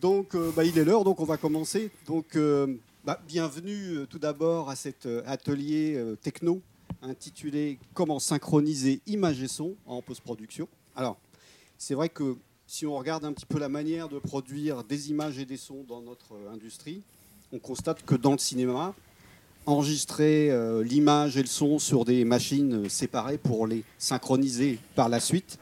Donc, 0.00 0.34
euh, 0.34 0.50
bah, 0.56 0.64
il 0.64 0.78
est 0.78 0.84
l'heure, 0.84 1.04
donc 1.04 1.20
on 1.20 1.24
va 1.24 1.36
commencer. 1.36 1.90
Donc, 2.06 2.34
euh, 2.34 2.78
bah, 3.04 3.20
bienvenue 3.28 3.98
euh, 3.98 4.06
tout 4.06 4.18
d'abord 4.18 4.70
à 4.70 4.76
cet 4.76 5.06
atelier 5.26 6.02
techno 6.22 6.62
intitulé 7.02 7.78
Comment 7.92 8.18
synchroniser 8.18 9.02
image 9.06 9.42
et 9.42 9.48
son 9.48 9.74
en 9.84 10.00
post-production. 10.00 10.68
Alors, 10.96 11.18
c'est 11.76 11.92
vrai 11.94 12.08
que 12.08 12.36
si 12.66 12.86
on 12.86 12.96
regarde 12.96 13.26
un 13.26 13.32
petit 13.34 13.44
peu 13.44 13.58
la 13.58 13.68
manière 13.68 14.08
de 14.08 14.18
produire 14.18 14.84
des 14.84 15.10
images 15.10 15.38
et 15.38 15.44
des 15.44 15.58
sons 15.58 15.84
dans 15.86 16.00
notre 16.00 16.34
industrie, 16.50 17.02
on 17.52 17.58
constate 17.58 18.02
que 18.02 18.14
dans 18.14 18.32
le 18.32 18.38
cinéma, 18.38 18.94
enregistrer 19.66 20.50
l'image 20.82 21.36
et 21.36 21.42
le 21.42 21.48
son 21.48 21.78
sur 21.78 22.04
des 22.04 22.24
machines 22.24 22.88
séparées 22.88 23.38
pour 23.38 23.66
les 23.66 23.84
synchroniser 23.98 24.78
par 24.94 25.08
la 25.08 25.20
suite, 25.20 25.58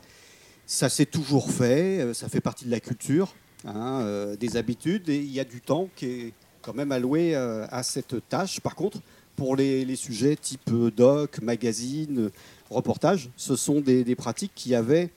ça 0.67 0.89
s'est 0.89 1.07
toujours 1.07 1.51
fait, 1.51 2.13
ça 2.15 2.29
fait 2.29 2.41
partie 2.41 2.65
de 2.65 2.71
la 2.71 2.81
culture, 2.81 3.33
hein, 3.65 4.01
euh, 4.03 4.37
des 4.37 4.57
habitudes, 4.57 5.09
et 5.09 5.17
il 5.17 5.33
y 5.33 5.41
a 5.41 5.45
du 5.45 5.61
temps 5.61 5.89
qui 5.97 6.07
est 6.07 6.33
quand 6.63 6.75
même 6.75 6.93
alloué 6.93 7.35
euh, 7.35 7.67
à 7.71 7.83
cette 7.83 8.29
tâche. 8.29 8.61
Par 8.61 8.75
contre, 8.75 8.99
pour 9.37 9.57
les, 9.57 9.97
sujets 9.97 10.37
type 10.37 10.71
doc, 10.95 11.41
magazine, 11.41 12.31
reportage, 12.71 13.31
ce 13.37 13.57
sont 13.57 13.81
des, 13.81 14.15
pratiques 14.17 14.53
qui 14.55 14.75
avaient 14.75 15.11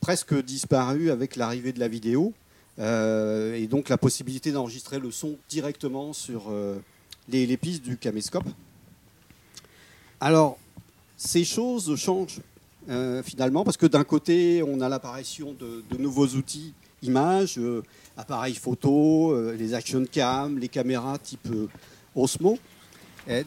presque 0.00 0.34
disparu 0.42 1.10
avec 1.10 1.36
l'arrivée 1.36 1.72
de 1.72 1.80
la 1.80 1.88
vidéo, 1.88 2.32
euh, 2.78 3.54
et 3.54 3.66
donc 3.66 3.88
la 3.88 3.96
possibilité 3.96 4.52
d'enregistrer 4.52 4.98
le 4.98 5.10
son 5.10 5.36
directement 5.48 6.12
sur 6.12 6.52
les, 7.28 7.56
pistes 7.56 7.82
du 7.82 7.96
caméscope. 7.96 8.48
Alors, 10.20 10.58
ces 11.16 11.44
choses 11.44 11.96
changent 11.96 12.40
finalement, 13.24 13.64
parce 13.64 13.78
que 13.78 13.86
d'un 13.86 14.04
côté, 14.04 14.62
on 14.62 14.82
a 14.82 14.90
l'apparition 14.90 15.54
de 15.58 15.96
nouveaux 15.96 16.26
outils 16.26 16.74
images, 17.04 17.58
euh, 17.58 17.82
appareils 18.16 18.54
photo, 18.54 19.32
euh, 19.32 19.56
les 19.56 19.74
action 19.74 20.04
cam, 20.10 20.58
les 20.58 20.68
caméras 20.68 21.18
type 21.18 21.48
euh, 21.50 21.68
Osmo, 22.14 22.58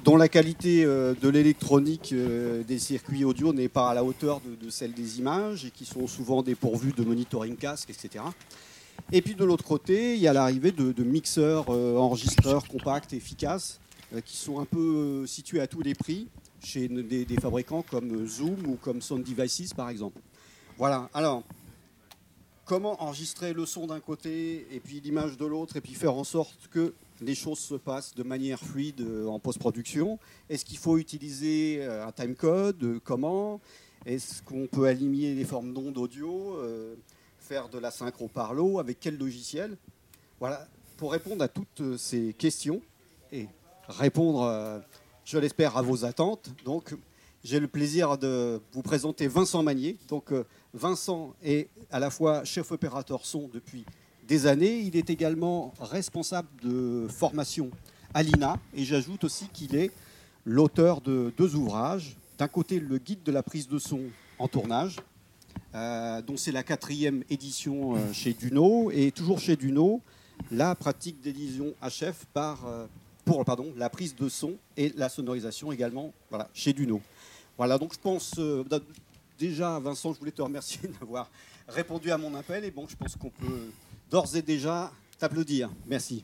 dont 0.03 0.17
la 0.17 0.27
qualité 0.27 0.83
de 0.83 1.29
l'électronique 1.29 2.11
des 2.11 2.79
circuits 2.79 3.23
audio 3.23 3.53
n'est 3.53 3.69
pas 3.69 3.91
à 3.91 3.93
la 3.93 4.03
hauteur 4.03 4.41
de, 4.59 4.71
celle 4.71 4.91
des 4.91 5.19
images 5.19 5.65
et 5.65 5.69
qui 5.69 5.85
sont 5.85 6.07
souvent 6.07 6.41
dépourvus 6.41 6.93
de 6.93 7.03
monitoring 7.03 7.55
casque, 7.55 7.91
etc. 7.91 8.23
Et 9.11 9.21
puis 9.21 9.35
de 9.35 9.45
l'autre 9.45 9.63
côté, 9.63 10.15
il 10.15 10.19
y 10.19 10.27
a 10.27 10.33
l'arrivée 10.33 10.71
de, 10.71 11.03
mixeurs, 11.03 11.69
enregistreurs 11.69 12.67
compacts, 12.67 13.13
efficaces, 13.13 13.79
qui 14.25 14.35
sont 14.35 14.59
un 14.59 14.65
peu 14.65 15.27
situés 15.27 15.61
à 15.61 15.67
tous 15.67 15.83
les 15.83 15.93
prix 15.93 16.27
chez 16.63 16.87
des, 16.87 17.25
des 17.25 17.37
fabricants 17.39 17.85
comme 17.87 18.25
Zoom 18.25 18.65
ou 18.65 18.77
comme 18.81 18.99
Sound 18.99 19.23
Devices 19.23 19.75
par 19.75 19.91
exemple. 19.91 20.19
Voilà, 20.79 21.07
alors 21.13 21.43
comment 22.67 23.01
enregistrer 23.01 23.53
le 23.53 23.65
son 23.65 23.87
d'un 23.87 24.01
côté 24.01 24.67
et 24.71 24.79
puis 24.79 24.99
l'image 24.99 25.37
de 25.37 25.45
l'autre 25.45 25.77
et 25.77 25.81
puis 25.81 25.93
faire 25.93 26.13
en 26.13 26.25
sorte 26.25 26.67
que 26.69 26.93
les 27.21 27.33
choses 27.33 27.59
se 27.59 27.75
passent 27.75 28.13
de 28.13 28.23
manière 28.23 28.59
fluide 28.59 29.01
euh, 29.01 29.25
en 29.25 29.39
post-production 29.39 30.19
Est-ce 30.49 30.65
qu'il 30.65 30.77
faut 30.77 30.97
utiliser 30.97 31.79
euh, 31.81 32.05
un 32.05 32.11
timecode 32.11 32.83
Euh, 32.83 32.99
Comment? 33.03 33.59
Est-ce 34.05 34.43
qu'on 34.43 34.67
peut 34.67 34.85
aligner 34.85 35.33
les 35.33 35.45
formes 35.45 35.73
d'ondes 35.73 35.97
audio 35.97 36.57
Faire 37.39 37.67
de 37.67 37.79
la 37.79 37.89
synchro 37.91 38.27
par 38.27 38.53
l'eau 38.53 38.79
Avec 38.79 38.99
quel 38.99 39.17
logiciel? 39.17 39.75
Voilà, 40.39 40.67
pour 40.97 41.11
répondre 41.11 41.43
à 41.43 41.47
toutes 41.47 41.97
ces 41.97 42.33
questions 42.33 42.81
et 43.31 43.47
répondre, 43.89 44.81
je 45.25 45.37
l'espère, 45.37 45.75
à 45.75 45.81
vos 45.81 46.05
attentes. 46.05 46.49
Donc, 46.63 46.95
j'ai 47.47 47.61
le 47.61 47.67
plaisir 47.69 48.17
de 48.17 48.59
vous 48.73 48.81
présenter 48.81 49.29
Vincent 49.29 49.63
Magnier. 49.63 49.95
Donc, 50.09 50.33
euh, 50.33 50.43
Vincent 50.73 51.33
est 51.41 51.69
à 51.91 51.97
la 51.97 52.09
fois 52.09 52.43
chef 52.43 52.73
opérateur 52.73 53.25
son 53.25 53.49
depuis 53.53 53.85
des 54.27 54.47
années. 54.47 54.79
Il 54.81 54.97
est 54.97 55.09
également 55.09 55.73
responsable 55.79 56.49
de 56.61 57.07
formation 57.07 57.71
à 58.13 58.21
l'INA. 58.21 58.57
Et 58.75 58.83
j'ajoute 58.83 59.23
aussi 59.23 59.47
qu'il 59.53 59.77
est 59.77 59.91
l'auteur 60.43 60.99
de 60.99 61.31
deux 61.37 61.55
ouvrages. 61.55 62.17
D'un 62.37 62.49
côté, 62.49 62.81
le 62.81 62.97
guide 62.97 63.23
de 63.23 63.31
la 63.31 63.43
prise 63.43 63.69
de 63.69 63.79
son 63.79 64.01
en 64.39 64.49
tournage, 64.49 64.97
euh, 65.73 66.21
dont 66.21 66.35
c'est 66.35 66.51
la 66.51 66.63
quatrième 66.63 67.23
édition 67.29 67.95
euh, 67.95 68.11
chez 68.11 68.33
Duno. 68.33 68.91
Et 68.91 69.11
toujours 69.11 69.39
chez 69.39 69.55
Duno, 69.55 70.01
la 70.51 70.75
pratique 70.75 71.21
d'édition 71.21 71.73
HF 71.81 72.25
par, 72.33 72.67
pour 73.23 73.45
pardon, 73.45 73.71
la 73.77 73.89
prise 73.89 74.17
de 74.17 74.27
son 74.27 74.55
et 74.75 74.91
la 74.97 75.07
sonorisation 75.07 75.71
également 75.71 76.11
voilà, 76.29 76.49
chez 76.53 76.73
Duno. 76.73 77.01
Voilà, 77.57 77.77
donc 77.77 77.93
je 77.93 77.99
pense 77.99 78.33
euh, 78.37 78.63
d- 78.63 78.77
déjà, 79.39 79.79
Vincent, 79.79 80.13
je 80.13 80.19
voulais 80.19 80.31
te 80.31 80.41
remercier 80.41 80.87
d'avoir 80.99 81.29
répondu 81.67 82.11
à 82.11 82.17
mon 82.17 82.33
appel. 82.35 82.63
Et 82.63 82.71
bon, 82.71 82.85
je 82.87 82.95
pense 82.95 83.15
qu'on 83.15 83.29
peut 83.29 83.71
d'ores 84.11 84.35
et 84.35 84.41
déjà 84.41 84.91
t'applaudir. 85.17 85.69
Merci. 85.87 86.23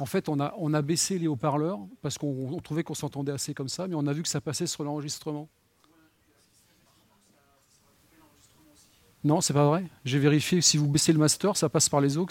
En 0.00 0.06
fait, 0.06 0.28
on 0.28 0.38
a, 0.38 0.54
on 0.58 0.74
a 0.74 0.82
baissé 0.82 1.18
les 1.18 1.26
haut-parleurs 1.26 1.80
parce 2.02 2.18
qu'on 2.18 2.52
on 2.52 2.60
trouvait 2.60 2.84
qu'on 2.84 2.94
s'entendait 2.94 3.32
assez 3.32 3.52
comme 3.52 3.68
ça, 3.68 3.88
mais 3.88 3.94
on 3.96 4.06
a 4.06 4.12
vu 4.12 4.22
que 4.22 4.28
ça 4.28 4.40
passait 4.40 4.66
sur 4.66 4.84
l'enregistrement. 4.84 5.48
Non, 9.24 9.40
c'est 9.40 9.52
pas 9.52 9.66
vrai. 9.66 9.84
J'ai 10.04 10.20
vérifié. 10.20 10.60
Si 10.60 10.76
vous 10.76 10.86
baissez 10.86 11.12
le 11.12 11.18
master, 11.18 11.56
ça 11.56 11.68
passe 11.68 11.88
par 11.88 12.00
les 12.00 12.16
aux. 12.16 12.28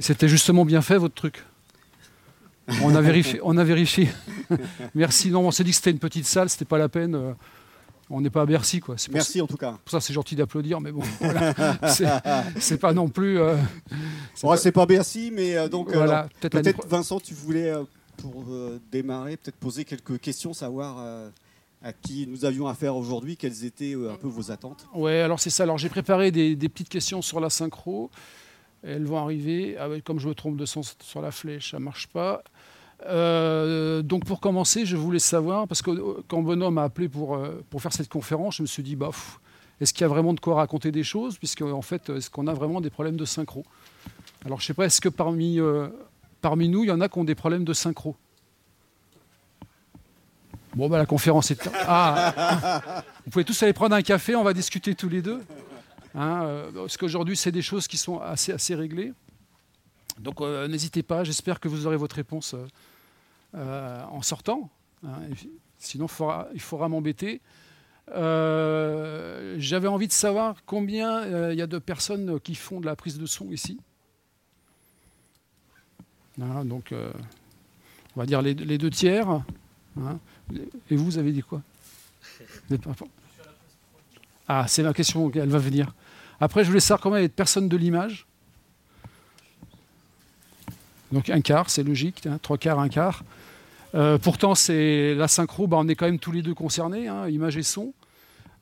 C'était 0.00 0.28
justement 0.28 0.64
bien 0.66 0.82
fait 0.82 0.98
votre 0.98 1.14
truc. 1.14 1.42
On 2.82 2.94
a 2.94 3.00
vérifié. 3.00 3.40
On 3.42 3.56
a 3.56 3.64
vérifié. 3.64 4.08
Merci. 4.94 5.30
Non, 5.30 5.46
on 5.46 5.50
s'est 5.50 5.64
dit 5.64 5.70
que 5.70 5.76
c'était 5.76 5.90
une 5.90 5.98
petite 5.98 6.26
salle, 6.26 6.48
c'était 6.48 6.64
pas 6.64 6.78
la 6.78 6.88
peine. 6.88 7.14
euh, 7.14 7.32
On 8.10 8.20
n'est 8.20 8.30
pas 8.30 8.42
à 8.42 8.46
Bercy, 8.46 8.80
quoi. 8.80 8.96
Merci 9.12 9.40
en 9.40 9.46
tout 9.46 9.56
cas. 9.56 9.72
pour 9.84 9.90
ça, 9.90 10.00
c'est 10.00 10.12
gentil 10.12 10.36
d'applaudir, 10.36 10.80
mais 10.80 10.92
bon, 10.92 11.02
voilà. 11.20 11.54
c'est 12.58 12.78
pas 12.78 12.92
non 12.92 13.08
plus. 13.08 13.38
euh, 13.40 13.56
c'est 14.34 14.72
pas- 14.72 14.82
pas 14.82 14.86
Bercy, 14.86 15.30
mais 15.32 15.56
euh, 15.56 15.68
donc 15.68 15.92
Voilà, 15.92 16.18
alors, 16.18 16.28
peut-être 16.40 16.52
peut-être 16.60 16.86
Vincent, 16.86 17.20
tu 17.20 17.34
voulais 17.34 17.70
euh, 17.70 17.82
pour 18.18 18.44
euh, 18.50 18.78
démarrer 18.90 19.36
peut-être 19.36 19.56
poser 19.56 19.84
quelques 19.84 20.20
questions, 20.20 20.52
savoir 20.52 20.96
euh, 21.00 21.30
à 21.82 21.92
qui 21.92 22.26
nous 22.28 22.44
avions 22.44 22.68
affaire 22.68 22.94
aujourd'hui, 22.96 23.36
quelles 23.36 23.64
étaient 23.64 23.94
euh, 23.96 24.12
un 24.12 24.16
peu 24.16 24.28
vos 24.28 24.50
attentes. 24.52 24.86
Ouais, 24.94 25.20
alors 25.20 25.40
c'est 25.40 25.50
ça. 25.50 25.62
Alors 25.64 25.78
j'ai 25.78 25.88
préparé 25.88 26.30
des, 26.30 26.54
des 26.54 26.68
petites 26.68 26.88
questions 26.90 27.22
sur 27.22 27.40
la 27.40 27.50
synchro. 27.50 28.10
Elles 28.82 29.04
vont 29.04 29.18
arriver. 29.18 29.76
Ouais, 29.78 30.00
comme 30.00 30.18
je 30.18 30.28
me 30.28 30.34
trompe 30.34 30.56
de 30.56 30.66
sens 30.66 30.96
sur 31.02 31.22
la 31.22 31.30
flèche, 31.30 31.70
ça 31.70 31.78
marche 31.78 32.08
pas. 32.08 32.42
Euh, 33.06 34.02
donc 34.02 34.24
pour 34.24 34.40
commencer, 34.40 34.86
je 34.86 34.96
voulais 34.96 35.18
savoir, 35.18 35.66
parce 35.66 35.82
que 35.82 35.90
euh, 35.90 36.22
quand 36.28 36.42
Bonhomme 36.42 36.74
m'a 36.74 36.84
appelé 36.84 37.08
pour, 37.08 37.34
euh, 37.34 37.64
pour 37.70 37.82
faire 37.82 37.92
cette 37.92 38.08
conférence, 38.08 38.56
je 38.56 38.62
me 38.62 38.66
suis 38.66 38.82
dit, 38.82 38.96
bah, 38.96 39.10
est-ce 39.80 39.92
qu'il 39.92 40.02
y 40.02 40.04
a 40.04 40.08
vraiment 40.08 40.34
de 40.34 40.40
quoi 40.40 40.56
raconter 40.56 40.92
des 40.92 41.02
choses 41.02 41.38
Puisque 41.38 41.62
en 41.62 41.82
fait, 41.82 42.10
est-ce 42.10 42.30
qu'on 42.30 42.46
a 42.46 42.54
vraiment 42.54 42.80
des 42.80 42.90
problèmes 42.90 43.16
de 43.16 43.24
synchro? 43.24 43.64
Alors 44.44 44.60
je 44.60 44.66
sais 44.66 44.74
pas, 44.74 44.86
est-ce 44.86 45.00
que 45.00 45.08
parmi, 45.08 45.58
parmi 46.40 46.68
nous, 46.68 46.84
il 46.84 46.88
y 46.88 46.92
en 46.92 47.00
a 47.00 47.08
qui 47.08 47.18
ont 47.18 47.24
des 47.24 47.34
problèmes 47.34 47.64
de 47.64 47.72
synchro? 47.72 48.16
Bon, 50.74 50.88
bah, 50.88 50.98
la 50.98 51.06
conférence 51.06 51.50
est. 51.50 51.68
Ah 51.86 53.02
Vous 53.24 53.30
pouvez 53.30 53.44
tous 53.44 53.62
aller 53.62 53.72
prendre 53.72 53.94
un 53.94 54.02
café, 54.02 54.34
on 54.36 54.42
va 54.42 54.54
discuter 54.54 54.94
tous 54.94 55.08
les 55.08 55.20
deux. 55.20 55.42
Hein, 56.14 56.44
euh, 56.44 56.72
parce 56.72 56.96
qu'aujourd'hui, 56.96 57.36
c'est 57.36 57.52
des 57.52 57.62
choses 57.62 57.86
qui 57.86 57.96
sont 57.96 58.20
assez, 58.20 58.74
réglées. 58.74 59.12
Donc, 60.18 60.40
euh, 60.40 60.68
n'hésitez 60.68 61.02
pas, 61.02 61.24
j'espère 61.24 61.58
que 61.58 61.68
vous 61.68 61.86
aurez 61.86 61.96
votre 61.96 62.16
réponse 62.16 62.54
euh, 63.54 64.02
en 64.04 64.22
sortant. 64.22 64.70
hein. 65.06 65.20
Sinon, 65.78 66.06
il 66.54 66.60
faudra, 66.60 66.88
m'embêter. 66.88 67.40
J'avais 68.08 69.88
envie 69.88 70.06
de 70.06 70.12
savoir 70.12 70.56
combien 70.64 71.50
il 71.50 71.58
y 71.58 71.62
a 71.62 71.66
de 71.66 71.78
personnes 71.78 72.38
qui 72.40 72.54
font 72.54 72.80
de 72.80 72.86
la 72.86 72.94
prise 72.94 73.18
de 73.18 73.26
son 73.26 73.50
ici. 73.50 73.78
Voilà, 76.36 76.62
donc, 76.62 76.94
on 78.14 78.20
va 78.20 78.26
dire 78.26 78.42
les, 78.42 78.54
deux 78.54 78.90
tiers. 78.90 79.28
hein. 79.28 79.44
Et 80.88 80.94
vous, 80.96 81.04
vous 81.04 81.18
avez 81.18 81.32
dit 81.32 81.42
quoi? 81.42 81.62
Ah, 84.54 84.66
c'est 84.68 84.82
ma 84.82 84.92
question, 84.92 85.32
elle 85.34 85.48
va 85.48 85.58
venir. 85.58 85.94
Après, 86.38 86.62
je 86.62 86.68
voulais 86.68 86.80
savoir 86.80 87.00
combien 87.00 87.20
il 87.20 87.24
y 87.24 87.28
de 87.28 87.32
personnes 87.32 87.70
de 87.70 87.76
l'image. 87.78 88.26
Donc 91.10 91.30
un 91.30 91.40
quart, 91.40 91.70
c'est 91.70 91.82
logique, 91.82 92.26
hein, 92.26 92.38
trois 92.42 92.58
quarts, 92.58 92.78
un 92.78 92.90
quart. 92.90 93.24
Euh, 93.94 94.18
pourtant, 94.18 94.54
c'est 94.54 95.14
la 95.14 95.26
synchro, 95.26 95.66
bah, 95.66 95.78
on 95.80 95.88
est 95.88 95.94
quand 95.94 96.04
même 96.04 96.18
tous 96.18 96.32
les 96.32 96.42
deux 96.42 96.52
concernés, 96.52 97.08
hein, 97.08 97.30
image 97.30 97.56
et 97.56 97.62
son. 97.62 97.94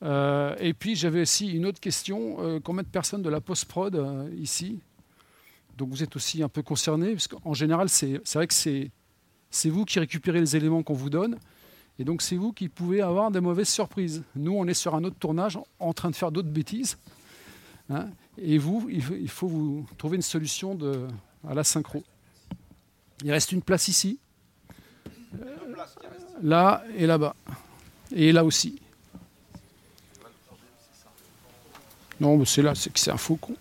Euh, 0.04 0.54
et 0.60 0.74
puis 0.74 0.94
j'avais 0.94 1.22
aussi 1.22 1.50
une 1.50 1.66
autre 1.66 1.80
question 1.80 2.36
euh, 2.38 2.60
combien 2.62 2.84
de 2.84 2.88
personnes 2.88 3.22
de 3.22 3.28
la 3.28 3.40
post-prod 3.40 4.30
ici? 4.40 4.78
Donc 5.76 5.88
vous 5.88 6.04
êtes 6.04 6.14
aussi 6.14 6.44
un 6.44 6.48
peu 6.48 6.62
concernés, 6.62 7.14
parce 7.14 7.26
qu'en 7.26 7.52
général, 7.52 7.88
c'est 7.88 8.22
vrai 8.34 8.46
que 8.46 8.54
c'est 8.54 9.70
vous 9.70 9.84
qui 9.84 9.98
récupérez 9.98 10.38
les 10.38 10.54
éléments 10.54 10.84
qu'on 10.84 10.94
vous 10.94 11.10
donne, 11.10 11.36
et 12.00 12.04
donc 12.04 12.22
c'est 12.22 12.36
vous 12.36 12.54
qui 12.54 12.70
pouvez 12.70 13.02
avoir 13.02 13.30
des 13.30 13.40
mauvaises 13.40 13.68
surprises. 13.68 14.22
Nous, 14.34 14.52
on 14.52 14.66
est 14.66 14.72
sur 14.72 14.94
un 14.94 15.04
autre 15.04 15.16
tournage, 15.18 15.58
en 15.78 15.92
train 15.92 16.08
de 16.08 16.16
faire 16.16 16.32
d'autres 16.32 16.48
bêtises, 16.48 16.96
hein, 17.90 18.08
et 18.38 18.56
vous, 18.56 18.88
il 18.88 19.28
faut, 19.28 19.46
vous 19.46 19.86
trouver 19.98 20.16
une 20.16 20.22
solution 20.22 20.74
de, 20.74 21.06
à 21.46 21.52
la 21.52 21.62
synchro. 21.62 22.02
Il 23.22 23.30
reste 23.30 23.52
une 23.52 23.60
place 23.60 23.88
ici, 23.88 24.18
là 26.42 26.82
et 26.96 27.06
là-bas, 27.06 27.36
et 28.12 28.32
là 28.32 28.46
aussi. 28.46 28.80
Non, 32.18 32.38
mais 32.38 32.46
c'est 32.46 32.62
là, 32.62 32.74
c'est 32.74 32.90
que 32.90 32.98
c'est 32.98 33.10
un 33.10 33.18
je 33.18 33.26
pense. 33.26 33.52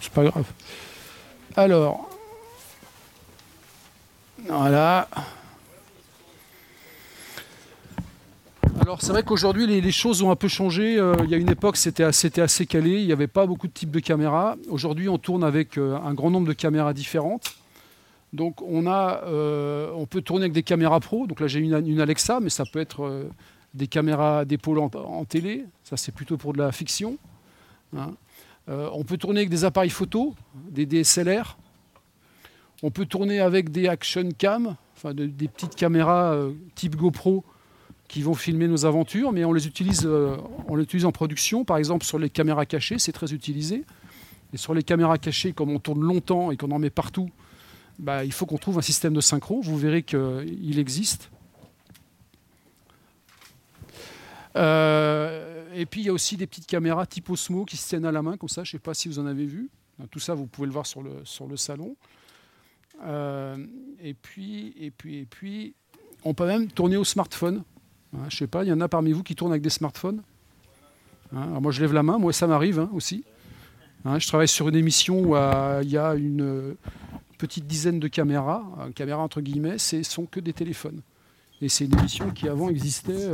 C'est 0.00 0.12
pas 0.12 0.24
grave. 0.24 0.50
Alors. 1.56 2.11
Voilà. 4.48 5.08
Alors 8.80 9.00
c'est 9.00 9.12
vrai 9.12 9.22
qu'aujourd'hui 9.22 9.66
les, 9.66 9.92
choses 9.92 10.22
ont 10.22 10.30
un 10.30 10.36
peu 10.36 10.48
changé. 10.48 10.98
Euh, 10.98 11.14
il 11.22 11.30
y 11.30 11.34
a 11.34 11.36
une 11.36 11.50
époque 11.50 11.76
c'était 11.76 12.02
assez, 12.02 12.40
assez 12.40 12.66
calé, 12.66 13.00
il 13.00 13.06
n'y 13.06 13.12
avait 13.12 13.28
pas 13.28 13.46
beaucoup 13.46 13.68
de 13.68 13.72
types 13.72 13.90
de 13.90 14.00
caméras. 14.00 14.56
Aujourd'hui 14.68 15.08
on 15.08 15.18
tourne 15.18 15.44
avec 15.44 15.78
euh, 15.78 15.96
un 16.04 16.14
grand 16.14 16.30
nombre 16.30 16.48
de 16.48 16.52
caméras 16.52 16.92
différentes. 16.92 17.54
Donc 18.32 18.60
euh, 18.62 19.90
on 19.94 20.06
peut 20.06 20.22
tourner 20.22 20.44
avec 20.44 20.52
des 20.52 20.64
caméras 20.64 20.98
pro. 20.98 21.26
Donc 21.26 21.38
là 21.38 21.46
j'ai 21.46 21.60
une, 21.60 22.00
Alexa, 22.00 22.40
mais 22.40 22.50
ça 22.50 22.64
peut 22.70 22.80
être 22.80 23.30
des 23.74 23.86
caméras 23.86 24.44
d'épaule 24.44 24.78
en, 24.78 25.24
télé. 25.24 25.64
Ça 25.84 25.96
c'est 25.96 26.12
plutôt 26.12 26.36
pour 26.36 26.52
de 26.52 26.58
la 26.58 26.72
fiction. 26.72 27.18
hein. 27.96 28.14
On 28.68 29.04
peut 29.04 29.16
tourner 29.16 29.40
avec 29.40 29.50
des 29.50 29.64
appareils 29.64 29.90
photo, 29.90 30.34
des 30.70 30.86
DSLR. 30.86 31.56
On 32.82 32.90
peut 32.90 33.06
tourner 33.06 33.40
avec 33.40 33.70
des 33.70 33.86
action 33.86 34.28
cam, 34.36 34.76
des 35.14 35.48
petites 35.48 35.76
caméras 35.76 36.32
euh, 36.32 36.52
type 36.74 36.96
GoPro 36.96 37.44
qui 38.08 38.22
vont 38.22 38.34
filmer 38.34 38.66
nos 38.66 38.84
aventures, 38.84 39.32
mais 39.32 39.44
on 39.44 39.52
les 39.52 39.66
utilise, 39.68 40.02
euh, 40.04 40.36
on 40.66 40.74
les 40.74 40.82
utilise 40.82 41.04
en 41.04 41.12
production. 41.12 41.64
Par 41.64 41.76
exemple, 41.76 42.04
sur 42.04 42.18
les 42.18 42.28
caméras 42.28 42.66
cachées, 42.66 42.98
c'est 42.98 43.12
très 43.12 43.32
utilisé. 43.32 43.84
Et 44.52 44.56
sur 44.56 44.74
les 44.74 44.82
caméras 44.82 45.16
cachées, 45.16 45.52
comme 45.52 45.70
on 45.70 45.78
tourne 45.78 46.02
longtemps 46.02 46.50
et 46.50 46.56
qu'on 46.56 46.72
en 46.72 46.78
met 46.78 46.90
partout, 46.90 47.30
bah, 47.98 48.24
il 48.24 48.32
faut 48.32 48.46
qu'on 48.46 48.58
trouve 48.58 48.78
un 48.78 48.82
système 48.82 49.14
de 49.14 49.20
synchro. 49.20 49.60
Vous 49.62 49.78
verrez 49.78 50.02
qu'il 50.02 50.78
existe. 50.78 51.30
Euh, 54.56 55.72
et 55.74 55.86
puis 55.86 56.02
il 56.02 56.06
y 56.06 56.10
a 56.10 56.12
aussi 56.12 56.36
des 56.36 56.46
petites 56.46 56.66
caméras 56.66 57.06
type 57.06 57.30
Osmo 57.30 57.64
qui 57.64 57.76
se 57.76 57.88
tiennent 57.88 58.04
à 58.04 58.12
la 58.12 58.22
main 58.22 58.36
comme 58.36 58.48
ça. 58.48 58.64
Je 58.64 58.70
ne 58.70 58.72
sais 58.72 58.82
pas 58.82 58.92
si 58.92 59.08
vous 59.08 59.20
en 59.20 59.26
avez 59.26 59.46
vu. 59.46 59.70
Tout 60.10 60.18
ça, 60.18 60.34
vous 60.34 60.46
pouvez 60.46 60.66
le 60.66 60.72
voir 60.72 60.84
sur 60.84 61.00
le 61.00 61.56
salon. 61.56 61.96
Euh, 63.04 63.56
et 64.00 64.14
puis, 64.14 64.74
et 64.78 64.90
puis, 64.90 65.18
et 65.18 65.24
puis, 65.24 65.74
on 66.24 66.34
peut 66.34 66.46
même 66.46 66.68
tourner 66.68 66.96
au 66.96 67.04
smartphone. 67.04 67.62
Hein, 68.14 68.20
je 68.28 68.36
ne 68.36 68.38
sais 68.38 68.46
pas, 68.46 68.64
il 68.64 68.68
y 68.68 68.72
en 68.72 68.80
a 68.80 68.88
parmi 68.88 69.12
vous 69.12 69.22
qui 69.22 69.34
tournent 69.34 69.52
avec 69.52 69.62
des 69.62 69.70
smartphones. 69.70 70.22
Hein, 71.34 71.60
moi, 71.60 71.72
je 71.72 71.80
lève 71.80 71.92
la 71.92 72.02
main. 72.02 72.18
Moi, 72.18 72.32
ça 72.32 72.46
m'arrive 72.46 72.78
hein, 72.78 72.90
aussi. 72.92 73.24
Hein, 74.04 74.18
je 74.18 74.26
travaille 74.26 74.48
sur 74.48 74.68
une 74.68 74.76
émission 74.76 75.20
où 75.20 75.36
euh, 75.36 75.80
il 75.82 75.90
y 75.90 75.96
a 75.96 76.14
une 76.14 76.42
euh, 76.42 76.74
petite 77.38 77.66
dizaine 77.66 78.00
de 78.00 78.08
caméras. 78.08 78.64
Caméras 78.94 79.22
entre 79.22 79.40
guillemets, 79.40 79.78
ce 79.78 80.02
sont 80.02 80.26
que 80.26 80.40
des 80.40 80.52
téléphones. 80.52 81.00
Et 81.60 81.68
c'est 81.68 81.84
une 81.84 81.96
émission 81.96 82.30
qui 82.30 82.48
avant 82.48 82.68
existait. 82.68 83.30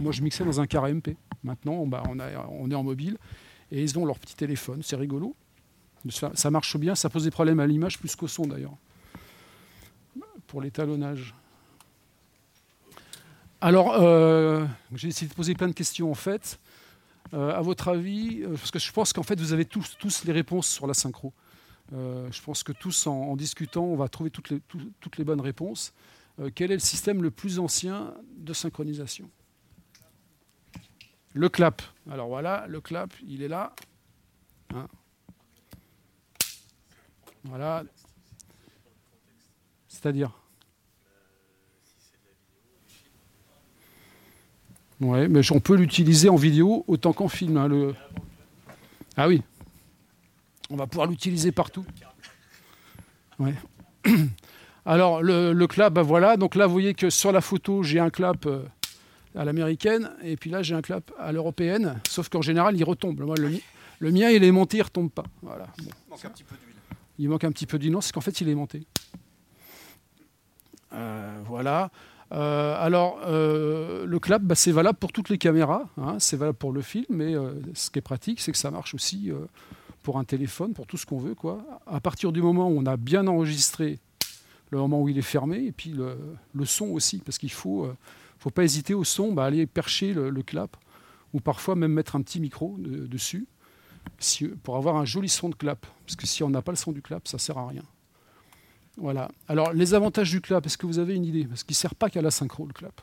moi, 0.00 0.10
je 0.10 0.22
mixais 0.22 0.44
dans 0.44 0.60
un 0.60 0.66
car 0.66 0.88
MP. 0.88 1.16
Maintenant, 1.44 1.86
bah, 1.86 2.02
on, 2.08 2.70
est 2.70 2.74
en 2.74 2.82
mobile 2.82 3.18
et 3.70 3.82
ils 3.82 3.98
ont 3.98 4.04
leur 4.04 4.18
petit 4.18 4.34
téléphone. 4.34 4.80
C'est 4.82 4.96
rigolo. 4.96 5.36
Ça 6.08 6.50
marche 6.50 6.76
bien. 6.76 6.96
Ça 6.96 7.08
pose 7.08 7.22
des 7.22 7.30
problèmes 7.30 7.60
à 7.60 7.66
l'image 7.66 8.00
plus 8.00 8.16
qu'au 8.16 8.26
son 8.26 8.46
d'ailleurs. 8.46 8.74
Pour 10.52 10.60
l'étalonnage. 10.60 11.34
Alors, 13.62 13.94
euh, 13.94 14.66
j'ai 14.94 15.08
essayé 15.08 15.26
de 15.26 15.32
poser 15.32 15.54
plein 15.54 15.68
de 15.68 15.72
questions 15.72 16.10
en 16.10 16.14
fait. 16.14 16.60
Euh, 17.32 17.56
à 17.56 17.62
votre 17.62 17.88
avis, 17.88 18.42
euh, 18.42 18.50
parce 18.50 18.70
que 18.70 18.78
je 18.78 18.92
pense 18.92 19.14
qu'en 19.14 19.22
fait 19.22 19.40
vous 19.40 19.54
avez 19.54 19.64
tous, 19.64 19.96
tous 19.98 20.24
les 20.26 20.32
réponses 20.32 20.68
sur 20.68 20.86
la 20.86 20.92
synchro. 20.92 21.32
Euh, 21.94 22.30
je 22.30 22.42
pense 22.42 22.62
que 22.64 22.72
tous, 22.72 23.06
en, 23.06 23.34
discutant, 23.34 23.84
on 23.84 23.96
va 23.96 24.08
trouver 24.10 24.28
toutes 24.28 24.50
les, 24.50 24.60
tout- 24.60 24.92
toutes 25.00 25.16
les 25.16 25.24
bonnes 25.24 25.40
réponses. 25.40 25.94
Quel 26.54 26.70
est 26.70 26.74
le 26.74 26.80
système 26.80 27.22
le 27.22 27.30
plus 27.30 27.58
ancien 27.58 28.12
de 28.36 28.52
synchronisation? 28.52 29.30
Le 31.32 31.48
clap. 31.48 31.80
Alors 32.10 32.28
voilà, 32.28 32.66
le 32.68 32.82
clap, 32.82 33.14
il 33.26 33.42
est 33.42 33.48
là. 33.48 33.74
Hein. 34.74 34.86
Voilà. 37.44 37.84
C'est-à-dire? 39.88 40.41
Ouais, 45.02 45.28
mais 45.28 45.40
on 45.52 45.60
peut 45.60 45.76
l'utiliser 45.76 46.28
en 46.28 46.36
vidéo 46.36 46.84
autant 46.86 47.12
qu'en 47.12 47.28
film. 47.28 47.56
hein, 47.56 47.68
le... 47.68 47.94
Ah 49.16 49.28
oui. 49.28 49.42
On 50.70 50.76
va 50.76 50.86
pouvoir 50.86 51.06
l'utiliser 51.08 51.52
partout. 51.52 51.84
Ouais. 53.38 53.54
Alors, 54.86 55.22
le, 55.22 55.52
le 55.52 55.66
clap, 55.66 55.92
bah 55.92 56.02
voilà. 56.02 56.36
Donc 56.36 56.54
là, 56.54 56.66
vous 56.66 56.72
voyez 56.72 56.94
que 56.94 57.10
sur 57.10 57.32
la 57.32 57.40
photo, 57.40 57.82
j'ai 57.82 57.98
un 58.00 58.10
clap 58.10 58.46
euh, 58.46 58.64
à 59.36 59.44
l'américaine, 59.44 60.10
et 60.22 60.36
puis 60.36 60.50
là, 60.50 60.62
j'ai 60.62 60.74
un 60.74 60.82
clap 60.82 61.10
à 61.18 61.32
l'européenne. 61.32 62.00
Sauf 62.08 62.28
qu'en 62.28 62.42
général, 62.42 62.76
il 62.76 62.84
retombe. 62.84 63.20
Moi, 63.20 63.36
le, 63.38 63.48
mi- 63.48 63.62
le 64.00 64.10
mien, 64.10 64.30
il 64.30 64.42
est 64.44 64.50
monté, 64.52 64.78
il 64.78 64.82
retombe 64.82 65.10
pas. 65.10 65.24
Voilà. 65.42 65.66
Bon. 65.78 65.90
Il 66.08 66.10
manque 66.10 66.24
un 66.24 66.30
petit 66.30 66.44
peu 66.44 66.56
d'huile. 66.56 66.74
Il 67.18 67.28
manque 67.28 67.44
un 67.44 67.52
petit 67.52 67.66
peu 67.66 67.78
d'huile. 67.78 67.92
Non, 67.92 68.00
c'est 68.00 68.12
qu'en 68.12 68.20
fait, 68.20 68.40
il 68.40 68.48
est 68.48 68.54
monté. 68.54 68.82
Euh, 70.94 71.40
voilà. 71.46 71.90
Euh, 72.32 72.74
alors, 72.78 73.20
euh, 73.26 74.06
le 74.06 74.18
clap, 74.18 74.42
bah, 74.42 74.54
c'est 74.54 74.72
valable 74.72 74.98
pour 74.98 75.12
toutes 75.12 75.28
les 75.28 75.38
caméras. 75.38 75.88
hein. 75.98 76.16
c'est 76.18 76.36
valable 76.36 76.58
pour 76.58 76.72
le 76.72 76.80
film, 76.80 77.04
mais 77.10 77.34
euh, 77.34 77.52
ce 77.74 77.90
qui 77.90 77.98
est 77.98 78.02
pratique, 78.02 78.40
c'est 78.40 78.52
que 78.52 78.58
ça 78.58 78.70
marche 78.70 78.94
aussi 78.94 79.30
pour 80.02 80.18
un 80.18 80.24
téléphone, 80.24 80.72
pour 80.72 80.86
tout 80.86 80.96
ce 80.96 81.06
qu'on 81.06 81.18
veut. 81.18 81.34
À 81.86 82.00
partir 82.00 82.32
du 82.32 82.42
moment 82.42 82.68
où 82.68 82.78
on 82.78 82.86
a 82.86 82.96
bien 82.96 83.26
enregistré 83.26 83.98
le 84.70 84.78
moment 84.78 85.02
où 85.02 85.08
il 85.08 85.18
est 85.18 85.22
fermé, 85.22 85.64
et 85.66 85.72
puis 85.72 85.90
le, 85.90 86.64
son 86.64 86.86
aussi, 86.86 87.18
parce 87.18 87.36
qu'il 87.38 87.52
faut, 87.52 87.84
euh, 87.84 87.94
faut 88.38 88.50
pas 88.50 88.64
hésiter 88.64 88.94
au 88.94 89.04
son, 89.04 89.32
bah, 89.32 89.44
aller 89.44 89.66
percher 89.66 90.14
le, 90.14 90.42
clap, 90.42 90.76
ou 91.34 91.40
parfois 91.40 91.76
même 91.76 91.92
mettre 91.92 92.16
un 92.16 92.22
petit 92.22 92.40
micro 92.40 92.76
de- 92.78 93.06
dessus, 93.06 93.46
pour 94.62 94.76
avoir 94.76 94.96
un 94.96 95.04
joli 95.04 95.28
son 95.28 95.50
de 95.50 95.54
clap. 95.54 95.86
Parce 96.06 96.16
que 96.16 96.26
si 96.26 96.42
on 96.42 96.50
n'a 96.50 96.62
pas 96.62 96.72
le 96.72 96.76
son 96.76 96.92
du 96.92 97.02
clap, 97.02 97.28
ça 97.28 97.38
sert 97.38 97.58
à 97.58 97.68
rien. 97.68 97.82
Voilà. 98.96 99.30
Alors, 99.48 99.72
les 99.72 99.94
avantages 99.94 100.30
du 100.30 100.40
clap, 100.40 100.64
est-ce 100.66 100.76
que 100.76 100.86
vous 100.86 100.98
avez 100.98 101.14
une 101.14 101.24
idée? 101.24 101.44
Parce 101.46 101.64
qu'il 101.64 101.72
ne 101.74 101.76
sert 101.78 101.94
pas 101.94 102.10
qu'à 102.10 102.22
la 102.22 102.30
synchro, 102.30 102.66
le 102.66 102.72
clap. 102.72 103.00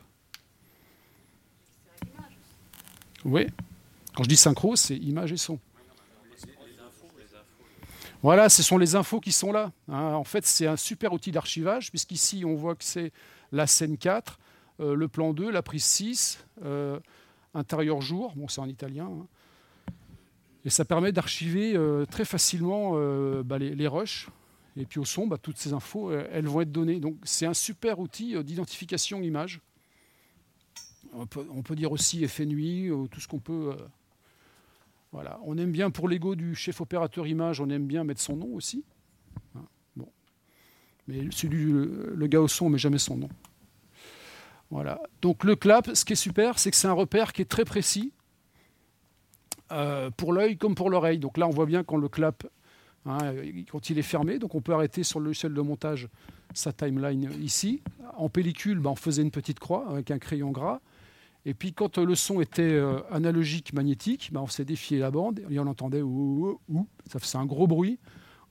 Oui. 3.25 3.47
Quand 4.15 4.23
je 4.23 4.29
dis 4.29 4.37
synchro, 4.37 4.75
c'est 4.75 4.95
image 4.97 5.31
et 5.31 5.37
son. 5.37 5.59
Voilà, 8.21 8.49
ce 8.49 8.61
sont 8.63 8.77
les 8.77 8.95
infos 8.95 9.21
qui 9.21 9.31
sont 9.31 9.53
là. 9.53 9.71
hein. 9.87 10.13
En 10.13 10.25
fait, 10.25 10.45
c'est 10.45 10.67
un 10.67 10.75
super 10.75 11.13
outil 11.13 11.31
d'archivage, 11.31 11.89
puisqu'ici, 11.89 12.43
on 12.45 12.53
voit 12.53 12.75
que 12.75 12.83
c'est 12.83 13.13
la 13.53 13.65
scène 13.65 13.97
4, 13.97 14.37
euh, 14.81 14.93
le 14.93 15.07
plan 15.07 15.31
2, 15.33 15.49
la 15.49 15.61
prise 15.61 15.85
6, 15.85 16.43
euh, 16.65 16.99
intérieur 17.53 18.01
jour, 18.01 18.33
bon, 18.35 18.49
c'est 18.49 18.59
en 18.59 18.67
italien. 18.67 19.05
hein. 19.05 19.25
Et 20.65 20.69
ça 20.69 20.83
permet 20.83 21.13
d'archiver 21.13 21.77
euh, 21.77 22.05
très 22.05 22.25
facilement 22.25 22.91
bah, 23.43 23.57
les, 23.57 23.73
les 23.73 23.87
rushs. 23.87 24.27
Et 24.79 24.85
puis 24.85 24.99
au 24.99 25.05
son, 25.05 25.27
bah, 25.27 25.37
toutes 25.37 25.57
ces 25.57 25.73
infos, 25.73 26.09
euh, 26.09 26.25
elles 26.31 26.47
vont 26.47 26.61
être 26.61 26.71
données. 26.71 27.01
Donc 27.01 27.17
c'est 27.23 27.45
un 27.45 27.53
super 27.53 27.99
outil 27.99 28.35
euh, 28.35 28.43
d'identification 28.43 29.21
image. 29.21 29.59
On 31.11 31.25
peut, 31.25 31.75
dire 31.75 31.91
aussi 31.91 32.23
effet 32.23 32.45
nuit, 32.45 32.87
euh, 32.87 33.07
tout 33.07 33.19
ce 33.19 33.27
qu'on 33.27 33.39
peut. 33.39 33.75
voilà. 35.11 35.39
On 35.43 35.57
aime 35.57 35.71
bien 35.71 35.89
pour 35.89 36.07
l'ego 36.07 36.35
du 36.35 36.55
chef 36.55 36.81
opérateur 36.81 37.25
image, 37.27 37.59
on 37.59 37.69
aime 37.69 37.87
bien 37.87 38.03
mettre 38.03 38.21
son 38.21 38.37
nom 38.37 38.53
aussi. 38.53 38.85
Hein, 39.55 39.65
bon. 39.95 40.07
Mais 41.07 41.23
celui 41.31 41.65
le, 41.65 42.27
gars 42.27 42.41
au 42.41 42.47
son, 42.47 42.67
on 42.67 42.69
met 42.69 42.77
jamais 42.77 42.99
son 42.99 43.17
nom. 43.17 43.29
Voilà. 44.69 45.01
Donc 45.21 45.43
le 45.43 45.55
clap, 45.55 45.89
ce 45.95 46.05
qui 46.05 46.13
est 46.13 46.15
super, 46.15 46.59
c'est 46.59 46.69
que 46.69 46.77
c'est 46.77 46.87
un 46.87 46.93
repère 46.93 47.33
qui 47.33 47.41
est 47.41 47.49
très 47.49 47.65
précis 47.65 48.13
pour 50.17 50.33
l'œil 50.33 50.57
comme 50.57 50.75
pour 50.75 50.89
l'oreille. 50.89 51.19
Donc 51.19 51.37
là, 51.37 51.47
on 51.47 51.51
voit 51.51 51.65
bien 51.65 51.83
quand 51.83 51.97
le 51.97 52.07
clap, 52.07 52.45
hein, 53.05 53.33
quand 53.71 53.89
il 53.89 53.97
est 53.97 54.03
fermé, 54.03 54.39
donc 54.39 54.55
on 54.55 54.61
peut 54.61 54.73
arrêter 54.73 55.03
sur 55.03 55.19
le 55.19 55.27
logiciel 55.27 55.53
de 55.53 55.61
montage 55.61 56.09
sa 56.53 56.73
timeline 56.73 57.29
ici. 57.41 57.81
En 58.17 58.29
pellicule, 58.29 58.79
ben, 58.79 58.91
on 58.91 58.95
faisait 58.95 59.21
une 59.21 59.31
petite 59.31 59.59
croix 59.59 59.87
avec 59.89 60.11
un 60.11 60.19
crayon 60.19 60.51
gras. 60.51 60.81
Et 61.45 61.53
puis 61.53 61.73
quand 61.73 61.97
le 61.97 62.15
son 62.15 62.41
était 62.41 62.61
euh, 62.61 62.99
analogique 63.11 63.73
magnétique, 63.73 64.29
ben, 64.33 64.41
on 64.41 64.47
s'est 64.47 64.65
défié 64.65 64.99
la 64.99 65.11
bande 65.11 65.41
et 65.49 65.59
on 65.59 65.67
entendait 65.67 66.01
ouh, 66.01 66.59
ouh. 66.67 66.87
ça 67.09 67.19
faisait 67.19 67.37
un 67.37 67.45
gros 67.45 67.67
bruit 67.67 67.99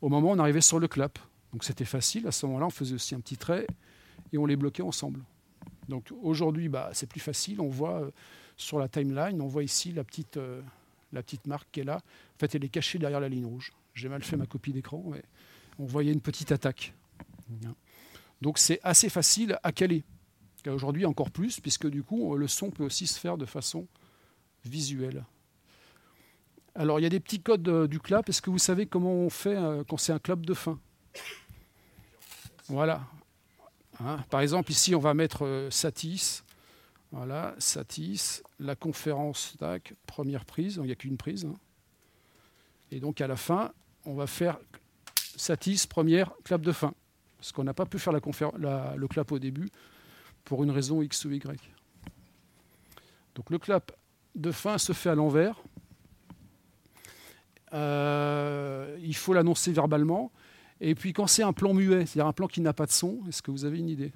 au 0.01 0.09
moment 0.09 0.31
où 0.31 0.33
on 0.33 0.39
arrivait 0.39 0.61
sur 0.61 0.79
le 0.79 0.89
clap. 0.89 1.19
Donc 1.53 1.65
c'était 1.65 1.85
facile. 1.85 2.27
À 2.27 2.33
ce 2.33 2.47
moment-là, 2.47 2.67
on 2.67 2.71
faisait 2.71 2.95
aussi 2.95 3.15
un 3.15 3.21
petit 3.21 3.37
trait 3.37 3.67
et 4.33 4.39
on 4.39 4.47
les 4.47 4.57
bloquait 4.57 4.83
ensemble. 4.83 5.21
Donc 5.89 6.13
aujourd'hui, 6.23 6.69
bah, 6.69 6.91
c'est 6.93 7.09
plus 7.09 7.21
facile. 7.21 7.61
On 7.61 7.69
voit 7.69 8.03
euh, 8.03 8.11
sur 8.57 8.79
la 8.79 8.89
timeline, 8.89 9.41
on 9.41 9.47
voit 9.47 9.63
ici 9.63 9.93
la 9.93 10.05
petite, 10.05 10.37
euh, 10.37 10.61
la 11.13 11.23
petite 11.23 11.47
marque 11.47 11.69
qui 11.73 11.81
est 11.81 11.85
là. 11.85 11.97
En 11.97 12.39
fait, 12.39 12.55
elle 12.55 12.65
est 12.65 12.69
cachée 12.69 12.99
derrière 12.99 13.21
la 13.21 13.29
ligne 13.29 13.47
rouge. 13.47 13.73
J'ai 13.99 14.09
mal 14.09 14.23
fait 14.23 14.37
ma 14.37 14.47
copie 14.47 14.73
d'écran, 14.73 15.03
mais 15.11 15.23
on 15.79 15.85
voyait 15.85 16.13
une 16.13 16.21
petite 16.21 16.53
attaque. 16.53 16.95
Donc 18.41 18.59
c'est 18.59 18.79
assez 18.85 19.09
facile 19.09 19.59
à 19.65 19.73
caler. 19.73 20.05
Aujourd'hui 20.67 21.05
encore 21.07 21.31
plus, 21.31 21.61
puisque 21.61 21.89
du 21.89 22.03
coup 22.03 22.37
le 22.37 22.47
son 22.47 22.71
peut 22.71 22.85
aussi 22.85 23.07
se 23.07 23.19
faire 23.19 23.39
de 23.39 23.47
façon 23.47 23.89
visuelle. 24.65 25.25
Alors 26.75 27.01
il 27.01 27.03
y 27.03 27.07
a 27.07 27.09
des 27.09 27.19
petits 27.19 27.41
codes 27.41 27.67
euh, 27.69 27.89
du 27.89 27.99
clap. 27.99 28.29
Est-ce 28.29 28.41
que 28.41 28.51
vous 28.51 28.59
savez 28.59 28.87
comment 28.87 29.13
on 29.13 29.31
fait 29.31 29.57
euh, 29.57 29.83
quand 29.83 29.97
c'est 29.97 30.13
un 30.13 30.21
clap 30.21 30.47
de 30.47 30.55
fin? 30.55 30.79
Voilà. 32.69 33.05
Hein, 33.99 34.25
par 34.31 34.43
exemple, 34.43 34.71
ici 34.71 34.95
on 34.95 35.01
va 35.01 35.13
mettre 35.15 35.45
euh, 35.45 35.71
Satis. 35.71 36.45
Voilà, 37.11 37.55
Satis, 37.59 38.43
la 38.61 38.77
conférence, 38.77 39.55
tac, 39.59 39.95
première 40.07 40.45
prise, 40.45 40.77
il 40.77 40.83
n'y 40.83 40.93
a 40.93 40.95
qu'une 40.95 41.17
prise. 41.17 41.47
Hein. 41.47 41.55
Et 42.93 43.01
donc 43.01 43.21
à 43.23 43.27
la 43.27 43.37
fin, 43.37 43.73
on 44.09 44.15
va 44.15 44.27
faire 44.27 44.59
Satis, 45.37 45.87
première, 45.87 46.33
clap 46.43 46.63
de 46.63 46.73
fin. 46.73 46.95
Parce 47.37 47.53
qu'on 47.53 47.63
n'a 47.63 47.75
pas 47.75 47.87
pu 47.87 47.99
faire 47.99 48.13
le 48.13 49.07
clap 49.07 49.31
au 49.31 49.39
début 49.39 49.69
pour 50.45 50.65
une 50.65 50.71
raison 50.71 51.03
X 51.03 51.27
ou 51.27 51.31
Y. 51.31 51.61
Donc 53.35 53.51
le 53.51 53.59
clap 53.59 53.93
de 54.35 54.51
fin 54.51 54.79
se 54.79 54.93
fait 54.93 55.11
à 55.11 55.15
l'envers. 55.15 55.63
Euh, 57.75 58.99
il 59.03 59.15
faut 59.15 59.35
l'annoncer 59.35 59.73
verbalement. 59.73 60.33
Et 60.81 60.95
puis 60.95 61.13
quand 61.13 61.27
c'est 61.27 61.43
un 61.43 61.53
plan 61.53 61.75
muet, 61.75 62.07
c'est-à-dire 62.07 62.27
un 62.27 62.33
plan 62.33 62.49
qui 62.49 62.63
n'a 62.63 62.73
pas 62.73 62.87
de 62.87 62.91
son, 62.91 63.21
est-ce 63.29 63.43
que 63.43 63.51
vous 63.51 63.65
avez 63.65 63.79
une 63.79 63.91
idée? 63.91 64.13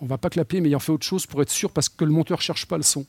On 0.00 0.04
ne 0.04 0.08
va 0.08 0.18
pas 0.18 0.30
clapper, 0.30 0.60
mais 0.60 0.68
il 0.68 0.76
en 0.76 0.80
fait 0.80 0.92
autre 0.92 1.06
chose 1.06 1.26
pour 1.26 1.40
être 1.42 1.50
sûr, 1.50 1.72
parce 1.72 1.88
que 1.88 2.04
le 2.04 2.12
monteur 2.12 2.38
ne 2.38 2.42
cherche 2.42 2.66
pas 2.66 2.76
le 2.76 2.82
son. 2.82 3.06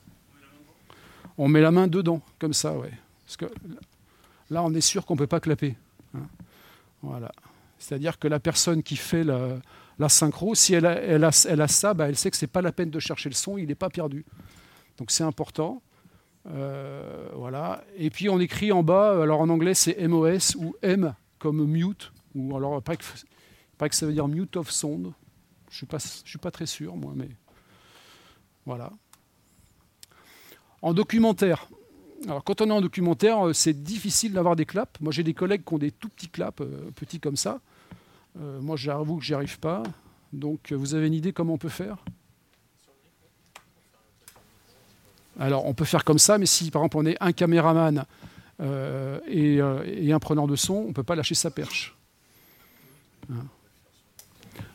On 1.37 1.47
met 1.47 1.61
la 1.61 1.71
main 1.71 1.87
dedans, 1.87 2.21
comme 2.39 2.53
ça, 2.53 2.77
ouais. 2.77 2.91
Parce 3.29 3.37
que 3.37 3.45
là, 4.49 4.63
on 4.63 4.73
est 4.73 4.81
sûr 4.81 5.05
qu'on 5.05 5.13
ne 5.13 5.19
peut 5.19 5.27
pas 5.27 5.39
clapper. 5.39 5.75
Hein. 6.15 6.25
Voilà. 7.03 7.31
C'est-à-dire 7.77 8.17
que 8.17 8.27
la 8.27 8.39
personne 8.39 8.81
qui 8.81 8.95
fait 8.95 9.23
la, 9.23 10.09
synchro, 10.09 10.55
si 10.55 10.73
elle 10.73 10.87
a, 10.87 11.31
ça, 11.67 11.93
bah, 11.93 12.09
elle 12.09 12.17
sait 12.17 12.31
que 12.31 12.37
ce 12.37 12.45
n'est 12.45 12.49
pas 12.49 12.63
la 12.63 12.71
peine 12.71 12.89
de 12.89 12.99
chercher 12.99 13.29
le 13.29 13.35
son, 13.35 13.59
il 13.59 13.67
n'est 13.67 13.75
pas 13.75 13.91
perdu. 13.91 14.25
Donc 14.97 15.11
c'est 15.11 15.23
important. 15.23 15.83
Euh, 16.47 17.29
voilà. 17.35 17.83
Et 17.97 18.09
puis 18.09 18.29
on 18.29 18.39
écrit 18.39 18.71
en 18.71 18.81
bas, 18.81 19.21
alors 19.21 19.41
en 19.41 19.49
anglais 19.49 19.75
c'est 19.75 20.07
MOS 20.07 20.55
ou 20.57 20.75
M 20.81 21.13
comme 21.37 21.63
mute, 21.67 22.11
ou 22.33 22.57
alors 22.57 22.81
pas 22.81 22.95
que, 22.95 23.03
pas 23.77 23.91
ça 23.91 24.07
veut 24.07 24.13
dire 24.13 24.27
mute 24.27 24.57
of 24.57 24.71
sound. 24.71 25.13
Je 25.69 25.85
ne 25.85 25.99
suis, 25.99 26.23
suis, 26.25 26.39
pas 26.39 26.49
très 26.49 26.65
sûr, 26.65 26.95
moi, 26.95 27.13
mais 27.15 27.29
voilà. 28.65 28.91
En 30.81 30.95
documentaire, 30.95 31.67
alors 32.25 32.43
quand 32.43 32.61
on 32.61 32.69
est 32.69 32.73
en 32.73 32.81
documentaire, 32.81 33.47
euh, 33.47 33.53
c'est 33.53 33.83
difficile 33.83 34.33
d'avoir 34.33 34.55
des 34.55 34.65
claps. 34.65 34.99
Moi 35.01 35.11
j'ai 35.11 35.23
des 35.23 35.33
collègues 35.33 35.63
qui 35.65 35.73
ont 35.73 35.77
des 35.77 35.91
tout 35.91 36.09
petits 36.09 36.29
claps, 36.29 36.61
euh, 36.61 36.91
petits 36.95 37.19
comme 37.19 37.37
ça. 37.37 37.59
moi 38.35 38.75
j'avoue 38.75 39.17
que 39.17 39.23
j'y 39.23 39.33
arrive 39.33 39.59
pas. 39.59 39.83
Donc 40.33 40.71
vous 40.71 40.95
avez 40.95 41.07
une 41.07 41.13
idée 41.13 41.33
comment 41.33 41.53
on 41.53 41.57
peut 41.57 41.69
faire? 41.69 41.97
Alors 45.39 45.65
on 45.65 45.73
peut 45.73 45.85
faire 45.85 46.03
comme 46.03 46.19
ça, 46.19 46.37
mais 46.37 46.45
si 46.45 46.69
par 46.69 46.81
exemple 46.83 46.97
on 46.97 47.05
est 47.05 47.17
un 47.21 47.31
caméraman 47.31 48.05
euh, 48.61 49.19
euh, 49.29 49.83
et, 49.85 50.11
un 50.11 50.19
preneur 50.19 50.47
de 50.47 50.55
son, 50.55 50.73
on 50.73 50.87
ne 50.89 50.93
peut 50.93 51.03
pas 51.03 51.15
lâcher 51.15 51.35
sa 51.35 51.49
perche. 51.49 51.95
Hein. 53.31 53.45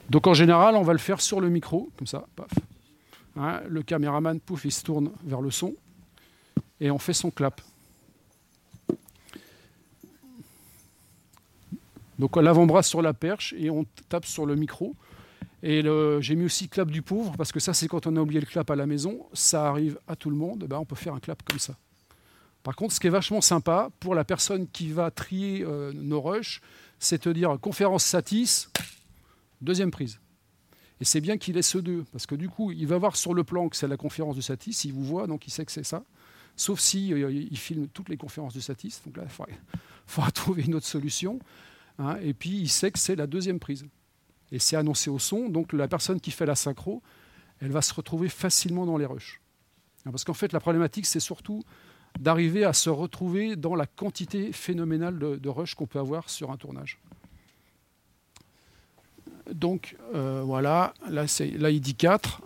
Donc 0.09 0.27
en 0.27 0.35
général, 0.35 0.77
on 0.77 0.83
va 0.83 0.93
le 0.93 0.99
faire 0.99 1.21
sur 1.21 1.41
le 1.41 1.51
micro, 1.51 1.91
comme 1.97 2.07
ça, 2.07 2.27
paf. 2.35 2.49
Hein, 3.37 3.61
le 3.69 3.83
caméraman, 3.83 4.41
pouf, 4.41 4.65
il 4.65 4.73
se 4.73 4.83
tourne 4.83 5.11
vers 5.25 5.41
le 5.41 5.51
son 5.51 5.75
et 6.81 6.91
on 6.91 6.99
fait 6.99 7.13
son 7.13 7.31
clap. 7.31 7.61
Donc 12.19 12.37
l'avant-bras 12.37 12.83
sur 12.83 13.03
la 13.03 13.13
perche 13.13 13.55
et 13.59 13.71
on 13.71 13.85
tape 14.09 14.27
sur 14.27 14.47
le 14.47 14.55
micro. 14.55 14.95
Et 15.63 15.83
j'ai 16.21 16.35
mis 16.35 16.45
aussi 16.45 16.69
clap 16.69 16.91
du 16.91 17.01
pauvre, 17.01 17.35
parce 17.39 17.51
que 17.51 17.59
ça, 17.59 17.73
c'est 17.73 17.89
quand 17.89 18.07
on 18.07 18.17
a 18.17 18.21
oublié 18.21 18.39
le 18.39 18.47
clap 18.47 18.71
à 18.71 18.77
la 18.77 18.87
maison. 18.87 19.27
Ça 19.33 19.67
arrive 19.67 19.99
à 20.07 20.15
tout 20.15 20.29
le 20.29 20.37
monde. 20.37 20.67
Ben, 20.69 20.77
on 20.77 20.85
peut 20.85 20.95
faire 20.95 21.15
un 21.15 21.21
clap 21.21 21.43
comme 21.43 21.59
ça. 21.59 21.75
Par 22.63 22.77
contre, 22.77 22.95
ce 22.95 23.01
qui 23.01 23.07
est 23.07 23.11
vachement 23.11 23.41
sympa 23.41 23.91
pour 23.99 24.15
la 24.15 24.25
personne 24.25 24.69
qui 24.69 24.91
va 24.91 25.11
trier 25.11 25.65
euh, 25.65 25.93
nos 25.95 26.21
rushs, 26.21 26.61
c'est 26.99 27.27
de 27.27 27.33
dire 27.33 27.59
conférence 27.61 28.05
Satis, 28.05 28.69
deuxième 29.61 29.91
prise. 29.91 30.19
Et 31.01 31.05
c'est 31.05 31.21
bien 31.21 31.37
qu'il 31.37 31.57
ait 31.59 31.63
ce 31.63 31.79
deux, 31.79 32.05
parce 32.13 32.27
que 32.27 32.35
du 32.35 32.49
coup, 32.49 32.71
il 32.71 32.87
va 32.87 32.97
voir 32.97 33.17
sur 33.17 33.35
le 33.35 33.45
plan 33.45 33.69
que 33.69 33.77
c'est 33.77 33.89
la 33.89 33.97
conférence 33.97 34.37
de 34.37 34.41
Satis, 34.41 34.85
il 34.85 34.93
vous 34.93 35.05
voit, 35.05 35.27
donc 35.27 35.47
il 35.47 35.51
sait 35.51 35.65
que 35.65 35.73
c'est 35.73 35.85
ça. 35.85 36.05
Sauf 36.57 36.79
si 36.81 37.13
euh, 37.13 37.33
il 37.33 37.57
filme 37.59 37.89
toutes 37.89 38.09
les 38.09 38.17
conférences 38.17 38.55
de 38.55 38.61
Satis, 38.61 39.03
donc 39.05 39.17
là, 39.17 39.25
il 39.27 39.31
faudra, 40.07 40.31
trouver 40.31 40.65
une 40.65 40.75
autre 40.75 40.87
solution. 40.87 41.39
Hein. 41.99 42.17
et 42.23 42.35
puis, 42.35 42.59
il 42.59 42.69
sait 42.69 42.91
que 42.91 42.99
c'est 42.99 43.17
la 43.17 43.27
deuxième 43.27 43.59
prise 43.59 43.87
et 44.53 44.59
c'est 44.59 44.77
annoncé 44.77 45.11
au 45.11 45.19
son. 45.19 45.49
Donc 45.49 45.73
la 45.73 45.89
personne 45.89 46.21
qui 46.21 46.31
fait 46.31 46.47
la 46.47 46.55
synchro, 46.55 47.03
elle 47.61 47.71
va 47.71 47.83
se 47.83 47.95
retrouver 47.95 48.29
facilement 48.29 48.87
dans 48.87 48.97
les 48.97 49.07
rushs. 49.07 49.41
Parce 50.05 50.25
qu'en 50.25 50.35
fait, 50.35 50.53
la 50.53 50.61
problématique, 50.61 51.07
c'est 51.07 51.21
surtout 51.21 51.63
d'arriver 52.21 52.65
à 52.65 52.73
se 52.73 52.91
retrouver 52.91 53.57
dans 53.57 53.75
la 53.75 53.87
quantité 53.87 54.53
phénoménale 54.53 55.19
de, 55.19 55.37
de 55.37 55.49
rush 55.49 55.75
qu'on 55.75 55.87
peut 55.87 55.99
avoir 55.99 56.31
sur 56.31 56.51
un 56.51 56.57
tournage. 56.57 57.01
Donc 59.53 59.97
euh, 60.15 60.43
voilà, 60.45 60.95
là, 61.09 61.27
là 61.59 61.71
il 61.71 61.81
dit 61.81 61.95
4. 61.95 62.43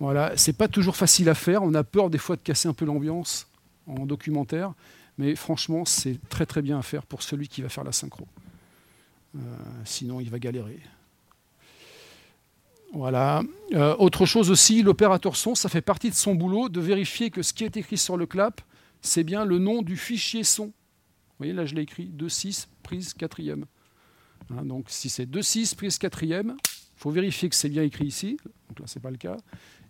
Voilà, 0.00 0.36
c'est 0.36 0.52
pas 0.52 0.68
toujours 0.68 0.96
facile 0.96 1.28
à 1.28 1.34
faire. 1.34 1.62
On 1.62 1.74
a 1.74 1.84
peur 1.84 2.10
des 2.10 2.18
fois 2.18 2.36
de 2.36 2.40
casser 2.40 2.68
un 2.68 2.74
peu 2.74 2.84
l'ambiance 2.84 3.46
en 3.86 4.06
documentaire, 4.06 4.72
mais 5.18 5.34
franchement, 5.36 5.84
c'est 5.84 6.18
très 6.28 6.46
très 6.46 6.62
bien 6.62 6.78
à 6.78 6.82
faire 6.82 7.06
pour 7.06 7.22
celui 7.22 7.48
qui 7.48 7.62
va 7.62 7.68
faire 7.68 7.84
la 7.84 7.92
synchro. 7.92 8.26
Euh, 9.36 9.40
sinon, 9.84 10.20
il 10.20 10.30
va 10.30 10.38
galérer. 10.38 10.80
Voilà. 12.92 13.42
Euh, 13.72 13.96
autre 13.98 14.24
chose 14.24 14.50
aussi, 14.50 14.82
l'opérateur 14.82 15.36
son, 15.36 15.54
ça 15.54 15.68
fait 15.68 15.80
partie 15.80 16.10
de 16.10 16.14
son 16.14 16.34
boulot 16.34 16.68
de 16.68 16.80
vérifier 16.80 17.30
que 17.30 17.42
ce 17.42 17.52
qui 17.52 17.64
est 17.64 17.76
écrit 17.76 17.98
sur 17.98 18.16
le 18.16 18.26
clap, 18.26 18.60
c'est 19.02 19.24
bien 19.24 19.44
le 19.44 19.58
nom 19.58 19.82
du 19.82 19.96
fichier 19.96 20.44
son. 20.44 20.66
Vous 20.66 21.38
voyez, 21.38 21.52
là, 21.52 21.66
je 21.66 21.74
l'ai 21.74 21.82
écrit 21.82 22.12
2.6, 22.16 22.66
prise 22.84 23.12
quatrième. 23.12 23.66
Hein, 24.50 24.64
donc, 24.64 24.86
si 24.88 25.08
c'est 25.08 25.26
2.6, 25.26 25.74
prise 25.74 25.98
quatrième, 25.98 26.56
il 26.64 27.00
faut 27.00 27.10
vérifier 27.10 27.48
que 27.48 27.56
c'est 27.56 27.68
bien 27.68 27.82
écrit 27.82 28.06
ici. 28.06 28.36
Donc 28.68 28.80
là, 28.80 28.86
ce 28.86 28.98
n'est 28.98 29.02
pas 29.02 29.10
le 29.10 29.16
cas. 29.16 29.36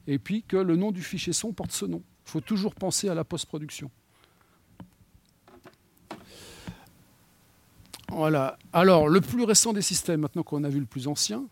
Et 0.06 0.18
puis 0.18 0.42
que 0.42 0.56
le 0.56 0.76
nom 0.76 0.92
du 0.92 1.02
fichier 1.02 1.32
son 1.32 1.52
porte 1.52 1.73
ce 1.73 1.87
nom. 1.87 2.02
Il 2.26 2.30
faut 2.30 2.40
toujours 2.40 2.75
penser 2.75 3.08
à 3.08 3.14
la 3.14 3.25
post-production. 3.25 3.90
Voilà. 8.08 8.58
Alors, 8.73 9.08
le 9.08 9.20
plus 9.20 9.44
récent 9.44 9.73
des 9.73 9.82
systèmes, 9.82 10.20
maintenant 10.20 10.42
qu'on 10.42 10.62
a 10.64 10.68
vu 10.68 10.78
le 10.78 10.87
plus 10.87 11.08
ancien, 11.08 11.44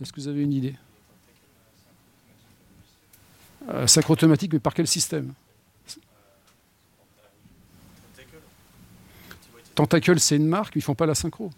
est-ce 0.00 0.12
que 0.12 0.20
vous 0.20 0.28
avez 0.28 0.42
une 0.42 0.52
idée? 0.52 0.76
Euh, 3.68 3.86
Sacre 3.86 4.10
automatique, 4.10 4.52
mais 4.52 4.58
par 4.58 4.74
quel 4.74 4.86
système? 4.86 5.32
Tentacle, 9.74 10.20
c'est 10.20 10.36
une 10.36 10.46
marque, 10.46 10.74
ils 10.74 10.78
ne 10.78 10.84
font 10.84 10.94
pas 10.94 11.06
la 11.06 11.14
synchro. 11.14 11.50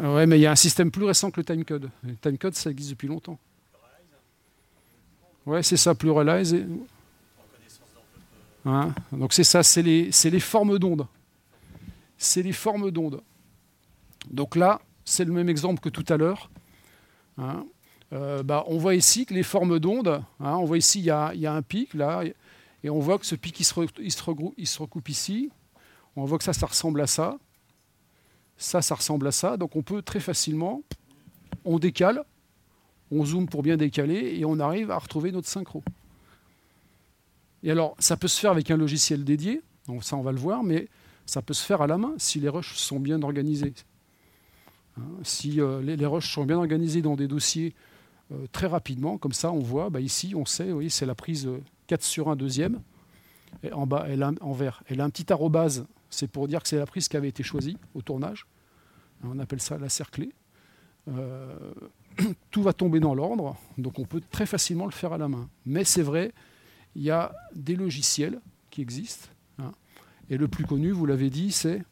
Ouais, 0.00 0.26
mais 0.26 0.38
il 0.38 0.42
y 0.42 0.46
a 0.46 0.50
un 0.50 0.56
système 0.56 0.90
plus 0.90 1.04
récent 1.04 1.30
que 1.30 1.40
le 1.40 1.44
timecode. 1.44 1.90
Le 2.02 2.16
timecode, 2.16 2.54
ça 2.54 2.70
existe 2.70 2.90
depuis 2.90 3.08
longtemps. 3.08 3.38
Ouais, 5.46 5.62
c'est 5.62 5.76
ça, 5.76 5.94
Pluralize. 5.94 6.56
Hein? 8.64 8.94
Donc 9.12 9.32
c'est 9.32 9.44
ça, 9.44 9.62
c'est 9.62 9.82
les, 9.82 10.10
les, 10.24 10.40
formes 10.40 10.78
d'ondes. 10.78 11.06
C'est 12.18 12.42
les 12.42 12.52
formes 12.52 12.90
d'ondes. 12.90 13.22
Donc 14.30 14.54
là, 14.54 14.80
c'est 15.04 15.24
le 15.24 15.32
même 15.32 15.48
exemple 15.48 15.80
que 15.80 15.88
tout 15.88 16.04
à 16.08 16.16
l'heure. 16.16 16.50
Hein? 17.38 17.64
Euh, 18.12 18.42
bah, 18.42 18.64
on 18.66 18.76
voit 18.76 18.94
ici 18.94 19.24
que 19.24 19.34
les 19.34 19.42
formes 19.42 19.78
d'ondes, 19.78 20.22
hein, 20.40 20.56
on 20.56 20.64
voit 20.64 20.78
ici 20.78 20.98
il 20.98 21.04
y, 21.04 21.10
a, 21.10 21.32
y, 21.34 21.46
a, 21.46 21.54
un 21.54 21.62
pic 21.62 21.94
là, 21.94 22.22
et 22.82 22.90
on 22.90 22.98
voit 22.98 23.18
que 23.18 23.26
ce 23.26 23.36
pic 23.36 23.58
il 23.60 23.64
se, 23.64 23.72
regroupe, 23.72 24.54
il 24.56 24.66
se 24.66 24.78
recoupe 24.80 25.08
ici. 25.08 25.50
On 26.16 26.24
voit 26.24 26.38
que 26.38 26.44
ça, 26.44 26.52
ça 26.52 26.66
ressemble 26.66 27.00
à 27.00 27.06
ça. 27.06 27.38
Ça, 28.60 28.82
ça 28.82 28.94
ressemble 28.94 29.26
à 29.26 29.32
ça. 29.32 29.56
Donc 29.56 29.74
on 29.74 29.82
peut 29.82 30.02
très 30.02 30.20
facilement, 30.20 30.82
on 31.64 31.78
décale, 31.78 32.24
on 33.10 33.24
zoome 33.24 33.48
pour 33.48 33.62
bien 33.62 33.78
décaler, 33.78 34.36
et 34.38 34.44
on 34.44 34.60
arrive 34.60 34.90
à 34.90 34.98
retrouver 34.98 35.32
notre 35.32 35.48
synchro. 35.48 35.82
Et 37.62 37.70
alors, 37.70 37.96
ça 37.98 38.18
peut 38.18 38.28
se 38.28 38.38
faire 38.38 38.50
avec 38.50 38.70
un 38.70 38.76
logiciel 38.76 39.24
dédié, 39.24 39.62
donc 39.88 40.04
ça 40.04 40.14
on 40.14 40.20
va 40.20 40.30
le 40.30 40.38
voir, 40.38 40.62
mais 40.62 40.88
ça 41.24 41.40
peut 41.40 41.54
se 41.54 41.64
faire 41.64 41.80
à 41.80 41.86
la 41.86 41.96
main 41.96 42.12
si 42.18 42.38
les 42.38 42.50
rushs 42.50 42.74
sont 42.74 43.00
bien 43.00 43.22
organisés. 43.22 43.72
Hein, 44.98 45.04
si 45.22 45.58
euh, 45.58 45.80
les, 45.80 46.06
rushs 46.06 46.30
sont 46.30 46.44
bien 46.44 46.58
organisés 46.58 47.00
dans 47.00 47.16
des 47.16 47.28
dossiers 47.28 47.74
euh, 48.30 48.46
très 48.52 48.66
rapidement, 48.66 49.16
comme 49.16 49.32
ça 49.32 49.52
on 49.52 49.60
voit, 49.60 49.88
bah, 49.88 50.00
ici 50.00 50.34
on 50.36 50.44
sait, 50.44 50.70
oui, 50.70 50.90
c'est 50.90 51.06
la 51.06 51.14
prise 51.14 51.48
4 51.86 52.02
sur 52.02 52.28
1 52.28 52.36
deuxième, 52.36 52.82
et 53.62 53.72
en 53.72 53.86
bas, 53.86 54.04
elle 54.06 54.22
a, 54.22 54.32
en 54.42 54.52
vert, 54.52 54.82
elle 54.86 55.00
a 55.00 55.04
un 55.04 55.10
petit 55.10 55.32
arrobase, 55.32 55.86
c'est 56.10 56.28
pour 56.28 56.48
dire 56.48 56.62
que 56.62 56.68
c'est 56.68 56.78
la 56.78 56.86
prise 56.86 57.08
qui 57.08 57.16
avait 57.16 57.28
été 57.28 57.42
choisie 57.42 57.76
au 57.94 58.02
tournage. 58.02 58.46
On 59.24 59.38
appelle 59.38 59.60
ça 59.60 59.78
la 59.78 59.88
cerclée. 59.88 60.32
Euh, 61.08 61.72
tout 62.50 62.62
va 62.62 62.72
tomber 62.72 63.00
dans 63.00 63.14
l'ordre, 63.14 63.56
donc 63.78 63.98
on 63.98 64.04
peut 64.04 64.20
très 64.30 64.46
facilement 64.46 64.86
le 64.86 64.92
faire 64.92 65.12
à 65.12 65.18
la 65.18 65.28
main. 65.28 65.48
Mais 65.64 65.84
c'est 65.84 66.02
vrai, 66.02 66.32
il 66.94 67.02
y 67.02 67.10
a 67.10 67.34
des 67.54 67.76
logiciels 67.76 68.40
qui 68.70 68.82
existent. 68.82 69.28
Hein. 69.58 69.72
et 70.28 70.36
le 70.36 70.48
plus 70.48 70.64
connu, 70.64 70.90
vous 70.90 71.06
l'avez 71.06 71.30
dit, 71.30 71.52
c'est, 71.52 71.82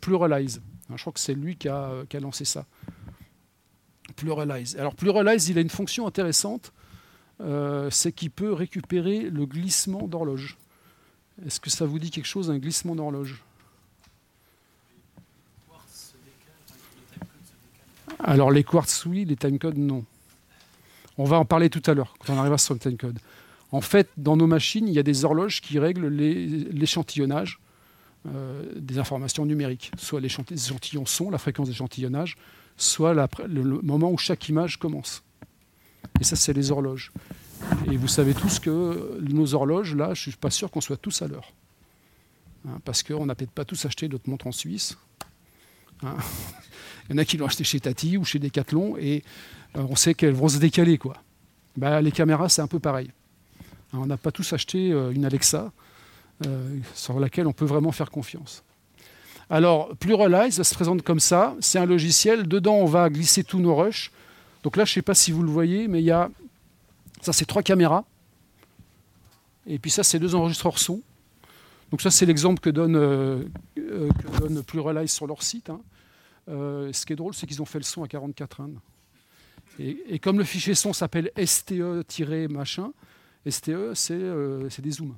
Pluralize. 0.00 0.60
Hein, 0.90 0.94
je 0.96 1.02
crois 1.02 1.12
que 1.12 1.20
c'est 1.20 1.34
lui 1.34 1.56
qui 1.56 1.68
a, 1.68 2.04
lancé 2.20 2.44
ça. 2.44 2.66
Pluralize. 4.16 4.76
Alors 4.76 4.94
Pluralize, 4.94 5.48
il 5.48 5.58
a 5.58 5.60
une 5.60 5.70
fonction 5.70 6.06
intéressante, 6.06 6.72
euh, 7.40 7.88
c'est 7.90 8.12
qu'il 8.12 8.30
peut 8.30 8.52
récupérer 8.52 9.30
le 9.30 9.46
glissement 9.46 10.08
d'horloge. 10.08 10.56
Est-ce 11.46 11.60
que 11.60 11.70
ça 11.70 11.86
vous 11.86 11.98
dit 11.98 12.10
quelque 12.10 12.26
chose, 12.26 12.50
un 12.50 12.58
glissement 12.58 12.94
d'horloge 12.94 13.42
Alors 18.18 18.50
les 18.50 18.64
quartz, 18.64 19.06
oui, 19.06 19.24
les 19.24 19.36
timecodes, 19.36 19.78
non. 19.78 20.04
On 21.16 21.24
va 21.24 21.38
en 21.38 21.44
parler 21.44 21.70
tout 21.70 21.82
à 21.86 21.94
l'heure, 21.94 22.14
quand 22.18 22.34
on 22.34 22.38
arrivera 22.38 22.58
sur 22.58 22.74
le 22.74 22.80
timecode. 22.80 23.18
En 23.70 23.80
fait, 23.80 24.08
dans 24.16 24.36
nos 24.36 24.46
machines, 24.46 24.88
il 24.88 24.94
y 24.94 24.98
a 24.98 25.02
des 25.02 25.24
horloges 25.24 25.60
qui 25.60 25.78
règlent 25.78 26.08
l'échantillonnage 26.08 27.60
euh, 28.26 28.64
des 28.76 28.98
informations 28.98 29.46
numériques, 29.46 29.92
soit 29.96 30.20
l'échantillon 30.20 31.06
son, 31.06 31.30
la 31.30 31.38
fréquence 31.38 31.68
d'échantillonnage, 31.68 32.36
soit 32.76 33.14
le 33.14 33.82
moment 33.82 34.10
où 34.10 34.18
chaque 34.18 34.48
image 34.48 34.78
commence. 34.78 35.22
Et 36.20 36.24
ça, 36.24 36.36
c'est 36.36 36.52
les 36.52 36.70
horloges. 36.70 37.12
Et 37.90 37.96
vous 37.96 38.08
savez 38.08 38.34
tous 38.34 38.58
que 38.58 39.18
nos 39.20 39.54
horloges, 39.54 39.94
là, 39.94 40.06
je 40.14 40.28
ne 40.28 40.32
suis 40.32 40.32
pas 40.32 40.50
sûr 40.50 40.70
qu'on 40.70 40.80
soit 40.80 40.96
tous 40.96 41.22
à 41.22 41.28
l'heure. 41.28 41.52
Hein, 42.66 42.80
parce 42.84 43.02
qu'on 43.02 43.26
n'a 43.26 43.34
peut-être 43.34 43.50
pas 43.50 43.64
tous 43.64 43.84
acheté 43.84 44.08
notre 44.08 44.28
montre 44.28 44.46
en 44.46 44.52
Suisse. 44.52 44.96
Hein. 46.02 46.16
Il 47.08 47.12
y 47.12 47.14
en 47.14 47.18
a 47.18 47.24
qui 47.24 47.36
l'ont 47.36 47.46
acheté 47.46 47.64
chez 47.64 47.80
Tati 47.80 48.16
ou 48.18 48.24
chez 48.24 48.38
Decathlon 48.38 48.96
et 48.98 49.22
euh, 49.76 49.86
on 49.88 49.96
sait 49.96 50.14
qu'elles 50.14 50.34
vont 50.34 50.48
se 50.48 50.58
décaler. 50.58 50.98
Quoi. 50.98 51.14
Bah, 51.76 52.00
les 52.02 52.12
caméras, 52.12 52.48
c'est 52.48 52.60
un 52.60 52.66
peu 52.66 52.78
pareil. 52.78 53.10
Hein, 53.92 53.98
on 54.02 54.06
n'a 54.06 54.16
pas 54.16 54.30
tous 54.30 54.52
acheté 54.52 54.92
euh, 54.92 55.10
une 55.10 55.24
Alexa 55.24 55.72
euh, 56.46 56.78
sur 56.94 57.18
laquelle 57.18 57.46
on 57.46 57.52
peut 57.52 57.64
vraiment 57.64 57.92
faire 57.92 58.10
confiance. 58.10 58.62
Alors, 59.50 59.96
Pluralize 59.96 60.56
ça 60.56 60.64
se 60.64 60.74
présente 60.74 61.02
comme 61.02 61.20
ça. 61.20 61.56
C'est 61.60 61.78
un 61.78 61.86
logiciel. 61.86 62.46
Dedans, 62.46 62.74
on 62.74 62.84
va 62.84 63.08
glisser 63.08 63.44
tous 63.44 63.60
nos 63.60 63.74
rushs. 63.74 64.12
Donc 64.62 64.76
là, 64.76 64.84
je 64.84 64.90
ne 64.90 64.94
sais 64.94 65.02
pas 65.02 65.14
si 65.14 65.32
vous 65.32 65.42
le 65.42 65.50
voyez, 65.50 65.88
mais 65.88 66.00
il 66.00 66.04
y 66.04 66.10
a. 66.10 66.30
Ça, 67.22 67.32
c'est 67.32 67.44
trois 67.44 67.62
caméras. 67.62 68.04
Et 69.66 69.78
puis 69.78 69.90
ça, 69.90 70.02
c'est 70.02 70.18
deux 70.18 70.34
enregistreurs 70.34 70.78
son. 70.78 71.02
Donc 71.90 72.00
ça, 72.00 72.10
c'est 72.10 72.26
l'exemple 72.26 72.60
que 72.60 72.70
donne, 72.70 72.96
euh, 72.96 73.44
que 73.76 74.40
donne 74.40 74.62
Pluralize 74.62 75.10
sur 75.10 75.26
leur 75.26 75.42
site. 75.42 75.70
Hein. 75.70 75.80
Euh, 76.48 76.92
ce 76.92 77.04
qui 77.04 77.12
est 77.12 77.16
drôle, 77.16 77.34
c'est 77.34 77.46
qu'ils 77.46 77.60
ont 77.60 77.66
fait 77.66 77.78
le 77.78 77.84
son 77.84 78.02
à 78.02 78.08
44 78.08 78.60
Indes. 78.60 78.78
Et, 79.78 79.98
et, 80.08 80.18
comme 80.18 80.38
le 80.38 80.44
fichier 80.44 80.74
son 80.74 80.92
s'appelle 80.92 81.30
STE-machin, 81.36 82.92
STE, 83.48 83.94
c'est 83.94 84.80
des 84.80 84.90
zooms. 84.90 85.16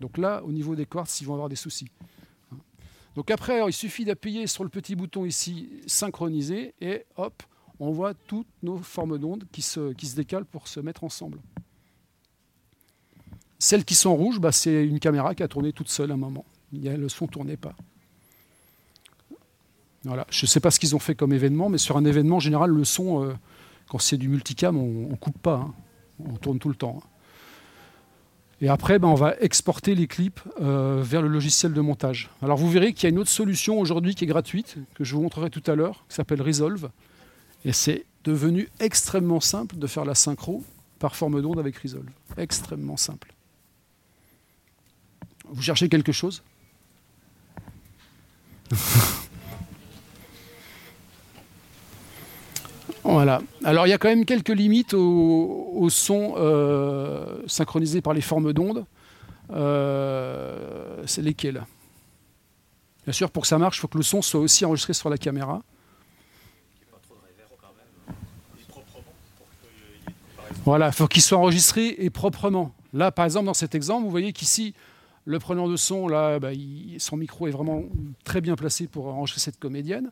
Donc 0.00 0.18
là, 0.18 0.42
au 0.44 0.50
niveau 0.50 0.74
des 0.74 0.86
quartz, 0.86 1.20
ils 1.20 1.26
vont 1.26 1.34
avoir 1.34 1.48
des 1.48 1.56
soucis. 1.56 1.88
Donc 3.14 3.30
après, 3.30 3.60
il 3.66 3.72
suffit 3.72 4.04
d'appuyer 4.04 4.46
sur 4.46 4.64
le 4.64 4.70
petit 4.70 4.94
bouton 4.96 5.24
ici, 5.24 5.68
synchroniser, 5.86 6.74
et 6.80 7.04
hop, 7.16 7.42
on 7.80 7.90
voit 7.90 8.12
toutes 8.14 8.46
nos 8.62 8.78
formes 8.78 9.18
d'ondes 9.18 9.44
qui 9.50 9.62
se, 9.62 9.92
décalent 10.14 10.44
pour 10.44 10.68
se 10.68 10.80
mettre 10.80 11.02
ensemble. 11.02 11.38
Celles 13.58 13.84
qui 13.84 13.94
sont 13.94 14.14
rouges, 14.14 14.38
bah, 14.38 14.52
c'est 14.52 14.86
une 14.86 15.00
caméra 15.00 15.34
qui 15.34 15.42
a 15.42 15.48
tourné 15.48 15.72
toute 15.72 15.88
seule 15.88 16.10
à 16.10 16.14
un 16.14 16.18
moment. 16.18 16.44
Le 16.72 17.08
son 17.08 17.24
ne 17.24 17.30
tournait 17.30 17.56
pas. 17.56 17.74
Voilà. 20.04 20.26
Je 20.30 20.44
ne 20.44 20.48
sais 20.48 20.60
pas 20.60 20.70
ce 20.70 20.78
qu'ils 20.78 20.94
ont 20.94 20.98
fait 20.98 21.14
comme 21.14 21.32
événement, 21.32 21.68
mais 21.68 21.78
sur 21.78 21.96
un 21.96 22.04
événement 22.04 22.36
en 22.36 22.40
général, 22.40 22.70
le 22.70 22.84
son, 22.84 23.24
euh, 23.24 23.34
quand 23.88 23.98
c'est 23.98 24.16
du 24.16 24.28
multicam, 24.28 24.76
on 24.76 25.10
ne 25.10 25.16
coupe 25.16 25.38
pas. 25.38 25.56
Hein. 25.56 25.74
On 26.24 26.36
tourne 26.36 26.58
tout 26.58 26.68
le 26.68 26.74
temps. 26.74 27.00
Hein. 27.02 27.06
Et 28.62 28.68
après, 28.68 28.98
ben, 28.98 29.08
on 29.08 29.14
va 29.14 29.34
exporter 29.40 29.94
les 29.94 30.06
clips 30.06 30.40
euh, 30.60 31.00
vers 31.02 31.22
le 31.22 31.28
logiciel 31.28 31.72
de 31.72 31.80
montage. 31.80 32.30
Alors 32.42 32.58
vous 32.58 32.68
verrez 32.68 32.92
qu'il 32.92 33.04
y 33.04 33.06
a 33.06 33.10
une 33.10 33.18
autre 33.18 33.30
solution 33.30 33.78
aujourd'hui 33.78 34.14
qui 34.14 34.24
est 34.24 34.26
gratuite, 34.26 34.76
que 34.94 35.04
je 35.04 35.14
vous 35.14 35.22
montrerai 35.22 35.48
tout 35.48 35.62
à 35.66 35.74
l'heure, 35.74 36.04
qui 36.08 36.14
s'appelle 36.14 36.42
Resolve. 36.42 36.90
Et 37.64 37.72
c'est 37.72 38.04
devenu 38.24 38.68
extrêmement 38.78 39.40
simple 39.40 39.76
de 39.76 39.86
faire 39.86 40.04
la 40.04 40.14
synchro 40.14 40.62
par 40.98 41.16
forme 41.16 41.40
d'onde 41.42 41.58
avec 41.58 41.76
Resolve. 41.78 42.08
Extrêmement 42.36 42.96
simple. 42.96 43.32
Vous 45.48 45.62
cherchez 45.62 45.88
quelque 45.88 46.12
chose? 46.12 46.42
Voilà. 53.02 53.40
Alors 53.64 53.86
il 53.86 53.90
y 53.90 53.92
a 53.92 53.98
quand 53.98 54.08
même 54.08 54.24
quelques 54.24 54.50
limites 54.50 54.94
au, 54.94 55.88
son 55.90 56.34
euh, 56.36 57.42
synchronisé 57.46 58.00
par 58.00 58.14
les 58.14 58.20
formes 58.20 58.52
d'ondes. 58.52 58.84
Euh, 59.50 61.02
c'est 61.06 61.22
lesquelles? 61.22 61.64
Bien 63.04 63.12
sûr, 63.12 63.30
pour 63.30 63.42
que 63.42 63.48
ça 63.48 63.58
marche, 63.58 63.78
il 63.78 63.80
faut 63.80 63.88
que 63.88 63.96
le 63.96 64.04
son 64.04 64.22
soit 64.22 64.40
aussi 64.40 64.64
enregistré 64.64 64.92
sur 64.92 65.10
la 65.10 65.18
caméra. 65.18 65.62
Voilà, 70.64 70.88
il 70.88 70.92
faut 70.92 71.06
qu'il 71.06 71.22
soit 71.22 71.38
enregistré 71.38 71.96
et 71.98 72.10
proprement. 72.10 72.74
Là, 72.92 73.10
par 73.10 73.24
exemple, 73.24 73.46
dans 73.46 73.54
cet 73.54 73.74
exemple, 73.74 74.04
vous 74.04 74.10
voyez 74.10 74.32
qu'ici, 74.32 74.74
le 75.24 75.38
preneur 75.38 75.68
de 75.68 75.76
son, 75.76 76.06
là, 76.06 76.38
bah, 76.38 76.50
son 76.98 77.16
micro 77.16 77.48
est 77.48 77.50
vraiment 77.50 77.84
très 78.24 78.40
bien 78.40 78.56
placé 78.56 78.86
pour 78.86 79.06
enregistrer 79.06 79.40
cette 79.40 79.58
comédienne. 79.58 80.10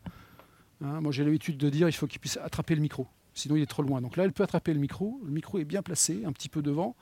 Hein, 0.83 1.01
moi, 1.01 1.13
j'ai 1.13 1.25
l'habitude 1.25 1.59
de 1.59 1.69
dire 1.69 1.89
il 1.89 1.93
faut 1.93 2.07
qu'il 2.07 2.21
puisse 2.21 2.39
attraper 2.39 2.75
le 2.75 2.81
micro, 2.81 3.07
sinon 3.35 3.57
il 3.57 3.63
est 3.63 3.67
trop 3.67 3.83
loin. 3.83 4.01
Donc 4.01 4.17
là, 4.17 4.25
elle 4.25 4.33
peut 4.33 4.43
attraper 4.43 4.73
le 4.73 4.81
micro. 4.81 5.21
Le 5.25 5.33
micro 5.33 5.59
est 5.59 5.65
bien 5.65 5.83
placé, 5.83 6.23
un 6.25 6.33
petit 6.33 6.49
peu 6.49 6.63
devant. 6.63 6.97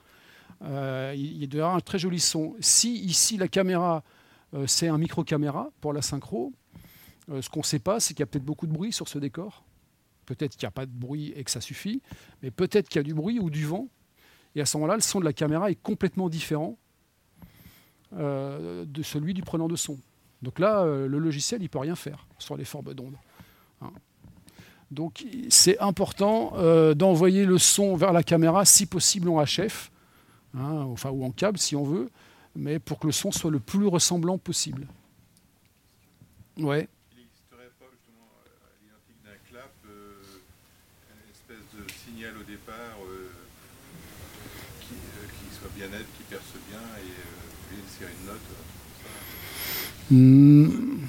Euh, 0.63 1.13
il 1.15 1.53
y 1.53 1.59
a 1.59 1.67
un 1.67 1.79
très 1.79 1.99
joli 1.99 2.19
son. 2.19 2.55
Si 2.59 2.95
ici 2.95 3.37
la 3.37 3.47
caméra, 3.47 4.03
euh, 4.53 4.65
c'est 4.67 4.87
un 4.87 4.97
micro-caméra 4.97 5.69
pour 5.81 5.93
la 5.93 6.01
synchro, 6.01 6.53
euh, 7.29 7.41
ce 7.41 7.49
qu'on 7.49 7.59
ne 7.59 7.65
sait 7.65 7.79
pas, 7.79 7.99
c'est 7.99 8.13
qu'il 8.13 8.21
y 8.21 8.23
a 8.23 8.25
peut-être 8.25 8.45
beaucoup 8.45 8.67
de 8.67 8.73
bruit 8.73 8.91
sur 8.91 9.07
ce 9.07 9.19
décor. 9.19 9.63
Peut-être 10.27 10.55
qu'il 10.55 10.65
n'y 10.65 10.69
a 10.69 10.71
pas 10.71 10.85
de 10.85 10.91
bruit 10.91 11.33
et 11.35 11.43
que 11.43 11.49
ça 11.49 11.61
suffit, 11.61 12.03
mais 12.43 12.51
peut-être 12.51 12.87
qu'il 12.87 12.99
y 12.99 13.03
a 13.03 13.03
du 13.03 13.15
bruit 13.15 13.39
ou 13.39 13.49
du 13.49 13.65
vent. 13.65 13.87
Et 14.53 14.61
à 14.61 14.65
ce 14.65 14.77
moment-là, 14.77 14.93
le 14.95 15.01
son 15.01 15.19
de 15.19 15.25
la 15.25 15.33
caméra 15.33 15.71
est 15.71 15.81
complètement 15.81 16.29
différent 16.29 16.77
de 18.11 19.03
celui 19.03 19.33
du 19.33 19.41
prenant 19.41 19.67
de 19.67 19.75
son. 19.75 19.97
Donc 20.41 20.59
là, 20.59 20.85
le 20.85 21.17
logiciel, 21.17 21.61
il 21.61 21.65
ne 21.65 21.69
peut 21.69 21.79
rien 21.79 21.95
faire 21.95 22.27
sur 22.37 22.55
les 22.55 22.65
formes 22.65 22.93
d'ondes. 22.93 23.17
Hein. 23.81 23.91
Donc 24.91 25.25
c'est 25.49 25.77
important 25.79 26.53
euh, 26.55 26.93
d'envoyer 26.93 27.45
le 27.45 27.57
son 27.57 27.95
vers 27.95 28.13
la 28.13 28.23
caméra, 28.23 28.63
si 28.63 28.85
possible 28.85 29.29
en 29.29 29.43
HF, 29.43 29.91
hein, 30.53 30.85
enfin, 30.91 31.09
ou 31.09 31.25
en 31.25 31.31
câble 31.31 31.57
si 31.57 31.75
on 31.75 31.83
veut, 31.83 32.09
mais 32.55 32.79
pour 32.79 32.99
que 32.99 33.07
le 33.07 33.13
son 33.13 33.31
soit 33.31 33.51
le 33.51 33.59
plus 33.59 33.87
ressemblant 33.87 34.37
possible. 34.37 34.87
Ouais. 36.57 36.87
Il 37.11 37.19
n'existerait 37.19 37.69
pas 37.79 37.85
justement 37.91 38.29
à 38.41 38.71
l'identique 38.81 39.21
d'un 39.25 39.49
clap 39.49 39.73
euh, 39.89 40.21
une 41.11 41.31
espèce 41.31 42.16
au 42.35 42.43
départ 42.43 42.97
euh, 43.07 43.29
qui, 44.81 44.95
soit 45.57 45.69
bien 45.75 45.87
net, 45.87 46.05
qui 46.17 46.23
perce 46.23 46.53
bien 46.69 46.79
et 46.99 47.75
une 47.75 47.87
série 47.87 48.13
de 48.21 48.27
notes. 48.27 48.51
Hmm. 50.09 51.05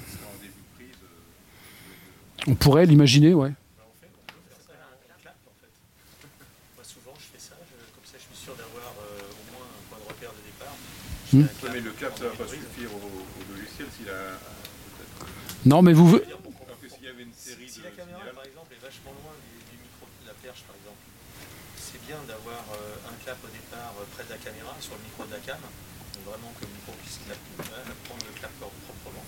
On 2.47 2.55
pourrait 2.55 2.85
l'imaginer, 2.85 3.33
ouais. 3.33 3.51
souvent, 6.83 7.13
je 7.19 7.25
fais 7.25 7.39
ça, 7.39 7.55
comme 7.93 8.05
ça 8.05 8.17
je 8.17 8.25
suis 8.33 8.43
sûr 8.45 8.55
d'avoir 8.55 8.93
euh, 8.97 9.21
au 9.21 9.43
moins 9.53 9.67
un 9.67 9.83
point 9.89 9.99
de 10.01 10.07
repère 10.09 10.31
de 10.33 10.41
départ. 10.41 10.75
Hmm. 11.31 11.45
mais 11.71 11.81
le 11.81 11.91
clap, 11.91 12.17
ça 12.17 12.23
ne 12.25 12.29
va 12.29 12.35
pas 12.35 12.47
suffire 12.47 12.89
au, 12.89 13.53
logiciel 13.53 13.87
s'il 13.95 14.09
a. 14.09 14.39
Non, 15.65 15.81
mais 15.81 15.93
vous. 15.93 16.17
Parce 16.17 16.79
que 16.81 16.89
s'il 16.89 17.03
y 17.03 17.07
avait 17.07 17.23
une 17.23 17.33
série 17.33 17.69
si, 17.69 17.81
la 17.81 17.91
caméra, 17.91 18.19
par 18.33 18.45
exemple, 18.45 18.73
est 18.73 18.81
vachement 18.81 19.11
loin 19.11 19.35
du, 19.37 19.77
micro 19.77 20.07
de 20.07 20.27
la 20.27 20.33
perche, 20.33 20.63
par 20.63 20.73
exemple, 20.73 20.78
bien 22.09 22.17
d'avoir 22.25 22.65
euh, 22.73 23.09
un 23.11 23.15
clap 23.21 23.37
au 23.45 23.51
départ 23.53 23.93
euh, 24.01 24.09
près 24.17 24.25
de 24.25 24.33
la 24.33 24.41
caméra, 24.41 24.73
sur 24.81 24.97
le 24.97 25.05
micro 25.05 25.29
de 25.29 25.33
la 25.37 25.37
cam, 25.45 25.61
donc 25.61 26.23
vraiment 26.25 26.49
que 26.57 26.65
le 26.65 26.73
micro 26.73 26.89
puisse 27.05 27.21
prendre 27.21 28.25
le 28.25 28.33
clap 28.33 28.49
proprement. 28.57 29.21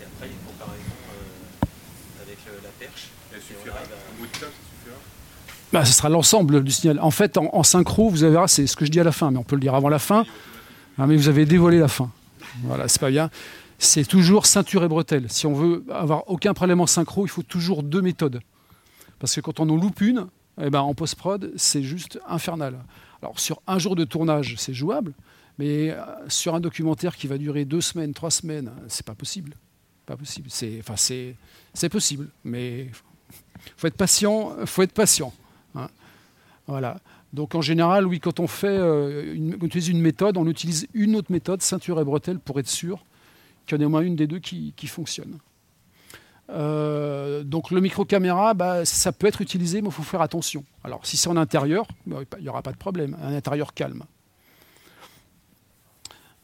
Et 0.00 0.08
après, 0.08 0.24
il 0.24 0.32
y 0.32 0.32
a 0.32 0.38
une 0.40 0.46
comparaison 0.48 0.96
avec 2.24 2.40
euh, 2.48 2.64
la 2.64 2.72
perche. 2.80 3.12
Elle 3.28 3.42
suffira. 3.42 3.76
bout 4.16 4.26
de 4.26 4.36
ça 4.40 4.46
bah, 5.72 5.84
ce 5.84 5.92
sera 5.92 6.08
l'ensemble 6.08 6.62
du 6.62 6.70
signal. 6.70 7.00
En 7.00 7.10
fait, 7.10 7.36
en, 7.36 7.62
synchro, 7.64 8.08
vous 8.08 8.16
verrez, 8.16 8.46
c'est 8.46 8.66
ce 8.66 8.76
que 8.76 8.84
je 8.84 8.90
dis 8.90 9.00
à 9.00 9.04
la 9.04 9.12
fin, 9.12 9.32
mais 9.32 9.38
on 9.38 9.42
peut 9.42 9.56
le 9.56 9.60
dire 9.60 9.74
avant 9.74 9.88
la 9.88 9.98
fin. 9.98 10.24
Ah, 10.98 11.06
mais 11.08 11.16
vous 11.16 11.28
avez 11.28 11.46
dévoilé 11.46 11.80
la 11.80 11.88
fin. 11.88 12.10
Voilà, 12.62 12.86
c'est 12.86 13.00
pas 13.00 13.10
bien. 13.10 13.28
C'est 13.78 14.04
toujours 14.04 14.46
ceinture 14.46 14.84
et 14.84 14.88
bretelle. 14.88 15.26
Si 15.30 15.46
on 15.46 15.54
veut 15.54 15.84
avoir 15.90 16.30
aucun 16.30 16.54
problème 16.54 16.80
en 16.80 16.86
synchro, 16.86 17.26
il 17.26 17.28
faut 17.28 17.42
toujours 17.42 17.82
deux 17.82 18.02
méthodes. 18.02 18.40
Parce 19.18 19.34
que 19.34 19.40
quand 19.40 19.58
on 19.58 19.68
en 19.68 19.76
loupe 19.76 20.00
une, 20.00 20.28
eh 20.60 20.70
ben, 20.70 20.80
en 20.80 20.94
post-prod, 20.94 21.52
c'est 21.56 21.82
juste 21.82 22.20
infernal. 22.26 22.78
Alors 23.22 23.38
sur 23.40 23.60
un 23.66 23.78
jour 23.78 23.96
de 23.96 24.04
tournage, 24.04 24.54
c'est 24.58 24.74
jouable, 24.74 25.12
mais 25.58 25.90
euh, 25.90 26.02
sur 26.28 26.54
un 26.54 26.60
documentaire 26.60 27.16
qui 27.16 27.26
va 27.26 27.38
durer 27.38 27.64
deux 27.64 27.80
semaines, 27.80 28.12
trois 28.14 28.30
semaines, 28.30 28.70
c'est 28.88 29.06
pas 29.06 29.14
possible. 29.14 29.54
Pas 30.06 30.16
possible. 30.16 30.48
C'est, 30.50 30.78
enfin, 30.80 30.96
c'est, 30.96 31.34
c'est 31.72 31.88
possible, 31.88 32.28
mais 32.44 32.90
faut 33.76 33.86
être 33.86 33.96
patient. 33.96 34.54
Faut 34.66 34.82
être 34.82 34.92
patient. 34.92 35.32
Hein. 35.74 35.88
Voilà. 36.66 36.98
Donc 37.34 37.56
en 37.56 37.60
général, 37.60 38.06
oui, 38.06 38.20
quand 38.20 38.38
on 38.38 38.46
fait, 38.46 38.68
euh, 38.68 39.34
une, 39.34 39.58
utilise 39.60 39.88
une 39.88 40.00
méthode, 40.00 40.36
on 40.36 40.46
utilise 40.46 40.86
une 40.94 41.16
autre 41.16 41.32
méthode, 41.32 41.62
ceinture 41.62 42.00
et 42.00 42.04
bretelle, 42.04 42.38
pour 42.38 42.60
être 42.60 42.68
sûr 42.68 43.04
qu'il 43.66 43.76
y 43.76 43.80
en 43.80 43.82
ait 43.82 43.86
au 43.86 43.90
moins 43.90 44.02
une 44.02 44.14
des 44.14 44.28
deux 44.28 44.38
qui, 44.38 44.72
fonctionne. 44.86 45.38
Euh, 46.50 47.42
donc 47.42 47.70
le 47.70 47.80
micro-caméra, 47.80 48.54
bah, 48.54 48.84
ça 48.84 49.12
peut 49.12 49.26
être 49.26 49.40
utilisé, 49.40 49.80
mais 49.80 49.88
il 49.88 49.92
faut 49.92 50.02
faire 50.02 50.20
attention. 50.20 50.64
Alors 50.82 51.06
si 51.06 51.16
c'est 51.16 51.28
en 51.28 51.36
intérieur, 51.36 51.86
bah, 52.06 52.18
il 52.38 52.42
n'y 52.42 52.48
aura 52.48 52.62
pas 52.62 52.72
de 52.72 52.76
problème, 52.76 53.16
un 53.22 53.34
intérieur 53.34 53.72
calme. 53.72 54.04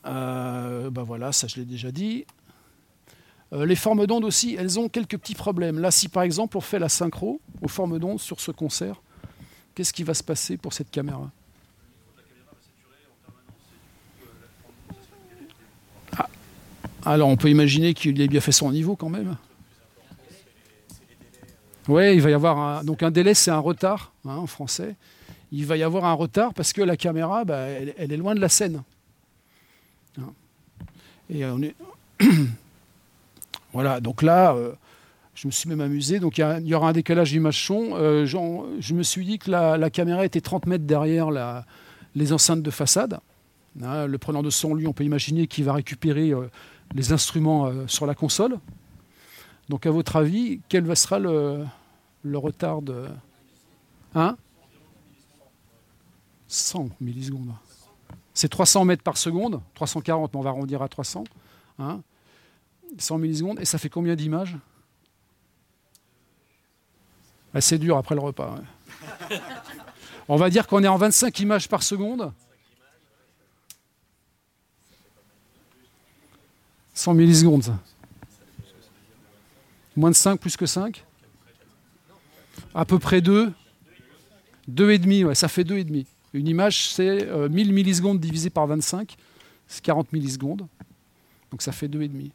Euh, 0.07 0.89
bah 0.89 1.03
voilà, 1.03 1.33
ça 1.33 1.47
je 1.47 1.57
l'ai 1.57 1.67
déjà 1.67 1.93
dit. 1.93 2.25
les 3.53 3.77
formes 3.77 4.07
d'onde 4.07 4.25
aussi, 4.25 4.57
elles 4.59 4.79
ont 4.79 4.89
quelques 4.89 5.19
petits 5.19 5.35
problèmes. 5.35 5.79
Là, 5.79 5.91
si 5.91 6.09
par 6.09 6.23
exemple 6.23 6.57
on 6.57 6.61
fait 6.61 6.79
la 6.79 6.89
synchro 6.89 7.41
aux 7.61 7.69
formes 7.69 7.99
d'onde 7.99 8.21
sur 8.21 8.41
ce 8.41 8.51
concert, 8.51 9.03
qu'est-ce 9.75 9.93
qui 9.93 10.05
va 10.05 10.15
se 10.15 10.23
passer 10.23 10.57
pour 10.57 10.73
cette 10.73 10.91
caméra? 10.91 11.31
Ah. 16.17 16.29
Alors 17.05 17.29
on 17.29 17.37
peut 17.37 17.51
imaginer 17.51 17.93
qu'il 17.93 18.19
ait 18.23 18.29
bien 18.29 18.41
fait 18.41 18.53
son 18.53 18.73
niveau 18.73 18.97
quand 18.97 19.11
même. 19.11 19.37
Oui, 21.91 22.15
il 22.15 22.23
va 22.23 22.31
y 22.31 22.35
avoir 22.35 22.57
un, 22.57 22.85
donc 22.85 23.03
un 23.03 23.11
délai, 23.11 23.35
c'est 23.35 23.51
un 23.51 23.59
retard 23.59 24.13
hein, 24.25 24.37
en 24.37 24.47
français. 24.47 24.95
Il 25.51 25.67
va 25.67 25.77
y 25.77 25.83
avoir 25.83 26.05
un 26.05 26.13
retard 26.13 26.55
parce 26.55 26.73
que 26.73 26.83
la 26.83 26.97
caméra, 26.97 27.45
bah, 27.45 27.57
elle, 27.59 28.13
est 28.13 28.17
loin 28.17 28.37
de 28.37 28.41
la 28.41 28.49
scène. 28.49 28.85
Hein. 30.17 30.33
Voilà, 33.73 34.01
donc 34.01 34.23
là, 34.23 34.53
euh, 34.55 34.73
je 35.35 35.47
me 35.47 35.53
suis 35.53 35.69
même 35.69 35.81
amusé. 35.81 36.21
Donc 36.21 36.39
il 36.39 36.63
y, 36.65 36.75
aura 36.75 36.89
un 36.91 36.93
décalage 36.93 37.31
d'image 37.31 37.65
son. 37.65 37.91
Euh, 37.95 38.27
je 38.27 38.95
me 38.95 39.03
suis 39.03 39.25
dit 39.25 39.39
que 39.39 39.51
la, 39.51 39.91
caméra 39.91 40.25
était 40.25 40.41
30 40.41 40.67
mètres 40.67 40.85
derrière 40.85 41.29
les 42.15 42.33
enceintes 42.33 42.63
de 42.63 42.71
façade. 42.71 43.19
Hein, 43.83 44.07
le 44.07 44.19
preneur 44.19 44.43
de 44.45 44.51
son, 44.51 44.75
lui, 44.75 44.87
on 44.87 44.93
peut 44.93 45.05
imaginer 45.05 45.49
qu'il 45.49 45.65
va 45.65 45.73
récupérer 45.73 46.31
euh, 46.31 46.51
les 46.95 47.13
instruments 47.13 47.71
sur 47.87 48.07
la 48.07 48.15
console. 48.15 48.59
Donc 49.69 49.87
à 49.87 49.93
votre 49.93 50.17
avis, 50.17 50.61
quel 50.69 50.97
sera 50.97 51.21
le, 51.21 51.65
le 52.23 52.39
retard 52.39 52.83
de... 52.83 53.07
Hein? 54.15 54.37
100 56.49 56.91
millisecondes. 57.01 57.55
C'est 58.35 58.49
300 58.49 58.85
mètres 58.85 59.03
par 59.03 59.17
seconde, 59.17 59.61
340, 59.75 60.33
mais 60.33 60.41
on 60.41 60.43
va 60.43 60.51
arrondir 60.51 60.83
à 60.83 60.89
300. 60.89 61.25
Hein? 61.79 62.03
100 62.99 63.19
millisecondes, 63.19 63.61
et 63.61 63.65
ça 63.65 63.79
fait 63.79 63.89
combien 63.89 64.17
d'images? 64.17 64.57
Bah, 67.55 67.61
C'est 67.61 67.79
dur 67.79 67.97
après 67.97 68.15
le 68.15 68.21
repas. 68.21 68.57
on 70.29 70.37
va 70.37 70.51
dire 70.51 70.67
qu'on 70.67 70.83
est 70.83 70.89
en 70.89 70.97
25 70.97 71.39
images 71.41 71.69
par 71.69 71.83
seconde. 71.83 72.33
100 76.95 77.15
millisecondes. 77.15 77.77
Moins 79.97 80.11
de 80.11 80.17
5, 80.17 80.39
plus 80.39 80.57
que 80.57 80.67
5 80.67 81.05
À 82.75 82.85
peu 82.85 82.99
près 82.99 83.21
2. 83.21 83.53
2,5, 84.71 85.25
ouais, 85.25 85.35
ça 85.35 85.49
fait 85.49 85.65
2,5. 85.65 86.07
Une 86.33 86.47
image, 86.47 86.89
c'est 86.91 87.25
1000 87.25 87.29
euh, 87.29 87.73
millisecondes 87.73 88.21
divisé 88.21 88.51
par 88.51 88.67
25, 88.67 89.17
c'est 89.67 89.83
40 89.83 90.13
millisecondes. 90.13 90.67
Donc 91.51 91.63
ça 91.63 91.73
fait 91.73 91.89
2,5. 91.89 92.31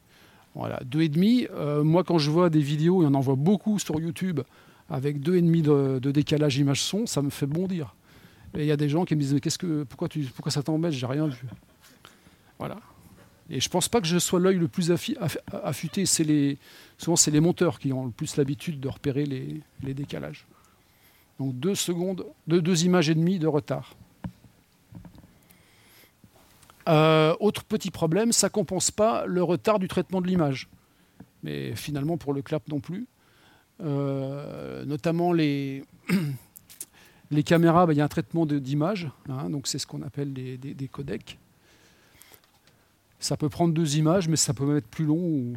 Voilà, 0.54 0.80
2,5. 0.84 1.48
Euh, 1.50 1.82
moi, 1.82 2.04
quand 2.04 2.18
je 2.18 2.30
vois 2.30 2.50
des 2.50 2.60
vidéos, 2.60 3.02
et 3.02 3.06
on 3.06 3.14
en 3.14 3.20
voit 3.20 3.36
beaucoup 3.36 3.78
sur 3.78 3.98
YouTube, 3.98 4.40
avec 4.90 5.20
2,5 5.20 5.62
de, 5.62 5.98
de 5.98 6.10
décalage 6.10 6.58
image-son, 6.58 7.06
ça 7.06 7.22
me 7.22 7.30
fait 7.30 7.46
bondir. 7.46 7.94
Et 8.54 8.60
il 8.60 8.66
y 8.66 8.72
a 8.72 8.76
des 8.76 8.88
gens 8.88 9.04
qui 9.04 9.14
me 9.14 9.20
disent 9.20 9.34
Mais 9.34 9.40
qu'est-ce 9.40 9.58
que, 9.58 9.84
pourquoi, 9.84 10.08
tu, 10.08 10.20
pourquoi 10.34 10.52
ça 10.52 10.62
t'embête? 10.62 10.92
J'ai 10.92 11.06
rien 11.06 11.26
vu. 11.26 11.46
Voilà. 12.58 12.76
Et 13.48 13.60
je 13.60 13.68
pense 13.68 13.88
pas 13.88 14.00
que 14.00 14.06
je 14.06 14.18
sois 14.18 14.40
l'œil 14.40 14.58
le 14.58 14.68
plus 14.68 14.90
affûté. 14.90 16.04
Souvent, 16.06 17.16
c'est 17.16 17.30
les 17.30 17.40
monteurs 17.40 17.78
qui 17.78 17.92
ont 17.92 18.06
le 18.06 18.10
plus 18.10 18.36
l'habitude 18.36 18.80
de 18.80 18.88
repérer 18.88 19.24
les, 19.24 19.94
décalages. 19.94 20.46
Donc 21.38 21.58
deux 21.58 21.74
secondes, 21.74 22.26
deux, 22.48 22.84
images 22.84 23.10
et 23.10 23.14
demie 23.14 23.38
de 23.38 23.46
retard. 23.46 23.94
Euh, 26.88 27.34
autre 27.40 27.64
petit 27.64 27.90
problème, 27.90 28.32
ça 28.32 28.46
ne 28.46 28.52
compense 28.52 28.90
pas 28.90 29.26
le 29.26 29.42
retard 29.42 29.78
du 29.78 29.88
traitement 29.88 30.20
de 30.20 30.26
l'image. 30.26 30.68
Mais 31.42 31.74
finalement, 31.76 32.16
pour 32.16 32.32
le 32.32 32.42
clap 32.42 32.66
non 32.68 32.80
plus. 32.80 33.06
Euh, 33.82 34.84
notamment 34.86 35.32
les, 35.32 35.84
les 37.30 37.42
caméras, 37.42 37.86
bah, 37.86 37.92
il 37.92 37.96
y 37.96 38.00
a 38.00 38.04
un 38.04 38.08
traitement 38.08 38.46
d'image, 38.46 39.10
hein, 39.28 39.50
donc 39.50 39.66
c'est 39.66 39.78
ce 39.78 39.86
qu'on 39.86 40.02
appelle 40.02 40.32
des, 40.32 40.88
codecs. 40.90 41.38
Ça 43.26 43.36
peut 43.36 43.48
prendre 43.48 43.74
deux 43.74 43.96
images, 43.96 44.28
mais 44.28 44.36
ça 44.36 44.54
peut 44.54 44.64
même 44.64 44.76
être 44.76 44.86
plus 44.86 45.04
long 45.04 45.16
ou, 45.16 45.56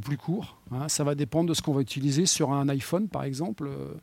plus 0.00 0.16
court. 0.16 0.58
Hein. 0.72 0.88
Ça 0.88 1.04
va 1.04 1.14
dépendre 1.14 1.48
de 1.48 1.54
ce 1.54 1.62
qu'on 1.62 1.72
va 1.72 1.80
utiliser 1.80 2.26
sur 2.26 2.52
un 2.52 2.68
iPhone, 2.68 3.06
par 3.06 3.22
exemple. 3.22 3.68
Euh, 3.68 3.94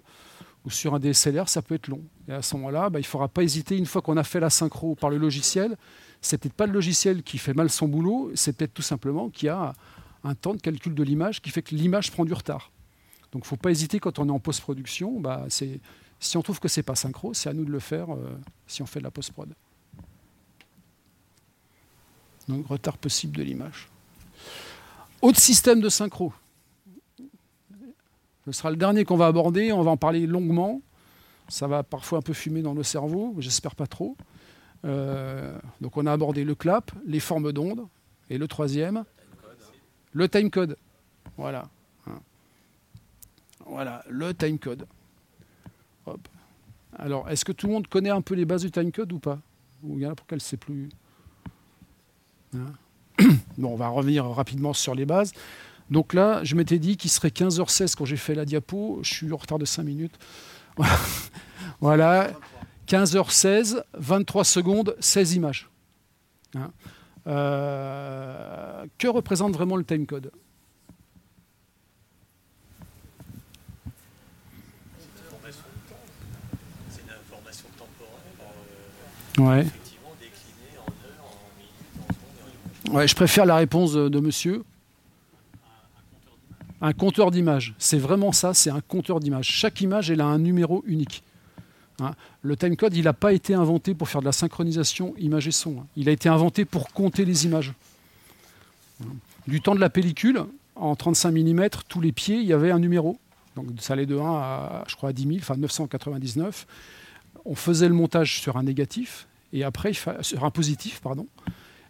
ou 0.63 0.69
sur 0.69 0.95
un 0.95 0.99
DSLR, 0.99 1.49
ça 1.49 1.61
peut 1.61 1.75
être 1.75 1.89
long. 1.89 2.01
Et 2.29 2.31
à 2.31 2.41
ce 2.41 2.55
moment-là, 2.55 2.89
bah, 2.89 2.99
il 2.99 3.01
ne 3.01 3.07
faudra 3.07 3.27
pas 3.27 3.43
hésiter, 3.43 3.77
une 3.77 3.85
fois 3.85 4.01
qu'on 4.01 4.15
a 4.15 4.23
fait 4.23 4.39
la 4.39 4.49
synchro 4.49 4.95
par 4.95 5.09
le 5.09 5.17
logiciel, 5.17 5.75
c'est 6.21 6.37
peut-être 6.37 6.53
pas 6.53 6.67
le 6.67 6.71
logiciel 6.71 7.21
qui 7.21 7.37
fait 7.37 7.53
mal 7.53 7.69
son 7.69 7.89
boulot, 7.89 8.31
c'est 8.33 8.55
peut-être 8.55 8.73
tout 8.73 8.81
simplement 8.81 9.29
qu'il 9.29 9.47
y 9.47 9.49
a 9.49 9.73
un 10.23 10.35
temps 10.35 10.53
de 10.53 10.61
calcul 10.61 10.95
de 10.95 11.03
l'image 11.03 11.41
qui 11.41 11.49
fait 11.49 11.61
que 11.61 11.75
l'image 11.75 12.11
prend 12.11 12.23
du 12.23 12.33
retard. 12.33 12.71
Donc 13.33 13.43
il 13.43 13.45
ne 13.45 13.49
faut 13.49 13.57
pas 13.57 13.71
hésiter 13.71 13.99
quand 13.99 14.19
on 14.19 14.29
est 14.29 14.31
en 14.31 14.39
post-production, 14.39 15.19
bah, 15.19 15.47
si 15.49 16.37
on 16.37 16.41
trouve 16.41 16.61
que 16.61 16.69
ce 16.69 16.79
n'est 16.79 16.83
pas 16.85 16.95
synchro, 16.95 17.33
c'est 17.33 17.49
à 17.49 17.53
nous 17.53 17.65
de 17.65 17.71
le 17.71 17.79
faire 17.79 18.13
euh, 18.13 18.37
si 18.67 18.81
on 18.81 18.85
fait 18.85 18.99
de 18.99 19.05
la 19.05 19.11
post-prod. 19.11 19.53
Donc 22.49 22.67
retard 22.67 22.97
possible 22.97 23.37
de 23.37 23.43
l'image. 23.43 23.87
Autre 25.21 25.39
système 25.39 25.79
de 25.79 25.87
synchro. 25.87 26.33
Ce 28.45 28.51
sera 28.51 28.71
le 28.71 28.75
dernier 28.75 29.05
qu'on 29.05 29.17
va 29.17 29.27
aborder. 29.27 29.71
On 29.71 29.83
va 29.83 29.91
en 29.91 29.97
parler 29.97 30.27
longuement. 30.27 30.81
Ça 31.47 31.67
va 31.67 31.83
parfois 31.83 32.19
un 32.19 32.21
peu 32.21 32.33
fumer 32.33 32.61
dans 32.61 32.75
le 32.75 32.83
cerveau, 32.83 33.35
j'espère 33.39 33.73
pas 33.75 33.87
trop. 33.87 34.15
Euh, 34.85 35.57
donc 35.81 35.97
on 35.97 36.05
a 36.05 36.13
abordé 36.13 36.43
le 36.43 36.53
clap, 36.53 36.91
les 37.07 37.19
formes 37.19 37.51
d'ondes, 37.51 37.87
et 38.29 38.37
le 38.37 38.47
troisième, 38.47 39.03
le 40.13 40.29
timecode. 40.29 40.77
Voilà. 41.37 41.67
Voilà, 43.65 44.03
le 44.09 44.31
timecode. 44.33 44.85
Alors, 46.97 47.29
est-ce 47.29 47.45
que 47.45 47.51
tout 47.51 47.65
le 47.65 47.73
monde 47.73 47.87
connaît 47.87 48.09
un 48.09 48.21
peu 48.21 48.35
les 48.35 48.45
bases 48.45 48.61
du 48.61 48.71
timecode 48.71 49.11
ou 49.11 49.19
pas? 49.19 49.39
Ou 49.83 49.97
il 49.97 50.03
y 50.03 50.05
en 50.05 50.11
a 50.11 50.15
pour 50.15 50.27
qu'elle 50.27 50.37
ne 50.37 50.41
sait 50.41 50.57
plus? 50.57 50.89
Bon, 52.53 53.73
on 53.73 53.75
va 53.75 53.89
revenir 53.89 54.25
rapidement 54.25 54.73
sur 54.73 54.95
les 54.95 55.05
bases. 55.05 55.33
Donc 55.89 56.13
là, 56.13 56.43
je 56.43 56.55
m'étais 56.55 56.79
dit 56.79 56.97
qu'il 56.97 57.09
serait 57.09 57.29
15h16 57.29 57.95
quand 57.95 58.05
j'ai 58.05 58.17
fait 58.17 58.35
la 58.35 58.45
diapo. 58.45 58.99
Je 59.01 59.13
suis 59.13 59.33
en 59.33 59.37
retard 59.37 59.59
de 59.59 59.65
5 59.65 59.83
minutes. 59.83 60.17
Voilà. 61.81 62.31
15h16, 62.89 63.83
23 63.93 64.43
secondes, 64.43 64.95
16 64.99 65.35
images. 65.35 65.69
Hein. 66.55 66.71
Euh, 67.27 68.85
que 68.97 69.07
représente 69.07 69.53
vraiment 69.53 69.75
le 69.75 69.83
timecode? 69.83 70.31
C'est 76.89 77.01
une 77.01 77.09
information. 77.11 77.65
Euh, 79.37 79.43
ouais. 79.43 79.61
Effectivement, 79.61 80.15
déclinée 80.19 80.79
en 80.79 80.89
heures, 81.05 81.29
en 81.29 81.57
minutes, 81.57 81.99
en 81.99 82.13
secondes. 82.13 82.78
Je 82.91 83.13
préfère 83.13 83.45
la 83.45 83.55
réponse 83.55 83.93
de 83.93 84.19
monsieur. 84.19 84.63
Un 86.81 86.93
compteur 86.93 87.29
d'images. 87.29 87.75
C'est 87.77 87.99
vraiment 87.99 88.31
ça, 88.31 88.53
c'est 88.53 88.71
un 88.71 88.81
compteur 88.81 89.19
d'images. 89.19 89.47
Chaque 89.47 89.81
image, 89.81 90.09
elle 90.09 90.21
a 90.21 90.25
un 90.25 90.39
numéro 90.39 90.83
unique. 90.87 91.23
Hein. 92.01 92.13
le 92.41 92.55
timecode, 92.55 92.95
il 92.95 93.03
n'a 93.03 93.13
pas 93.13 93.33
été 93.33 93.53
inventé 93.53 93.93
pour 93.93 94.07
faire 94.07 94.21
de 94.21 94.25
la 94.25 94.31
synchronisation 94.31 95.13
image 95.17 95.49
et 95.49 95.51
son. 95.51 95.83
Il 95.97 96.07
a 96.07 96.13
été 96.13 96.29
inventé 96.29 96.63
pour 96.63 96.93
compter 96.93 97.25
les 97.25 97.45
images. 97.45 97.73
Du 99.47 99.59
temps 99.61 99.75
de 99.75 99.81
la 99.81 99.89
pellicule, 99.89 100.45
en 100.75 100.95
35 100.95 101.31
mm, 101.31 101.69
tous 101.89 101.99
les 101.99 102.13
pieds, 102.13 102.37
il 102.37 102.47
y 102.47 102.53
avait 102.53 102.71
un 102.71 102.79
numéro. 102.79 103.19
Donc 103.57 103.67
ça 103.79 103.93
allait 103.93 104.05
de 104.05 104.17
1 104.17 104.25
à, 104.25 104.83
je 104.87 104.95
crois, 104.95 105.09
à 105.09 105.13
10 105.13 105.23
000, 105.23 105.35
enfin 105.39 105.57
999. 105.57 106.65
On 107.43 107.55
faisait 107.55 107.89
le 107.89 107.93
montage 107.93 108.39
sur 108.39 108.55
un 108.55 108.63
négatif, 108.63 109.27
et 109.51 109.63
après, 109.63 109.91
sur 109.93 110.45
un 110.45 110.51
positif, 110.51 111.01
pardon. 111.01 111.27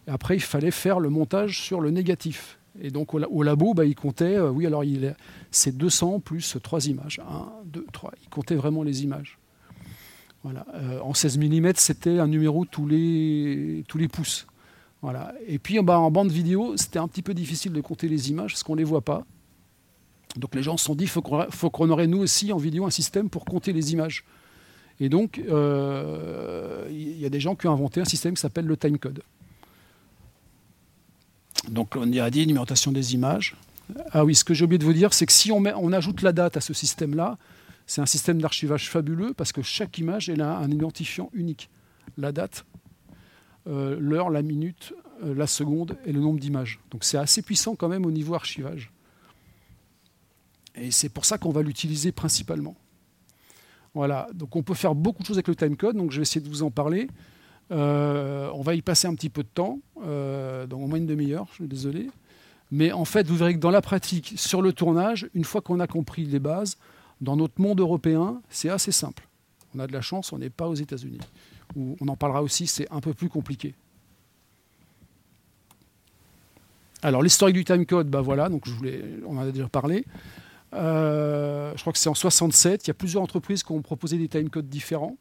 Après, 0.06 0.36
il 0.36 0.40
fallait 0.40 0.70
faire 0.70 1.00
le 1.00 1.10
montage 1.10 1.60
sur 1.60 1.80
le 1.80 1.90
négatif. 1.90 2.58
Et 2.80 2.90
donc 2.90 3.14
au, 3.14 3.42
labo, 3.42 3.74
bah, 3.74 3.84
il 3.84 3.94
comptait, 3.94 4.36
euh, 4.36 4.50
oui, 4.50 4.66
alors 4.66 4.84
c'est 5.50 5.76
200 5.76 6.20
plus 6.20 6.56
3 6.62 6.86
images. 6.86 7.20
1, 7.28 7.48
2, 7.66 7.86
3. 7.92 8.12
Il 8.22 8.28
comptait 8.28 8.54
vraiment 8.54 8.82
les 8.82 9.02
images. 9.02 9.38
Euh, 10.46 11.00
en 11.02 11.12
16 11.12 11.38
mm, 11.38 11.72
c'était 11.76 12.18
un 12.18 12.26
numéro 12.26 12.64
tous 12.64 12.86
les, 12.86 13.84
pouces. 14.10 14.46
Et 15.46 15.58
puis 15.58 15.80
bah, 15.82 15.98
en 15.98 16.10
bande 16.10 16.30
vidéo, 16.30 16.76
c'était 16.76 16.98
un 16.98 17.08
petit 17.08 17.22
peu 17.22 17.34
difficile 17.34 17.72
de 17.72 17.80
compter 17.80 18.08
les 18.08 18.30
images 18.30 18.52
parce 18.52 18.62
qu'on 18.62 18.74
ne 18.74 18.78
les 18.78 18.84
voit 18.84 19.04
pas. 19.04 19.24
Donc 20.36 20.54
les 20.54 20.62
gens 20.62 20.76
se 20.76 20.84
sont 20.84 20.94
dit, 20.94 21.04
il 21.04 21.10
faut 21.10 21.20
qu'on 21.70 21.90
aurait 21.90 22.06
nous 22.06 22.18
aussi 22.18 22.52
en 22.52 22.56
vidéo 22.56 22.86
un 22.86 22.90
système 22.90 23.28
pour 23.28 23.44
compter 23.44 23.72
les 23.72 23.92
images. 23.92 24.24
Et 25.00 25.08
donc, 25.08 25.42
euh, 25.48 26.86
il 26.90 27.18
y 27.18 27.24
a 27.24 27.30
des 27.30 27.40
gens 27.40 27.56
qui 27.56 27.66
ont 27.66 27.72
inventé 27.72 28.00
un 28.00 28.04
système 28.04 28.34
qui 28.34 28.40
s'appelle 28.40 28.66
le 28.66 28.76
timecode. 28.76 29.22
Donc 31.68 31.96
on 31.96 32.10
y 32.10 32.20
a 32.20 32.30
dit 32.30 32.46
numérotation 32.46 32.92
des 32.92 33.14
images. 33.14 33.56
Ah 34.12 34.24
oui, 34.24 34.34
ce 34.34 34.44
que 34.44 34.54
j'ai 34.54 34.64
oublié 34.64 34.78
de 34.78 34.84
vous 34.84 34.92
dire, 34.92 35.12
c'est 35.12 35.26
que 35.26 35.32
si 35.32 35.50
on, 35.52 35.64
ajoute 35.92 36.22
la 36.22 36.32
date 36.32 36.56
à 36.56 36.60
ce 36.60 36.72
système-là, 36.72 37.38
c'est 37.86 38.00
un 38.00 38.06
système 38.06 38.40
d'archivage 38.40 38.88
fabuleux 38.88 39.34
parce 39.34 39.52
que 39.52 39.62
chaque 39.62 39.98
image 39.98 40.28
elle 40.28 40.42
a 40.42 40.56
un 40.56 40.70
identifiant 40.70 41.28
unique. 41.32 41.70
La 42.16 42.32
date, 42.32 42.64
euh, 43.66 43.96
l'heure, 43.98 44.30
la 44.30 44.42
minute, 44.42 44.94
euh, 45.24 45.34
la 45.34 45.46
seconde 45.46 45.98
et 46.06 46.12
le 46.12 46.20
nombre 46.20 46.38
d'images. 46.38 46.80
Donc 46.90 47.04
c'est 47.04 47.18
assez 47.18 47.42
puissant 47.42 47.74
quand 47.74 47.88
même 47.88 48.06
au 48.06 48.10
niveau 48.10 48.34
archivage. 48.34 48.92
Et 50.76 50.90
c'est 50.90 51.08
pour 51.08 51.24
ça 51.24 51.36
qu'on 51.36 51.50
va 51.50 51.62
l'utiliser 51.62 52.12
principalement. 52.12 52.76
Voilà, 53.94 54.28
donc 54.34 54.54
on 54.54 54.62
peut 54.62 54.74
faire 54.74 54.94
beaucoup 54.94 55.22
de 55.22 55.26
choses 55.26 55.36
avec 55.36 55.48
le 55.48 55.56
timecode, 55.56 55.96
donc 55.96 56.12
je 56.12 56.18
vais 56.18 56.22
essayer 56.22 56.40
de 56.40 56.48
vous 56.48 56.62
en 56.62 56.70
parler. 56.70 57.08
Euh, 57.70 58.50
on 58.54 58.62
va 58.62 58.74
y 58.74 58.82
passer 58.82 59.06
un 59.06 59.14
petit 59.14 59.28
peu 59.28 59.42
de 59.42 59.48
temps, 59.48 59.78
euh, 60.04 60.66
donc 60.66 60.82
au 60.82 60.86
moins 60.86 60.98
une 60.98 61.06
demi-heure, 61.06 61.46
je 61.50 61.56
suis 61.56 61.68
désolé. 61.68 62.10
Mais 62.72 62.92
en 62.92 63.04
fait, 63.04 63.26
vous 63.26 63.36
verrez 63.36 63.54
que 63.54 63.60
dans 63.60 63.70
la 63.70 63.80
pratique, 63.80 64.34
sur 64.36 64.62
le 64.62 64.72
tournage, 64.72 65.28
une 65.34 65.44
fois 65.44 65.60
qu'on 65.60 65.80
a 65.80 65.86
compris 65.86 66.24
les 66.24 66.38
bases, 66.38 66.78
dans 67.20 67.36
notre 67.36 67.60
monde 67.60 67.80
européen, 67.80 68.40
c'est 68.48 68.70
assez 68.70 68.92
simple. 68.92 69.28
On 69.74 69.78
a 69.78 69.86
de 69.86 69.92
la 69.92 70.00
chance, 70.00 70.32
on 70.32 70.38
n'est 70.38 70.50
pas 70.50 70.68
aux 70.68 70.74
États-Unis. 70.74 71.20
On 71.76 72.08
en 72.08 72.16
parlera 72.16 72.42
aussi, 72.42 72.66
c'est 72.66 72.90
un 72.90 73.00
peu 73.00 73.14
plus 73.14 73.28
compliqué. 73.28 73.74
Alors 77.02 77.22
l'historique 77.22 77.56
du 77.56 77.64
timecode, 77.64 78.08
bah 78.08 78.22
je 78.24 79.24
on 79.26 79.38
en 79.38 79.40
a 79.40 79.50
déjà 79.50 79.68
parlé. 79.68 80.04
Euh, 80.74 81.72
je 81.74 81.80
crois 81.80 81.92
que 81.92 81.98
c'est 81.98 82.08
en 82.08 82.14
67. 82.14 82.86
Il 82.86 82.88
y 82.88 82.90
a 82.90 82.94
plusieurs 82.94 83.22
entreprises 83.22 83.62
qui 83.62 83.72
ont 83.72 83.82
proposé 83.82 84.18
des 84.18 84.28
timecodes 84.28 84.68
différents. 84.68 85.16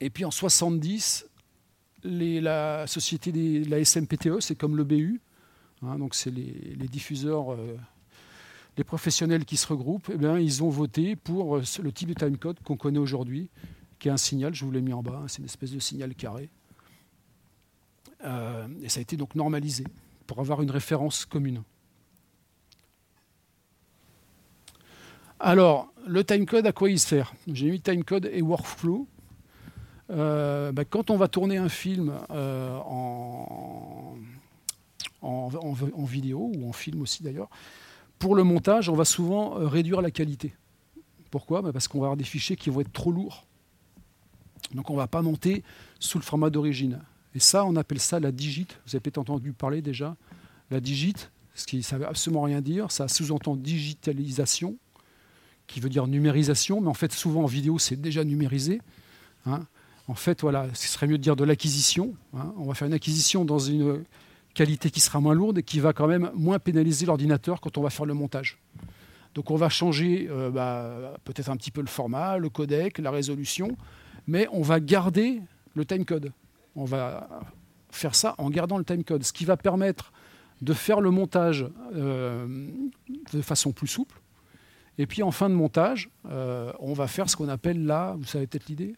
Et 0.00 0.10
puis 0.10 0.24
en 0.24 0.30
70, 0.30 1.26
les, 2.02 2.40
la 2.40 2.86
société 2.86 3.32
de 3.32 3.68
la 3.68 3.84
SMPTE, 3.84 4.40
c'est 4.40 4.54
comme 4.54 4.76
le 4.76 4.84
BU, 4.84 5.20
hein, 5.82 5.98
donc 5.98 6.14
c'est 6.14 6.30
les, 6.30 6.88
diffuseurs, 6.88 7.52
euh, 7.52 7.76
les 8.76 8.84
professionnels 8.84 9.44
qui 9.44 9.56
se 9.56 9.66
regroupent, 9.66 10.10
eh 10.12 10.18
bien, 10.18 10.38
ils 10.38 10.62
ont 10.62 10.68
voté 10.68 11.16
pour 11.16 11.56
euh, 11.56 11.62
le 11.82 11.92
type 11.92 12.08
de 12.08 12.14
timecode 12.14 12.60
qu'on 12.60 12.76
connaît 12.76 12.98
aujourd'hui, 12.98 13.48
qui 13.98 14.08
est 14.08 14.12
un 14.12 14.16
signal, 14.16 14.54
je 14.54 14.64
vous 14.64 14.70
l'ai 14.70 14.82
mis 14.82 14.92
en 14.92 15.02
bas, 15.02 15.20
hein, 15.22 15.28
c'est 15.28 15.38
une 15.38 15.46
espèce 15.46 15.70
de 15.70 15.78
signal 15.78 16.14
carré. 16.14 16.50
et 18.82 18.88
ça 18.88 18.98
a 18.98 19.02
été 19.02 19.16
donc 19.16 19.34
normalisé 19.34 19.84
pour 20.26 20.40
avoir 20.40 20.62
une 20.62 20.70
référence 20.70 21.24
commune. 21.24 21.62
Alors, 25.40 25.92
le 26.06 26.24
timecode, 26.24 26.66
à 26.66 26.72
quoi 26.72 26.88
il 26.88 26.98
sert? 26.98 27.34
J'ai 27.46 27.70
mis 27.70 27.80
timecode 27.80 28.30
et 28.32 28.40
workflow. 28.40 29.06
Euh, 30.10 30.72
bah, 30.72 30.84
quand 30.84 31.10
on 31.10 31.16
va 31.16 31.28
tourner 31.28 31.56
un 31.56 31.68
film 31.68 32.12
euh, 32.30 32.78
en, 32.78 34.16
vidéo, 36.04 36.52
ou 36.54 36.68
en 36.68 36.72
film 36.72 37.00
aussi 37.02 37.22
d'ailleurs, 37.22 37.48
pour 38.18 38.34
le 38.34 38.44
montage, 38.44 38.88
on 38.88 38.94
va 38.94 39.04
souvent 39.04 39.58
euh, 39.58 39.66
réduire 39.66 40.02
la 40.02 40.10
qualité. 40.10 40.54
Pourquoi? 41.30 41.62
Bah, 41.62 41.72
Parce 41.72 41.88
qu'on 41.88 41.98
va 41.98 42.06
avoir 42.06 42.16
des 42.16 42.24
fichiers 42.24 42.56
qui 42.56 42.70
vont 42.70 42.80
être 42.80 42.92
trop 42.92 43.12
lourds. 43.12 43.46
Donc 44.74 44.90
on 44.90 44.94
ne 44.94 44.98
va 44.98 45.06
pas 45.06 45.22
monter 45.22 45.62
sous 45.98 46.18
le 46.18 46.24
format 46.24 46.50
d'origine. 46.50 47.00
Et 47.34 47.40
ça, 47.40 47.64
on 47.64 47.76
appelle 47.76 48.00
ça 48.00 48.20
la 48.20 48.30
digit. 48.30 48.68
Vous 48.86 48.94
avez 48.94 49.00
peut-être 49.00 49.18
entendu 49.18 49.52
parler 49.52 49.82
déjà. 49.82 50.16
La 50.70 50.80
digit, 50.80 51.30
ce 51.54 51.66
qui 51.66 51.78
ne 51.78 51.98
veut 51.98 52.06
absolument 52.06 52.42
rien 52.42 52.60
dire, 52.60 52.90
ça 52.90 53.08
sous-entend 53.08 53.56
digitalisation 53.56 54.76
qui 55.66 55.80
veut 55.80 55.88
dire 55.88 56.06
numérisation, 56.06 56.80
mais 56.80 56.88
en 56.88 56.94
fait, 56.94 57.12
souvent 57.12 57.42
en 57.42 57.46
vidéo, 57.46 57.78
c'est 57.78 57.96
déjà 58.00 58.22
numérisé. 58.22 58.80
Hein. 59.46 59.66
En 60.06 60.14
fait, 60.14 60.42
voilà, 60.42 60.66
ce 60.74 60.88
serait 60.88 61.06
mieux 61.06 61.18
de 61.18 61.22
dire 61.22 61.36
de 61.36 61.44
l'acquisition. 61.44 62.14
Hein. 62.36 62.52
On 62.58 62.64
va 62.64 62.74
faire 62.74 62.86
une 62.86 62.94
acquisition 62.94 63.44
dans 63.44 63.58
une 63.58 64.04
qualité 64.52 64.90
qui 64.90 65.00
sera 65.00 65.20
moins 65.20 65.34
lourde 65.34 65.58
et 65.58 65.62
qui 65.62 65.80
va 65.80 65.92
quand 65.92 66.06
même 66.06 66.30
moins 66.34 66.58
pénaliser 66.58 67.06
l'ordinateur 67.06 67.60
quand 67.60 67.78
on 67.78 67.82
va 67.82 67.90
faire 67.90 68.06
le 68.06 68.14
montage. 68.14 68.58
Donc 69.34 69.50
on 69.50 69.56
va 69.56 69.68
changer 69.68 70.28
euh, 70.30 70.50
bah, 70.50 71.14
peut-être 71.24 71.50
un 71.50 71.56
petit 71.56 71.70
peu 71.70 71.80
le 71.80 71.88
format, 71.88 72.38
le 72.38 72.48
codec, 72.48 72.98
la 72.98 73.10
résolution, 73.10 73.76
mais 74.26 74.46
on 74.52 74.62
va 74.62 74.78
garder 74.78 75.40
le 75.74 75.84
timecode. 75.84 76.32
On 76.76 76.84
va 76.84 77.28
faire 77.90 78.14
ça 78.14 78.34
en 78.38 78.50
gardant 78.50 78.78
le 78.78 78.84
timecode, 78.84 79.24
ce 79.24 79.32
qui 79.32 79.44
va 79.44 79.56
permettre 79.56 80.12
de 80.62 80.72
faire 80.72 81.00
le 81.00 81.10
montage 81.10 81.66
euh, 81.94 82.46
de 83.32 83.42
façon 83.42 83.72
plus 83.72 83.88
souple, 83.88 84.20
et 84.98 85.06
puis 85.06 85.22
en 85.22 85.32
fin 85.32 85.50
de 85.50 85.54
montage, 85.54 86.10
euh, 86.30 86.72
on 86.78 86.92
va 86.92 87.08
faire 87.08 87.28
ce 87.28 87.36
qu'on 87.36 87.48
appelle 87.48 87.84
la, 87.84 88.14
vous 88.16 88.24
savez 88.24 88.46
peut-être 88.46 88.68
l'idée? 88.68 88.94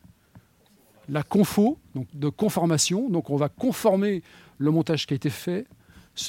La 1.08 1.22
confo, 1.22 1.78
donc 1.94 2.08
de 2.14 2.28
conformation. 2.28 3.08
Donc 3.08 3.30
on 3.30 3.36
va 3.36 3.48
conformer 3.48 4.22
le 4.58 4.70
montage 4.70 5.06
qui 5.06 5.14
a 5.14 5.16
été 5.16 5.30
fait 5.30 5.66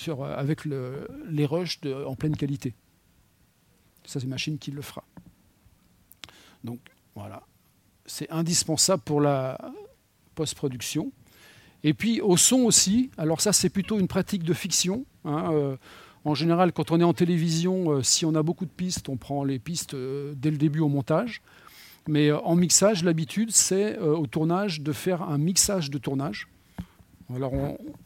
euh, 0.09 0.35
avec 0.37 0.65
les 0.65 1.45
rushs 1.45 1.79
en 2.05 2.15
pleine 2.15 2.35
qualité. 2.35 2.73
Ça, 4.05 4.19
c'est 4.19 4.25
une 4.25 4.31
machine 4.31 4.57
qui 4.57 4.71
le 4.71 4.81
fera. 4.81 5.03
Donc 6.63 6.79
voilà, 7.15 7.43
c'est 8.05 8.29
indispensable 8.31 9.01
pour 9.03 9.21
la 9.21 9.57
post-production. 10.35 11.11
Et 11.83 11.93
puis 11.93 12.21
au 12.21 12.37
son 12.37 12.61
aussi, 12.61 13.11
alors 13.17 13.41
ça 13.41 13.53
c'est 13.53 13.69
plutôt 13.69 13.99
une 13.99 14.07
pratique 14.07 14.43
de 14.43 14.53
fiction. 14.53 15.05
Hein, 15.23 15.51
euh, 15.53 15.77
en 16.25 16.35
général, 16.35 16.73
quand 16.73 16.91
on 16.91 16.99
est 16.99 17.03
en 17.03 17.13
télévision, 17.13 17.91
euh, 17.91 18.03
si 18.03 18.25
on 18.25 18.35
a 18.35 18.43
beaucoup 18.43 18.65
de 18.65 18.71
pistes, 18.71 19.09
on 19.09 19.17
prend 19.17 19.43
les 19.43 19.59
pistes 19.59 19.95
dès 19.95 20.51
le 20.51 20.57
début 20.57 20.79
au 20.79 20.89
montage. 20.89 21.41
Mais 22.07 22.29
euh, 22.29 22.39
en 22.39 22.55
mixage, 22.55 23.03
l'habitude, 23.03 23.51
c'est 23.51 23.97
au 23.97 24.27
tournage 24.27 24.81
de 24.81 24.91
faire 24.91 25.21
un 25.21 25.37
mixage 25.37 25.89
de 25.89 25.97
tournage. 25.97 26.47
Alors 27.35 27.51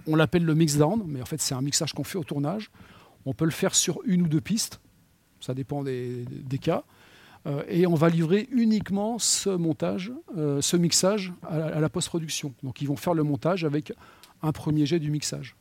on, 0.07 0.15
l'appelle 0.15 0.43
le 0.43 0.55
mixdown, 0.55 1.03
mais 1.05 1.21
en 1.21 1.25
fait 1.25 1.39
c'est 1.39 1.53
un 1.53 1.61
mixage 1.61 1.93
qu'on 1.93 2.03
fait 2.03 2.17
au 2.17 2.23
tournage. 2.23 2.71
On 3.25 3.33
peut 3.33 3.45
le 3.45 3.51
faire 3.51 3.75
sur 3.75 3.99
une 4.05 4.23
ou 4.23 4.27
deux 4.27 4.41
pistes, 4.41 4.81
ça 5.39 5.53
dépend 5.53 5.83
des, 5.83 6.25
cas. 6.59 6.83
et 7.69 7.85
on 7.85 7.93
va 7.93 8.09
livrer 8.09 8.47
uniquement 8.51 9.19
ce 9.19 9.51
montage, 9.51 10.11
ce 10.35 10.75
mixage 10.75 11.33
à 11.47 11.79
la 11.79 11.87
post-production. 11.87 12.55
Donc 12.63 12.81
ils 12.81 12.87
vont 12.87 12.95
faire 12.95 13.13
le 13.13 13.21
montage 13.21 13.63
avec 13.63 13.93
un 14.41 14.51
premier 14.51 14.87
jet 14.87 14.97
du 14.97 15.11
mixage. 15.11 15.55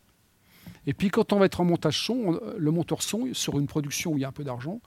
Et 0.86 0.94
puis 0.94 1.10
quand 1.10 1.34
on 1.34 1.38
va 1.38 1.44
être 1.44 1.60
en 1.60 1.64
montage 1.64 2.02
son, 2.06 2.40
le 2.56 2.70
monteur 2.70 3.02
son, 3.02 3.28
sur 3.34 3.58
une 3.58 3.66
production 3.66 4.12
où 4.12 4.16
il 4.16 4.22
y 4.22 4.24
a 4.24 4.28
un 4.28 4.32
peu 4.32 4.44
d'argent, 4.44 4.80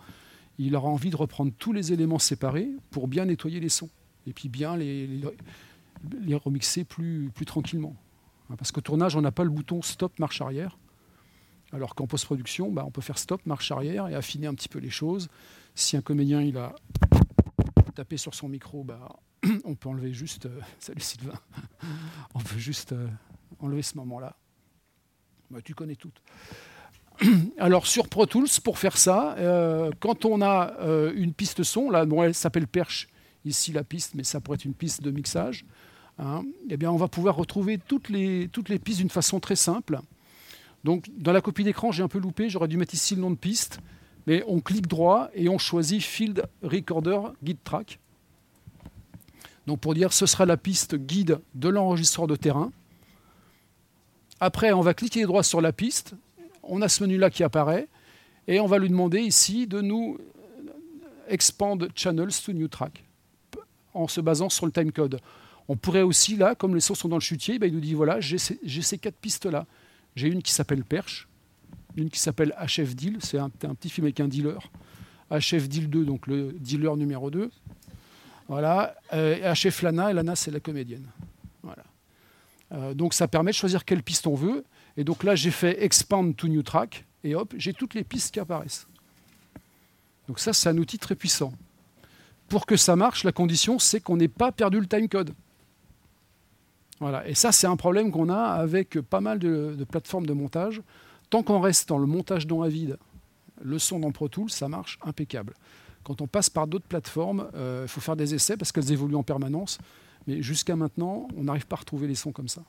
il 0.57 0.75
aura 0.75 0.89
envie 0.89 1.09
de 1.09 1.15
reprendre 1.15 1.51
tous 1.57 1.73
les 1.73 1.93
éléments 1.93 2.19
séparés 2.19 2.69
pour 2.91 3.07
bien 3.07 3.25
nettoyer 3.25 3.59
les 3.59 3.69
sons. 3.69 3.89
Et 4.27 4.33
puis 4.33 4.49
bien 4.49 4.77
les, 4.77 5.21
remixer 6.35 6.83
plus, 6.83 7.31
tranquillement. 7.45 7.95
Hein, 8.49 8.55
parce 8.57 8.71
qu'au 8.71 8.81
tournage, 8.81 9.15
on 9.15 9.21
n'a 9.21 9.31
pas 9.31 9.43
le 9.43 9.49
bouton 9.49 9.81
stop, 9.81 10.17
marche 10.19 10.41
arrière. 10.41 10.77
Alors 11.71 11.95
qu'en 11.95 12.05
post-production, 12.05 12.71
bah, 12.71 12.83
on 12.85 12.91
peut 12.91 13.01
faire 13.01 13.17
stop, 13.17 13.45
marche 13.45 13.71
arrière 13.71 14.07
et 14.07 14.15
affiner 14.15 14.47
un 14.47 14.53
petit 14.53 14.69
peu 14.69 14.79
les 14.79 14.91
choses. 14.91 15.27
Si 15.75 15.97
un 15.97 16.01
comédien 16.01 16.41
il 16.41 16.57
a 16.57 16.75
tapé 17.95 18.17
sur 18.17 18.35
son 18.35 18.47
micro, 18.47 18.83
bah, 18.83 19.19
on 19.65 19.75
peut 19.75 19.89
enlever 19.89 20.13
juste. 20.13 20.45
Euh, 20.45 20.59
salut 20.79 21.01
Sylvain. 21.01 21.39
on 22.35 22.39
peut 22.39 22.59
juste 22.59 22.93
euh, 22.93 23.07
enlever 23.59 23.81
ce 23.81 23.97
moment-là. 23.97 24.37
Bah, 25.49 25.59
tu 25.63 25.73
connais 25.73 25.95
toutes. 25.95 26.21
Alors 27.57 27.87
sur 27.87 28.07
Pro 28.07 28.25
Tools, 28.25 28.47
pour 28.63 28.77
faire 28.77 28.97
ça, 28.97 29.35
euh, 29.37 29.91
quand 29.99 30.25
on 30.25 30.41
a 30.41 30.73
euh, 30.81 31.13
une 31.15 31.33
piste 31.33 31.63
son, 31.63 31.89
là, 31.89 32.05
bon, 32.05 32.23
elle 32.23 32.33
s'appelle 32.33 32.67
perche 32.67 33.07
ici 33.45 33.71
la 33.71 33.83
piste, 33.83 34.15
mais 34.15 34.23
ça 34.23 34.39
pourrait 34.39 34.55
être 34.55 34.65
une 34.65 34.73
piste 34.73 35.01
de 35.01 35.11
mixage, 35.11 35.65
hein, 36.17 36.43
eh 36.69 36.77
bien 36.77 36.91
on 36.91 36.97
va 36.97 37.07
pouvoir 37.07 37.35
retrouver 37.35 37.77
toutes 37.77 38.09
les, 38.09 38.47
toutes 38.51 38.69
les 38.69 38.79
pistes 38.79 38.99
d'une 38.99 39.09
façon 39.09 39.39
très 39.39 39.55
simple. 39.55 39.99
Donc 40.83 41.09
dans 41.17 41.33
la 41.33 41.41
copie 41.41 41.63
d'écran, 41.63 41.91
j'ai 41.91 42.03
un 42.03 42.07
peu 42.07 42.19
loupé, 42.19 42.49
j'aurais 42.49 42.67
dû 42.67 42.77
mettre 42.77 42.93
ici 42.93 43.15
le 43.15 43.21
nom 43.21 43.31
de 43.31 43.35
piste, 43.35 43.79
mais 44.27 44.43
on 44.47 44.61
clique 44.61 44.87
droit 44.87 45.29
et 45.33 45.49
on 45.49 45.57
choisit 45.57 46.01
Field 46.01 46.45
Recorder 46.61 47.19
Guide 47.43 47.63
Track. 47.63 47.99
Donc 49.67 49.79
pour 49.79 49.93
dire 49.93 50.13
ce 50.13 50.25
sera 50.25 50.45
la 50.45 50.57
piste 50.57 50.95
guide 50.95 51.39
de 51.55 51.69
l'enregistreur 51.69 52.27
de 52.27 52.35
terrain. 52.35 52.71
Après, 54.39 54.73
on 54.73 54.81
va 54.81 54.93
cliquer 54.93 55.23
droit 55.23 55.43
sur 55.43 55.61
la 55.61 55.71
piste. 55.71 56.15
On 56.63 56.81
a 56.81 56.89
ce 56.89 57.03
menu-là 57.03 57.29
qui 57.29 57.43
apparaît. 57.43 57.87
Et 58.47 58.59
on 58.59 58.65
va 58.65 58.77
lui 58.77 58.89
demander 58.89 59.19
ici 59.19 59.67
de 59.67 59.81
nous 59.81 60.17
expand 61.27 61.87
channels 61.95 62.33
to 62.45 62.51
new 62.51 62.67
track 62.67 63.03
en 63.93 64.07
se 64.07 64.21
basant 64.21 64.49
sur 64.49 64.65
le 64.65 64.71
timecode. 64.71 65.19
On 65.67 65.77
pourrait 65.77 66.01
aussi, 66.01 66.35
là, 66.35 66.55
comme 66.55 66.75
les 66.75 66.81
sons 66.81 66.95
sont 66.95 67.07
dans 67.07 67.15
le 67.15 67.21
chutier, 67.21 67.57
ben, 67.57 67.67
il 67.67 67.73
nous 67.73 67.79
dit 67.79 67.93
voilà, 67.93 68.19
j'ai 68.19 68.37
ces, 68.37 68.97
quatre 68.97 69.15
pistes-là. 69.15 69.65
J'ai 70.15 70.27
une 70.27 70.41
qui 70.41 70.51
s'appelle 70.51 70.83
Perche, 70.83 71.27
une 71.95 72.09
qui 72.09 72.19
s'appelle 72.19 72.53
HF 72.59 72.95
Deal, 72.95 73.17
c'est 73.21 73.37
un, 73.37 73.49
petit 73.49 73.89
film 73.89 74.05
avec 74.05 74.19
un 74.19 74.27
dealer. 74.27 74.59
HF 75.31 75.69
Deal 75.69 75.89
2, 75.89 76.05
donc 76.05 76.27
le 76.27 76.51
dealer 76.53 76.97
numéro 76.97 77.31
2. 77.31 77.49
Voilà. 78.49 78.95
Euh, 79.13 79.53
HF 79.53 79.83
Lana, 79.83 80.11
et 80.11 80.13
Lana, 80.13 80.35
c'est 80.35 80.51
la 80.51 80.59
comédienne. 80.59 81.07
Euh, 82.71 82.93
donc 82.93 83.13
ça 83.13 83.27
permet 83.27 83.51
de 83.51 83.55
choisir 83.55 83.85
quelle 83.85 84.03
piste 84.03 84.27
on 84.27 84.35
veut. 84.35 84.63
Et 84.97 85.03
donc 85.03 85.23
là, 85.23 85.35
j'ai 85.35 85.51
fait 85.51 85.83
Expand 85.83 86.35
to 86.35 86.47
New 86.47 86.63
Track, 86.63 87.05
et 87.23 87.35
hop, 87.35 87.53
j'ai 87.57 87.73
toutes 87.73 87.93
les 87.93 88.03
pistes 88.03 88.33
qui 88.33 88.39
apparaissent. 88.39 88.87
Donc 90.27 90.39
ça, 90.39 90.53
c'est 90.53 90.69
un 90.69 90.77
outil 90.77 90.97
très 90.97 91.15
puissant. 91.15 91.53
Pour 92.47 92.65
que 92.65 92.77
ça 92.77 92.95
marche, 92.95 93.23
la 93.23 93.31
condition, 93.31 93.79
c'est 93.79 93.99
qu'on 93.99 94.17
n'ait 94.17 94.27
pas 94.27 94.51
perdu 94.51 94.79
le 94.79 94.87
timecode. 94.87 95.33
Voilà. 96.99 97.27
Et 97.27 97.33
ça, 97.33 97.51
c'est 97.51 97.67
un 97.67 97.75
problème 97.75 98.11
qu'on 98.11 98.29
a 98.29 98.41
avec 98.41 98.99
pas 99.01 99.21
mal 99.21 99.39
de, 99.39 99.85
plateformes 99.89 100.25
de 100.25 100.33
montage. 100.33 100.81
Tant 101.29 101.43
qu'on 101.43 101.59
reste 101.59 101.89
dans 101.89 101.97
le 101.97 102.05
montage 102.05 102.45
dans 102.45 102.61
à 102.61 102.69
vide, 102.69 102.97
le 103.61 103.79
son 103.79 103.99
dans 103.99 104.11
Pro 104.11 104.27
Tools, 104.27 104.51
ça 104.51 104.69
marche 104.69 104.99
impeccable. 105.03 105.53
Quand 106.03 106.21
on 106.21 106.27
passe 106.27 106.49
par 106.49 106.67
d'autres 106.67 106.85
plateformes, 106.85 107.49
euh, 107.55 107.85
il 107.85 107.89
faut 107.89 108.01
faire 108.01 108.15
des 108.15 108.35
essais 108.35 108.57
parce 108.57 108.71
qu'elles 108.71 108.91
évoluent 108.91 109.15
en 109.15 109.23
permanence. 109.23 109.79
Mais 110.27 110.41
jusqu'à 110.41 110.75
maintenant, 110.75 111.27
on 111.35 111.45
n'arrive 111.45 111.65
pas 111.65 111.75
à 111.75 111.79
retrouver 111.79 112.07
les 112.07 112.15
sons 112.15 112.31
comme 112.31 112.47
ça. 112.47 112.61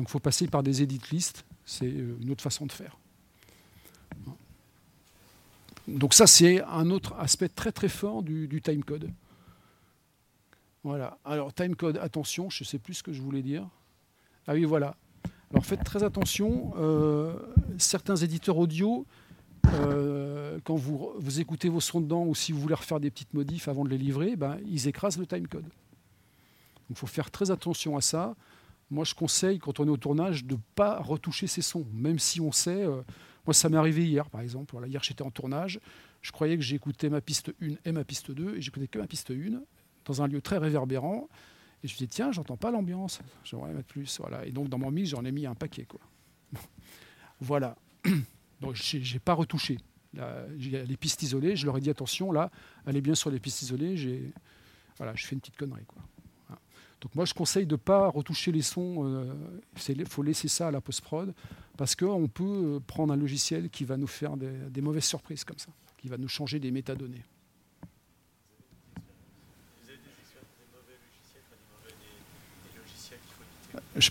Donc 0.00 0.08
il 0.08 0.12
faut 0.12 0.18
passer 0.18 0.46
par 0.46 0.62
des 0.62 0.80
edit 0.80 0.98
lists, 1.12 1.44
c'est 1.66 1.84
euh, 1.84 2.16
une 2.22 2.30
autre 2.30 2.40
façon 2.40 2.64
de 2.64 2.72
faire. 2.72 2.96
Donc 5.88 6.14
ça, 6.14 6.26
c'est 6.26 6.62
un 6.62 6.88
autre 6.88 7.14
aspect 7.18 7.50
très 7.50 7.70
très 7.70 7.90
fort 7.90 8.22
du, 8.22 8.62
timecode. 8.64 9.10
Voilà. 10.84 11.18
Alors 11.22 11.52
timecode, 11.52 11.98
attention, 11.98 12.48
je 12.48 12.64
ne 12.64 12.66
sais 12.66 12.78
plus 12.78 12.94
ce 12.94 13.02
que 13.02 13.12
je 13.12 13.20
voulais 13.20 13.42
dire. 13.42 13.68
Ah 14.46 14.54
oui, 14.54 14.64
voilà. 14.64 14.96
Alors 15.50 15.66
faites 15.66 15.84
très 15.84 16.02
attention. 16.02 16.72
Euh, 16.78 17.34
certains 17.76 18.16
éditeurs 18.16 18.56
audio, 18.56 19.04
euh, 19.66 20.58
quand 20.64 20.76
vous, 20.76 21.10
vous, 21.18 21.40
écoutez 21.40 21.68
vos 21.68 21.80
sons 21.80 22.00
dedans 22.00 22.24
ou 22.24 22.34
si 22.34 22.52
vous 22.52 22.60
voulez 22.60 22.74
refaire 22.74 23.00
des 23.00 23.10
petites 23.10 23.34
modifs 23.34 23.68
avant 23.68 23.84
de 23.84 23.90
les 23.90 23.98
livrer, 23.98 24.34
ben, 24.34 24.56
ils 24.66 24.88
écrasent 24.88 25.18
le 25.18 25.26
timecode. 25.26 25.64
Donc 25.64 25.72
il 26.88 26.96
faut 26.96 27.06
faire 27.06 27.30
très 27.30 27.50
attention 27.50 27.98
à 27.98 28.00
ça. 28.00 28.34
Moi, 28.90 29.04
je 29.04 29.14
conseille, 29.14 29.58
quand 29.58 29.78
on 29.78 29.86
est 29.86 29.90
au 29.90 29.96
tournage, 29.96 30.44
de 30.44 30.54
ne 30.54 30.60
pas 30.74 31.00
retoucher 31.00 31.46
ses 31.46 31.62
sons, 31.62 31.86
même 31.92 32.18
si 32.18 32.40
on 32.40 32.50
sait. 32.50 32.84
Euh, 32.84 33.02
moi, 33.46 33.54
ça 33.54 33.68
m'est 33.68 33.76
arrivé 33.76 34.04
hier, 34.04 34.28
par 34.28 34.40
exemple. 34.40 34.76
Hier, 34.86 35.02
j'étais 35.02 35.22
en 35.22 35.30
tournage. 35.30 35.80
Je 36.22 36.32
croyais 36.32 36.56
que 36.56 36.62
j'écoutais 36.62 37.08
ma 37.08 37.20
piste 37.20 37.52
1 37.62 37.76
et 37.84 37.92
ma 37.92 38.04
piste 38.04 38.32
2, 38.32 38.56
et 38.56 38.60
j'écoutais 38.60 38.88
que 38.88 38.98
ma 38.98 39.06
piste 39.06 39.30
1, 39.30 39.60
dans 40.04 40.22
un 40.22 40.26
lieu 40.26 40.40
très 40.42 40.58
réverbérant. 40.58 41.28
Et 41.82 41.88
je 41.88 41.94
me 41.94 41.98
dis, 41.98 42.08
tiens, 42.08 42.32
j'entends 42.32 42.56
pas 42.56 42.70
l'ambiance, 42.70 43.20
j'aimerais 43.44 43.72
mettre 43.72 43.88
plus. 43.88 44.18
Voilà. 44.20 44.44
Et 44.44 44.50
donc, 44.50 44.68
dans 44.68 44.78
mon 44.78 44.90
mix, 44.90 45.10
j'en 45.10 45.24
ai 45.24 45.32
mis 45.32 45.46
un 45.46 45.54
paquet. 45.54 45.84
Quoi. 45.84 46.00
voilà. 47.40 47.76
Donc, 48.60 48.74
j'ai 48.74 49.18
pas 49.18 49.32
retouché. 49.32 49.78
Les 50.12 50.96
pistes 50.98 51.22
isolées, 51.22 51.56
je 51.56 51.64
leur 51.64 51.78
ai 51.78 51.80
dit, 51.80 51.88
attention, 51.88 52.30
là, 52.30 52.50
allez 52.84 53.00
bien 53.00 53.14
sur 53.14 53.30
les 53.30 53.40
pistes 53.40 53.62
isolées. 53.62 54.32
Voilà, 54.98 55.14
je 55.14 55.26
fais 55.26 55.34
une 55.34 55.40
petite 55.40 55.56
connerie. 55.56 55.86
Quoi. 55.86 56.02
Donc 57.00 57.14
moi, 57.14 57.24
je 57.24 57.32
conseille 57.34 57.66
de 57.66 57.72
ne 57.74 57.76
pas 57.76 58.08
retoucher 58.08 58.52
les 58.52 58.62
sons. 58.62 59.24
Il 59.88 60.06
faut 60.06 60.22
laisser 60.22 60.48
ça 60.48 60.68
à 60.68 60.70
la 60.70 60.80
post-prod 60.80 61.32
parce 61.80 61.94
qu'on 61.94 62.28
peut 62.28 62.44
euh, 62.44 62.80
prendre 62.86 63.10
un 63.10 63.16
logiciel 63.16 63.70
qui 63.70 63.84
va 63.86 63.96
nous 63.96 64.06
faire 64.06 64.36
des, 64.36 64.50
des, 64.68 64.82
mauvaises 64.82 65.06
surprises 65.06 65.44
comme 65.44 65.58
ça, 65.58 65.70
qui 65.96 66.08
va 66.08 66.18
nous 66.18 66.28
changer 66.28 66.58
des 66.58 66.70
métadonnées. 66.70 67.24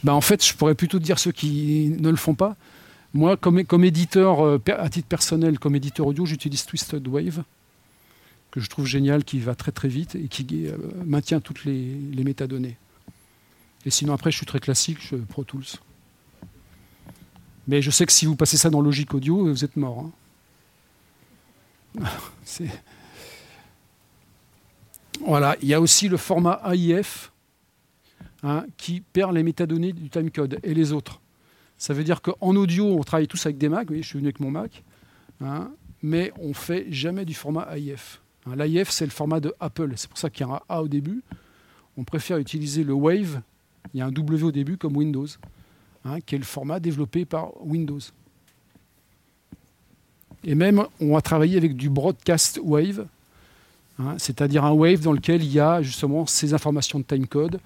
Ben 0.03 0.13
en 0.13 0.21
fait, 0.21 0.43
je 0.43 0.55
pourrais 0.55 0.73
plutôt 0.73 0.97
dire 0.97 1.19
ceux 1.19 1.31
qui 1.31 1.95
ne 1.99 2.09
le 2.09 2.15
font 2.15 2.33
pas. 2.33 2.55
Moi, 3.13 3.37
comme, 3.37 3.63
comme 3.65 3.83
éditeur, 3.83 4.43
euh, 4.43 4.61
à 4.67 4.89
titre 4.89 5.07
personnel, 5.07 5.59
comme 5.59 5.75
éditeur 5.75 6.07
audio, 6.07 6.25
j'utilise 6.25 6.65
Twisted 6.65 7.07
Wave, 7.07 7.43
que 8.51 8.59
je 8.59 8.69
trouve 8.69 8.85
génial, 8.85 9.23
qui 9.23 9.39
va 9.39 9.55
très 9.55 9.71
très 9.71 9.87
vite 9.87 10.15
et 10.15 10.27
qui 10.27 10.67
euh, 10.67 10.75
maintient 11.05 11.39
toutes 11.39 11.65
les, 11.65 12.23
métadonnées. 12.23 12.77
Et 13.85 13.89
sinon, 13.89 14.13
après, 14.13 14.31
je 14.31 14.37
suis 14.37 14.45
très 14.45 14.59
classique, 14.59 14.97
je 15.01 15.15
Pro 15.15 15.43
Tools. 15.43 15.65
Mais 17.67 17.81
je 17.81 17.91
sais 17.91 18.05
que 18.05 18.11
si 18.11 18.25
vous 18.25 18.35
passez 18.35 18.57
ça 18.57 18.69
dans 18.69 18.81
Logic 18.81 19.13
Audio, 19.13 19.45
vous 19.45 19.63
êtes 19.63 19.77
mort. 19.77 20.11
Hein. 21.97 22.03
voilà, 25.25 25.55
il 25.61 25.67
y 25.67 25.73
a 25.73 25.81
aussi 25.81 26.09
le 26.09 26.17
format 26.17 26.61
AIF 26.65 27.31
hein, 28.43 28.65
qui 28.77 29.01
perd 29.01 29.33
les 29.33 29.43
métadonnées 29.43 29.93
du 29.93 30.09
timecode 30.09 30.59
et 30.63 30.73
les 30.73 30.91
autres. 30.91 31.21
Ça 31.77 31.93
veut 31.93 32.03
dire 32.03 32.21
qu'en 32.21 32.55
audio, 32.55 32.85
on 32.85 33.03
travaille 33.03 33.27
tous 33.27 33.45
avec 33.45 33.57
des 33.57 33.69
Mac, 33.69 33.89
oui, 33.89 34.01
je 34.01 34.07
suis 34.07 34.17
venu 34.17 34.27
avec 34.27 34.39
mon 34.39 34.51
Mac, 34.51 34.83
hein, 35.39 35.71
mais 36.01 36.33
on 36.39 36.49
ne 36.49 36.53
fait 36.53 36.91
jamais 36.91 37.23
du 37.23 37.33
format 37.33 37.69
AIF. 37.77 38.21
Hein, 38.45 38.55
L'AIF, 38.55 38.89
c'est 38.89 39.05
le 39.05 39.11
format 39.11 39.39
de 39.39 39.53
Apple, 39.59 39.93
c'est 39.95 40.09
pour 40.09 40.17
ça 40.17 40.29
qu'il 40.29 40.45
y 40.45 40.49
a 40.49 40.53
un 40.53 40.61
A 40.69 40.83
au 40.83 40.87
début. 40.87 41.21
On 41.97 42.03
préfère 42.03 42.37
utiliser 42.37 42.83
le 42.83 42.93
Wave, 42.93 43.41
il 43.93 43.99
y 43.99 44.01
a 44.01 44.05
un 44.05 44.11
W 44.11 44.43
au 44.43 44.51
début 44.51 44.77
comme 44.77 44.95
Windows, 44.95 45.27
hein, 46.05 46.19
qui 46.21 46.35
est 46.35 46.37
le 46.37 46.43
format 46.43 46.79
développé 46.79 47.25
par 47.25 47.49
Windows. 47.65 47.99
Et 50.43 50.55
même, 50.55 50.85
on 51.01 51.17
a 51.17 51.21
travaillé 51.21 51.57
avec 51.57 51.75
du 51.75 51.89
Broadcast 51.89 52.59
Wave, 52.63 53.05
c'est-à-dire 54.17 54.63
un 54.63 54.71
Wave 54.71 55.01
dans 55.01 55.11
lequel 55.11 55.43
il 55.43 55.51
y 55.51 55.59
a 55.59 55.81
justement 55.81 56.25
ces 56.25 56.53
informations 56.53 56.99
de 56.99 57.03
timecode, 57.03 57.59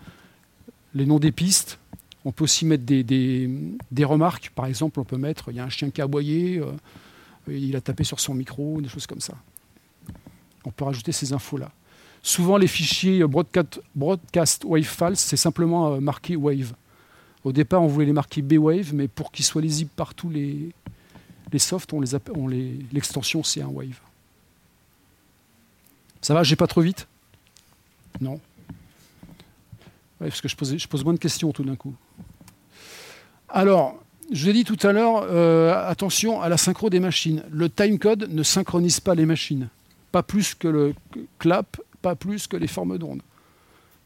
les 0.96 1.06
noms 1.06 1.20
des 1.20 1.32
pistes, 1.32 1.78
on 2.26 2.32
peut 2.32 2.46
aussi 2.46 2.66
mettre 2.66 2.84
des, 2.84 3.04
des, 3.04 4.06
remarques. 4.06 4.52
Par 4.56 4.66
exemple, 4.66 5.00
on 5.00 5.04
peut 5.04 5.18
mettre 5.18 5.50
il 5.50 5.58
y 5.58 5.60
a 5.60 5.66
un 5.66 5.70
chien 5.70 5.90
qui 5.90 6.02
a 6.02 6.06
aboyé, 6.06 6.60
euh, 6.60 6.72
il 7.48 7.76
a 7.76 7.82
tapé 7.82 8.04
sur 8.04 8.20
son 8.20 8.34
micro, 8.34 8.80
des 8.82 8.88
choses 8.88 9.08
comme 9.08 9.20
ça. 9.20 9.36
On 10.66 10.72
peut 10.72 10.86
rajouter 10.86 11.12
ces 11.12 11.34
infos-là. 11.34 11.72
Souvent, 12.22 12.58
les 12.58 12.68
fichiers 12.68 13.24
broadcast, 13.26 13.82
broadcast 13.96 14.64
wave 14.64 14.84
files, 14.84 15.16
c'est 15.18 15.38
simplement 15.38 15.94
euh, 15.94 16.00
marqué 16.00 16.36
wave. 16.36 16.74
Au 17.44 17.52
départ, 17.52 17.84
on 17.84 17.88
voulait 17.88 18.06
les 18.06 18.14
marquer 18.14 18.42
B-Wave, 18.42 18.94
mais 18.94 19.10
pour 19.10 19.32
qu'ils 19.32 19.44
soient 19.44 19.62
lisibles 19.62 19.92
par 19.96 20.14
tous 20.14 20.30
les, 20.30 20.70
les 21.52 21.60
softs, 21.60 21.92
on 21.92 22.00
les, 22.00 22.10
on 22.34 22.48
les, 22.48 22.80
l'extension, 22.94 23.44
c'est 23.44 23.62
un 23.62 23.68
wave. 23.68 24.00
Ça 26.22 26.34
va, 26.34 26.44
j'ai 26.44 26.56
pas 26.56 26.68
trop 26.68 26.82
vite? 26.82 27.08
Non 28.22 28.40
parce 30.30 30.42
que 30.42 30.48
je, 30.48 30.78
je 30.78 30.88
pose 30.88 31.04
moins 31.04 31.14
de 31.14 31.20
questions 31.20 31.52
tout 31.52 31.64
d'un 31.64 31.76
coup. 31.76 31.94
Alors, 33.50 34.02
je 34.32 34.46
l'ai 34.46 34.54
dit 34.54 34.64
tout 34.64 34.78
à 34.86 34.92
l'heure, 34.92 35.26
euh, 35.30 35.74
attention 35.88 36.42
à 36.42 36.50
la 36.50 36.58
synchro 36.58 36.90
des 36.90 37.00
machines. 37.00 37.44
Le 37.52 37.70
timecode 37.70 38.30
ne 38.30 38.44
synchronise 38.44 39.00
pas 39.00 39.16
les 39.16 39.26
machines. 39.26 39.70
Pas 40.14 40.24
plus 40.24 40.54
que 40.54 40.68
le 40.70 40.94
clap, 41.40 41.82
pas 42.04 42.16
plus 42.16 42.46
que 42.46 42.56
les 42.56 42.68
formes 42.68 43.00
d'onde. 43.00 43.22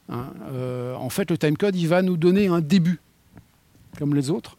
Hein, 0.07 0.27
euh, 0.51 0.95
en 0.95 1.09
fait, 1.09 1.29
le 1.29 1.37
timecode, 1.37 1.75
il 1.75 1.87
va 1.87 2.01
nous 2.01 2.15
donner 2.15 2.47
un 2.47 2.61
début, 2.61 3.01
comme 3.99 4.15
les 4.15 4.29
autres. 4.29 4.57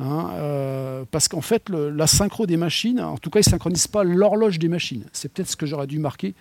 Hein, 0.00 0.28
euh, 0.34 1.04
parce 1.10 1.28
qu'en 1.28 1.40
fait, 1.40 1.70
la 1.70 2.06
synchro 2.06 2.44
des 2.44 2.58
machines, 2.58 3.00
en 3.00 3.16
tout 3.16 3.30
cas, 3.30 3.40
il 3.40 3.46
ne 3.46 3.50
synchronise 3.50 3.86
pas 3.86 4.04
l'horloge 4.04 4.58
des 4.58 4.68
machines. 4.68 5.04
C'est 5.14 5.32
peut-être 5.32 5.48
ce 5.48 5.56
que 5.56 5.64
j'aurais 5.64 5.86
dû 5.86 5.98
marquer 5.98 6.34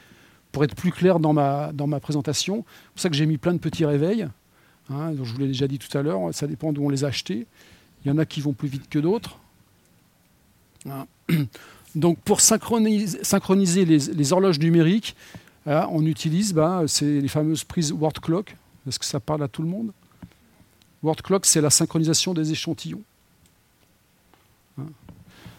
pour 0.51 0.65
être 0.65 0.75
plus 0.75 0.91
clair 0.91 1.21
dans 1.21 1.31
ma, 1.31 1.71
dans 1.71 1.87
ma 1.87 2.01
présentation. 2.01 2.65
C'est 2.67 2.91
pour 2.93 3.01
ça 3.01 3.09
que 3.09 3.15
j'ai 3.15 3.25
mis 3.25 3.37
plein 3.37 3.53
de 3.53 3.59
petits 3.59 3.85
réveils. 3.85 4.27
Hein, 4.89 5.13
je 5.15 5.31
vous 5.31 5.39
l'ai 5.39 5.47
déjà 5.47 5.69
dit 5.69 5.79
tout 5.79 5.97
à 5.97 6.01
l'heure, 6.01 6.33
ça 6.33 6.45
dépend 6.45 6.73
d'où 6.73 6.83
on 6.83 6.89
les 6.89 7.05
a 7.05 7.07
achetés. 7.07 7.47
Il 8.03 8.09
y 8.09 8.11
en 8.11 8.17
a 8.17 8.25
qui 8.25 8.41
vont 8.41 8.51
plus 8.51 8.67
vite 8.67 8.89
que 8.89 8.99
d'autres. 8.99 9.37
Hein. 11.95 11.99
Donc 11.99 12.19
pour 12.19 12.41
synchroniser, 12.41 13.85
les, 13.85 14.33
horloges 14.33 14.59
numériques, 14.59 15.15
hein, 15.65 15.87
on 15.91 16.05
utilise 16.05 16.53
bah, 16.53 16.83
les 17.01 17.27
fameuses 17.27 17.63
prises 17.63 17.91
word 17.91 18.13
clock. 18.21 18.55
Est-ce 18.87 18.99
que 18.99 19.05
ça 19.05 19.19
parle 19.19 19.43
à 19.43 19.47
tout 19.47 19.61
le 19.61 19.67
monde? 19.67 19.91
Word 21.03 21.17
clock, 21.17 21.45
c'est 21.45 21.61
la 21.61 21.69
synchronisation 21.69 22.33
des 22.33 22.51
échantillons. 22.51 23.01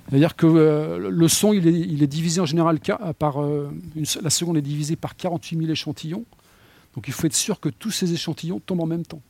C'est-à-dire 0.09 0.37
que 0.37 0.47
euh, 0.47 1.11
le 1.11 1.29
son, 1.29 1.53
il 1.53 2.03
est, 2.03 2.07
divisé 2.07 2.41
en 2.41 2.45
général 2.45 2.81
par. 3.19 3.41
Euh, 3.41 3.71
la 4.21 4.31
seconde 4.31 4.59
est 4.59 4.63
divisée 4.63 4.97
par 4.97 5.17
48 5.17 5.59
000 5.59 5.71
échantillons. 5.71 6.25
Donc 6.95 7.09
il 7.09 7.15
faut 7.15 7.27
être 7.27 7.35
sûr 7.35 7.61
que 7.61 7.71
tous 7.71 7.91
ces 7.91 8.13
échantillons 8.13 8.61
tombent 8.61 8.83
en 8.83 8.87
même 8.87 9.07
temps. 9.07 9.23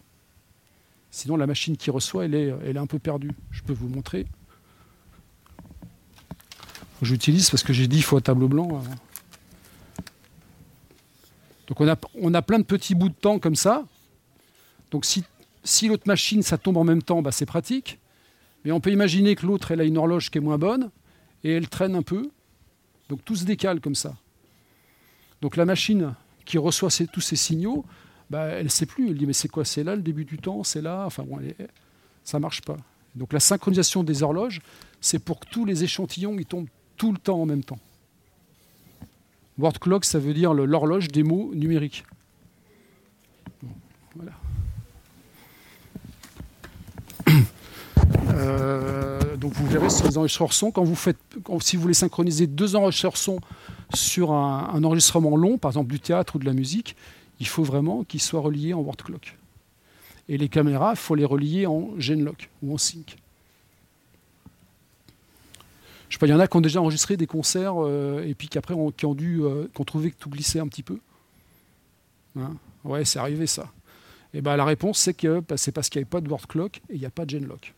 Sinon, 1.11 1.37
la 1.37 1.47
machine 1.47 1.77
qui 1.77 1.91
reçoit, 1.91 2.25
elle 2.25 2.35
est, 2.35 2.53
elle 2.65 2.77
est 2.77 2.81
un 2.81 2.87
peu 2.87 2.99
perdue. 2.99 3.31
Je 3.53 3.63
peux 3.63 3.75
vous 3.75 3.89
montrer. 3.89 4.27
J'utilise 7.03 7.51
parce 7.51 7.65
que 7.65 7.73
j'ai 7.73 7.89
dit 7.89 7.97
qu'il 7.97 8.05
faut 8.05 8.17
un 8.17 8.21
tableau 8.21 8.47
blanc. 8.47 8.81
Donc 11.67 11.81
on 11.81 11.89
a, 11.89 11.97
on 12.15 12.33
a 12.33 12.43
plein 12.43 12.61
de 12.61 12.65
petits 12.65 12.95
bouts 12.95 13.09
de 13.09 13.15
temps 13.15 13.41
comme 13.41 13.57
ça. 13.57 13.85
Donc 14.93 15.05
si, 15.05 15.25
si 15.65 15.89
l'autre 15.89 16.05
machine, 16.07 16.43
ça 16.43 16.59
tombe 16.59 16.77
en 16.77 16.85
même 16.85 17.03
temps, 17.03 17.21
bah 17.21 17.33
c'est 17.33 17.47
pratique. 17.47 17.99
Mais 18.65 18.71
on 18.71 18.81
peut 18.81 18.93
imaginer 18.93 19.35
que 19.35 19.45
l'autre, 19.45 19.73
elle 19.73 19.81
a 19.81 19.85
une 19.85 19.99
horloge 19.99 20.31
qui 20.31 20.39
est 20.39 20.41
moins 20.41 20.59
bonne 20.59 20.91
et 21.43 21.53
elle 21.53 21.69
traîne 21.69 21.97
un 21.97 22.03
peu. 22.03 22.31
Donc 23.09 23.25
tout 23.25 23.35
se 23.35 23.45
décale 23.45 23.81
comme 23.81 23.97
ça. 23.97 24.15
Donc 25.41 25.57
la 25.57 25.65
machine, 25.65 26.15
qui 26.45 26.57
reçoit 26.57 26.91
tous 27.13 27.21
ces 27.21 27.37
signaux, 27.37 27.85
bah, 28.31 28.45
elle 28.45 28.65
ne 28.65 28.71
sait 28.71 28.87
plus. 28.87 29.09
Elle 29.09 29.19
dit 29.19 29.27
mais 29.27 29.33
c'est 29.33 29.49
quoi 29.49 29.65
C'est 29.65 29.83
là 29.83 29.97
le 29.97 30.03
début 30.03 30.25
du 30.25 30.39
temps 30.39 30.63
C'est 30.63 30.83
là? 30.83 31.05
Enfin 31.05 31.25
bon, 31.25 31.41
ça 32.23 32.39
ne 32.39 32.43
marche 32.43 32.63
pas. 32.63 32.77
Donc 33.17 33.33
la 33.33 33.41
synchronisation 33.41 34.05
des 34.05 34.23
horloges, 34.23 34.61
c'est 35.01 35.19
pour 35.19 35.41
que 35.41 35.49
tous 35.51 35.65
les 35.65 35.83
échantillons 35.83 36.37
ils 36.39 36.47
tombent 36.47 36.69
tout 37.03 37.11
le 37.11 37.19
temps 37.19 37.41
en 37.41 37.47
même 37.47 37.65
temps. 37.65 37.81
Word 39.59 39.81
clock, 39.81 40.05
ça 40.05 40.21
veut 40.21 40.35
dire 40.35 40.55
l'horloge 40.55 41.09
des 41.09 41.25
mots 41.25 41.51
numériques. 41.53 42.05
Euh, 48.35 49.37
donc 49.37 49.53
vous 49.53 49.67
verrez 49.67 49.91
sur 49.91 50.07
les 50.07 50.17
enregistreurs 50.17 50.53
son, 50.53 50.71
quand 50.71 50.85
vous 50.85 50.95
faites, 50.95 51.19
si 51.61 51.77
vous 51.77 51.83
voulez 51.83 51.95
synchroniser 51.95 52.47
deux 52.47 52.77
enregistreurs 52.77 53.17
son 53.17 53.41
sur 53.95 54.33
un, 54.33 54.83
enregistrement 54.83 55.37
long, 55.37 55.59
par 55.59 55.71
exemple 55.71 55.91
du 55.91 56.01
théâtre 56.01 56.37
ou 56.37 56.39
de 56.39 56.47
la 56.47 56.53
musique, 56.53 56.97
il 57.41 57.47
faut 57.47 57.63
vraiment 57.63 58.05
qu'ils 58.05 58.23
soient 58.23 58.41
reliés 58.41 58.75
en 58.75 58.81
word 58.81 58.97
clock. 58.97 59.37
Et 60.29 60.39
les 60.39 60.49
caméras, 60.49 60.93
il 60.93 60.99
faut 60.99 61.15
les 61.15 61.25
relier 61.25 61.67
en 61.67 61.91
genlock 61.99 62.49
ou 62.63 62.75
en 62.75 62.79
sync. 62.79 63.17
Je 66.13 66.19
sais 66.19 66.27
il 66.27 66.31
y 66.31 66.35
en 66.35 66.41
a 66.41 66.47
qui 66.47 66.59
ont 66.59 66.61
déjà 66.61 66.79
enregistré 66.79 67.17
des 67.17 67.27
concerts 67.27 67.73
euh, 67.79 68.23
et 68.27 68.35
puis 68.35 68.49
qu'après 68.49 68.75
qui 68.99 69.07
ont 69.07 69.15
dû, 69.15 69.41
euh, 69.43 69.67
qui 69.75 69.81
ont 69.81 69.85
trouvé 69.85 70.11
que 70.11 70.17
tout 70.17 70.29
glissait 70.29 70.61
un 70.61 70.69
petit 70.69 70.83
peu. 70.83 70.99
Hein? 72.39 72.55
Ouais, 72.85 73.07
c'est 73.07 73.19
arrivé 73.19 73.47
ça. 73.47 73.73
Et 74.35 74.43
ben, 74.43 74.57
la 74.57 74.67
réponse, 74.67 74.99
c'est 74.99 75.15
que 75.15 75.41
bah, 75.41 75.57
c'est 75.57 75.73
parce 75.73 75.89
qu'il 75.89 76.01
n'y 76.01 76.03
avait 76.03 76.11
pas 76.11 76.21
de 76.21 76.29
word 76.29 76.47
clock 76.47 76.83
et 76.91 76.97
il 76.97 77.01
n'y 77.01 77.07
a 77.07 77.11
pas 77.11 77.25
de 77.25 77.31
genlock. 77.31 77.73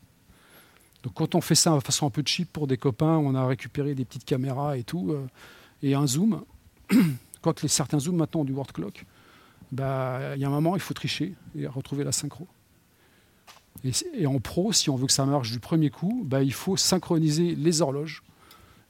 Donc 1.05 1.15
quand 1.15 1.37
on 1.37 1.41
fait 1.41 1.55
ça 1.55 1.77
de 1.77 1.81
façon 1.81 2.09
un 2.09 2.11
peu 2.11 2.25
cheap 2.27 2.53
pour 2.53 2.67
des 2.67 2.77
copains, 2.77 3.19
on 3.19 3.37
a 3.37 3.47
récupéré 3.47 3.95
des 3.95 4.05
petites 4.05 4.25
caméras 4.25 4.77
et 4.79 4.83
tout, 4.83 5.13
euh, 5.13 5.25
et 5.85 5.95
un 5.95 6.09
zoom. 6.09 6.43
quand 7.41 7.63
les, 7.63 7.69
certains 7.69 8.01
zooms 8.01 8.17
maintenant 8.17 8.41
ont 8.41 8.45
du 8.45 8.53
word 8.53 8.73
clock, 8.75 9.07
bah, 9.71 10.35
il 10.35 10.43
y 10.43 10.45
a 10.45 10.49
un 10.49 10.51
moment, 10.51 10.75
il 10.75 10.83
faut 10.83 10.95
tricher 10.95 11.35
et 11.57 11.69
retrouver 11.69 12.03
la 12.03 12.11
synchro. 12.11 12.49
Et, 13.83 14.27
en 14.27 14.39
pro, 14.39 14.73
si 14.73 14.89
on 14.89 14.97
veut 14.97 15.07
que 15.07 15.13
ça 15.13 15.27
marche 15.27 15.51
du 15.51 15.61
premier 15.61 15.91
coup, 15.91 16.23
bah, 16.25 16.43
il 16.43 16.53
faut 16.53 16.77
synchroniser 16.77 17.55
les 17.55 17.83
horloges 17.83 18.23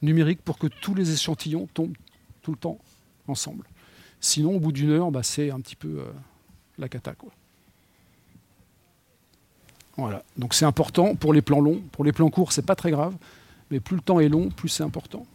numériques 0.02 0.42
pour 0.42 0.58
que 0.58 0.66
tous 0.66 0.94
les 0.94 1.12
échantillons 1.12 1.66
tombent 1.72 1.96
tout 2.42 2.52
le 2.52 2.58
temps 2.58 2.78
ensemble. 3.26 3.64
Sinon, 4.20 4.56
au 4.56 4.60
bout 4.60 4.72
d'une 4.72 4.90
heure, 4.90 5.10
bah, 5.10 5.22
c'est 5.22 5.50
un 5.50 5.60
petit 5.60 5.76
peu 5.76 6.00
euh, 6.00 6.12
la 6.78 6.88
cata. 6.88 7.14
Quoi. 7.14 7.30
Voilà. 9.96 10.22
Donc 10.36 10.54
c'est 10.54 10.64
important 10.64 11.14
pour 11.14 11.32
les 11.32 11.42
plans 11.42 11.60
longs. 11.60 11.82
Pour 11.92 12.04
les 12.04 12.12
plans 12.12 12.30
courts, 12.30 12.52
c'est 12.52 12.66
pas 12.66 12.76
très 12.76 12.90
grave, 12.90 13.14
mais 13.70 13.80
plus 13.80 13.96
le 13.96 14.02
temps 14.02 14.20
est 14.20 14.28
long, 14.28 14.48
plus 14.50 14.68
c'est 14.68 14.82
important. 14.82 15.26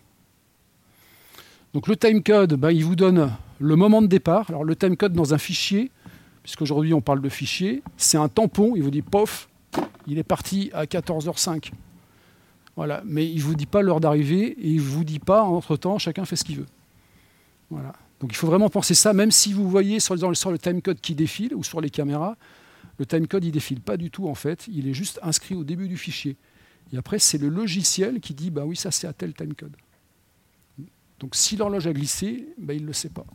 Donc 1.74 1.88
le 1.88 1.96
timecode, 1.96 2.56
bah, 2.56 2.72
il 2.72 2.84
vous 2.84 2.96
donne 2.96 3.32
le 3.60 3.76
moment 3.76 4.02
de 4.02 4.08
départ. 4.08 4.50
Alors 4.50 4.64
le 4.64 4.76
timecode 4.76 5.14
dans 5.14 5.34
un 5.34 5.38
fichier, 5.38 5.92
puisqu'aujourd'hui 6.50 6.96
on 6.96 7.02
parle 7.02 7.22
de 7.22 7.30
fichier, 7.30 7.84
c'est 7.96 8.18
un 8.18 8.28
tampon. 8.28 8.74
Il 8.76 8.82
vous 8.82 8.90
dit 8.90 9.04
pof, 9.04 9.50
il 10.08 10.18
est 10.18 10.24
parti 10.24 10.72
à 10.74 10.86
14h05. 10.86 11.72
Voilà. 12.76 13.04
Mais 13.06 13.30
il 13.30 13.38
ne 13.38 13.42
vous 13.44 13.54
dit 13.54 13.68
pas 13.68 13.84
l'heure 13.84 14.00
d'arrivée 14.00 14.58
et 14.60 14.68
il 14.68 14.78
ne 14.78 14.82
vous 14.82 15.04
dit 15.04 15.20
pas 15.20 15.44
entre-temps, 15.44 16.00
chacun 16.00 16.26
fait 16.26 16.36
ce 16.36 16.44
qu'il 16.44 16.58
veut. 16.58 16.66
Voilà. 17.70 17.94
Donc 18.20 18.32
il 18.32 18.36
faut 18.36 18.48
vraiment 18.48 18.70
penser 18.70 18.96
ça, 18.96 19.14
même 19.14 19.30
si 19.30 19.54
vous 19.54 19.70
voyez 19.70 20.00
sur, 20.00 20.18
sur 20.36 20.52
le 20.52 20.58
timecode 20.58 21.00
qui 21.00 21.14
défile 21.14 21.54
ou 21.54 21.64
sur 21.64 21.82
les 21.82 21.92
caméras, 21.92 22.36
le 22.98 23.06
timecode 23.06 23.46
il 23.46 23.52
défile 23.52 23.80
pas 23.80 23.96
du 23.96 24.10
tout 24.10 24.28
en 24.28 24.36
fait, 24.36 24.68
il 24.74 24.88
est 24.88 24.94
juste 24.96 25.20
inscrit 25.22 25.54
au 25.54 25.64
début 25.64 25.88
du 25.88 25.98
fichier. 25.98 26.36
Et 26.92 26.98
après 26.98 27.20
c'est 27.20 27.38
le 27.38 27.50
logiciel 27.50 28.20
qui 28.22 28.34
dit 28.34 28.50
bah 28.50 28.64
oui 28.66 28.76
ça 28.76 28.90
c'est 28.90 29.06
à 29.06 29.14
tel 29.14 29.36
timecode. 29.36 29.76
Donc 31.20 31.36
si 31.36 31.58
l'horloge 31.58 31.86
a 31.86 31.94
glissé, 31.94 32.48
bah, 32.58 32.74
il 32.74 32.82
ne 32.82 32.88
le 32.88 32.94
sait 32.94 33.10
pas. 33.10 33.26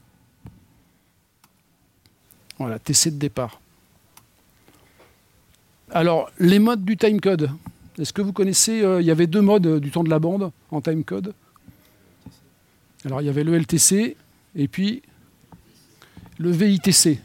Voilà, 2.59 2.79
TC 2.79 3.11
de 3.11 3.19
départ. 3.19 3.61
Alors, 5.91 6.31
les 6.39 6.59
modes 6.59 6.85
du 6.85 6.97
timecode. 6.97 7.51
Est-ce 7.99 8.13
que 8.13 8.23
vous 8.23 8.33
connaissez 8.33 8.83
euh, 8.83 9.01
Il 9.01 9.07
y 9.07 9.11
avait 9.11 9.27
deux 9.27 9.41
modes 9.41 9.67
euh, 9.67 9.81
du 9.81 9.91
temps 9.91 10.03
de 10.03 10.11
la 10.11 10.19
bande 10.19 10.51
en 10.71 10.81
timecode. 10.81 11.35
Alors, 13.05 13.21
il 13.21 13.27
y 13.27 13.29
avait 13.29 13.45
le 13.45 13.57
LTC 13.57 14.17
et 14.57 14.69
puis 14.69 15.03
le 16.39 16.51
VITC. 16.51 17.21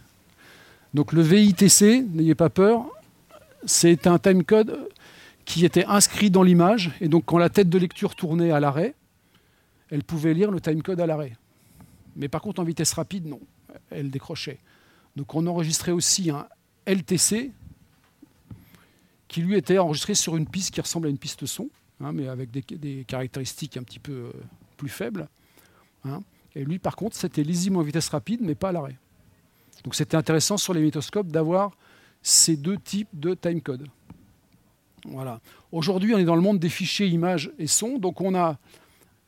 Donc, 0.94 1.14
le 1.14 1.22
VITC, 1.22 2.06
n'ayez 2.12 2.36
pas 2.36 2.50
peur, 2.50 2.86
c'est 3.66 4.08
un 4.08 4.20
timecode 4.20 4.88
qui 5.46 5.66
était 5.66 5.86
inscrit 5.86 6.30
dans 6.30 6.44
l'image. 6.44 6.92
Et 7.02 7.08
donc, 7.08 7.26
quand 7.26 7.38
la 7.38 7.50
tête 7.50 7.70
de 7.70 7.78
lecture 7.78 8.16
tournait 8.16 8.52
à 8.52 8.60
l'arrêt, 8.60 8.94
elle 9.90 10.04
pouvait 10.04 10.34
lire 10.34 10.52
le 10.52 10.62
timecode 10.62 11.00
à 11.00 11.08
l'arrêt. 11.08 11.36
Mais 12.16 12.28
par 12.28 12.42
contre, 12.42 12.62
en 12.62 12.64
vitesse 12.64 12.94
rapide, 12.94 13.26
non. 13.26 13.40
Elle 13.90 14.12
décrochait. 14.12 14.60
Donc 15.20 15.36
on 15.36 15.46
enregistrait 15.48 15.92
aussi 15.92 16.30
un 16.30 16.48
LTC 16.88 17.52
qui 19.28 19.42
lui 19.42 19.58
était 19.58 19.78
enregistré 19.78 20.16
sur 20.16 20.38
une 20.38 20.48
piste 20.48 20.74
qui 20.74 20.80
ressemble 20.80 21.08
à 21.08 21.10
une 21.10 21.18
piste 21.18 21.46
son, 21.46 21.68
hein, 22.00 22.14
mais 22.14 22.30
avec 22.30 22.52
des, 22.52 23.04
caractéristiques 23.04 23.76
un 23.76 23.84
petit 23.84 24.00
peu 24.00 24.14
euh, 24.14 24.32
plus 24.78 24.88
faibles. 24.88 25.28
Hein. 26.06 26.24
Et 26.56 26.64
lui, 26.64 26.80
par 26.80 26.96
contre, 26.96 27.18
c'était 27.18 27.44
lisible 27.44 27.76
en 27.76 27.82
vitesse 27.82 28.08
rapide, 28.08 28.40
mais 28.42 28.56
pas 28.56 28.70
à 28.70 28.72
l'arrêt. 28.72 28.96
Donc 29.84 29.94
c'était 29.94 30.16
intéressant 30.16 30.56
sur 30.56 30.74
les 30.74 30.80
métoscopes 30.80 31.28
d'avoir 31.28 31.72
ces 32.22 32.56
deux 32.56 32.78
types 32.78 33.10
de 33.12 33.34
timecode. 33.34 33.90
Voilà. 35.04 35.42
Aujourd'hui, 35.74 36.16
on 36.16 36.18
est 36.18 36.24
dans 36.24 36.38
le 36.38 36.42
monde 36.42 36.60
des 36.60 36.70
fichiers 36.70 37.08
images 37.08 37.52
et 37.60 37.68
sons, 37.68 37.98
donc 37.98 38.22
on 38.22 38.36
a 38.36 38.58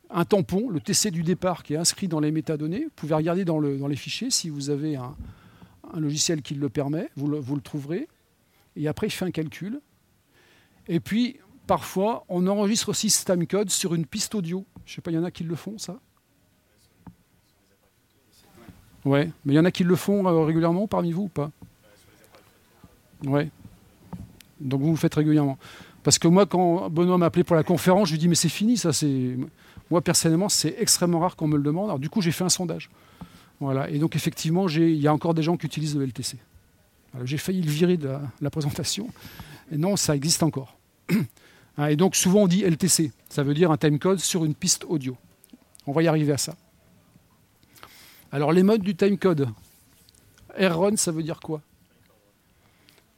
un 0.09 0.23
tampon, 0.23 0.69
le 0.69 0.79
TC 0.79 1.11
du 1.11 1.23
départ 1.23 1.63
qui 1.63 1.73
est 1.73 1.77
inscrit 1.77 2.07
dans 2.07 2.21
les 2.21 2.31
métadonnées. 2.31 2.85
Vous 2.85 2.91
pouvez 2.95 3.15
regarder 3.15 3.43
dans, 3.43 3.59
dans 3.59 3.87
les 3.87 3.95
fichiers 3.97 4.29
si 4.29 4.49
vous 4.49 4.69
avez 4.69 4.95
un, 4.95 5.17
un 5.93 5.99
logiciel 5.99 6.41
qui 6.41 6.55
le 6.55 6.69
permet, 6.69 7.09
vous 7.15 7.27
le, 7.27 7.61
trouverez. 7.61 8.07
Et 8.75 8.87
après, 8.87 9.07
il 9.07 9.11
fait 9.11 9.25
un 9.25 9.31
calcul. 9.31 9.81
Et 10.87 10.99
puis, 10.99 11.39
parfois, 11.67 12.25
on 12.29 12.47
enregistre 12.47 12.89
aussi 12.89 13.09
ce 13.09 13.25
timecode 13.25 13.69
sur 13.69 13.93
une 13.93 14.05
piste 14.05 14.35
audio. 14.35 14.65
Je 14.85 14.91
ne 14.91 14.95
sais 14.95 15.01
pas, 15.01 15.11
il 15.11 15.15
y 15.15 15.17
en 15.17 15.23
a 15.23 15.31
qui 15.31 15.43
le 15.43 15.55
font, 15.55 15.77
ça 15.77 15.99
Ouais, 19.03 19.31
mais 19.45 19.53
il 19.53 19.55
y 19.55 19.59
en 19.59 19.65
a 19.65 19.71
qui 19.71 19.83
le 19.83 19.95
font 19.95 20.27
euh, 20.27 20.45
régulièrement 20.45 20.87
parmi 20.87 21.11
vous 21.11 21.23
ou 21.23 21.27
pas? 21.27 21.49
Ouais. 23.25 23.49
Donc 24.59 24.81
vous 24.81 24.91
le 24.91 24.95
faites 24.95 25.15
régulièrement. 25.15 25.57
Parce 26.03 26.19
que 26.19 26.27
moi, 26.27 26.45
quand 26.45 26.89
Benoît 26.89 27.17
m'a 27.17 27.27
appelé 27.27 27.43
pour 27.43 27.55
la 27.55 27.63
conférence, 27.63 28.09
je 28.09 28.13
lui 28.13 28.19
dis 28.19 28.27
mais 28.27 28.35
c'est 28.35 28.49
fini, 28.49 28.77
ça. 28.77 28.91
Moi 29.89 30.01
personnellement, 30.01 30.49
c'est 30.49 30.75
extrêmement 30.79 31.19
rare 31.19 31.35
qu'on 31.35 31.47
me 31.47 31.57
le 31.57 31.63
demande. 31.63 31.85
Alors 31.85 31.99
du 31.99 32.09
coup, 32.09 32.21
j'ai 32.21 32.31
fait 32.31 32.43
un 32.43 32.49
sondage. 32.49 32.89
Voilà. 33.61 33.89
Et 33.91 33.99
donc 33.99 34.15
effectivement, 34.15 34.67
il 34.67 34.95
y 34.95 35.07
a 35.07 35.13
encore 35.13 35.35
des 35.35 35.43
gens 35.43 35.55
qui 35.55 35.67
utilisent 35.67 35.95
le 35.95 36.05
LTC. 36.05 36.37
J'ai 37.23 37.37
failli 37.37 37.61
le 37.61 37.69
virer 37.69 37.95
de 37.95 38.09
la, 38.41 38.49
présentation. 38.49 39.07
Et 39.71 39.77
non, 39.77 39.95
ça 39.95 40.15
existe 40.15 40.43
encore. 40.43 40.77
Hein, 41.77 41.87
et 41.87 41.95
donc 41.95 42.17
souvent 42.17 42.41
on 42.41 42.47
dit 42.47 42.65
LTC, 42.65 43.13
ça 43.29 43.43
veut 43.43 43.53
dire 43.53 43.71
un 43.71 43.77
timecode 43.77 44.19
sur 44.19 44.43
une 44.43 44.53
piste 44.53 44.83
audio. 44.89 45.15
On 45.87 45.93
va 45.93 46.03
y 46.03 46.07
arriver 46.09 46.33
à 46.33 46.37
ça. 46.37 46.57
Alors 48.29 48.51
les 48.51 48.61
modes 48.61 48.81
du 48.81 48.93
timecode. 48.93 49.47
run, 50.59 50.97
ça 50.97 51.13
veut 51.13 51.23
dire 51.23 51.39
quoi? 51.39 51.61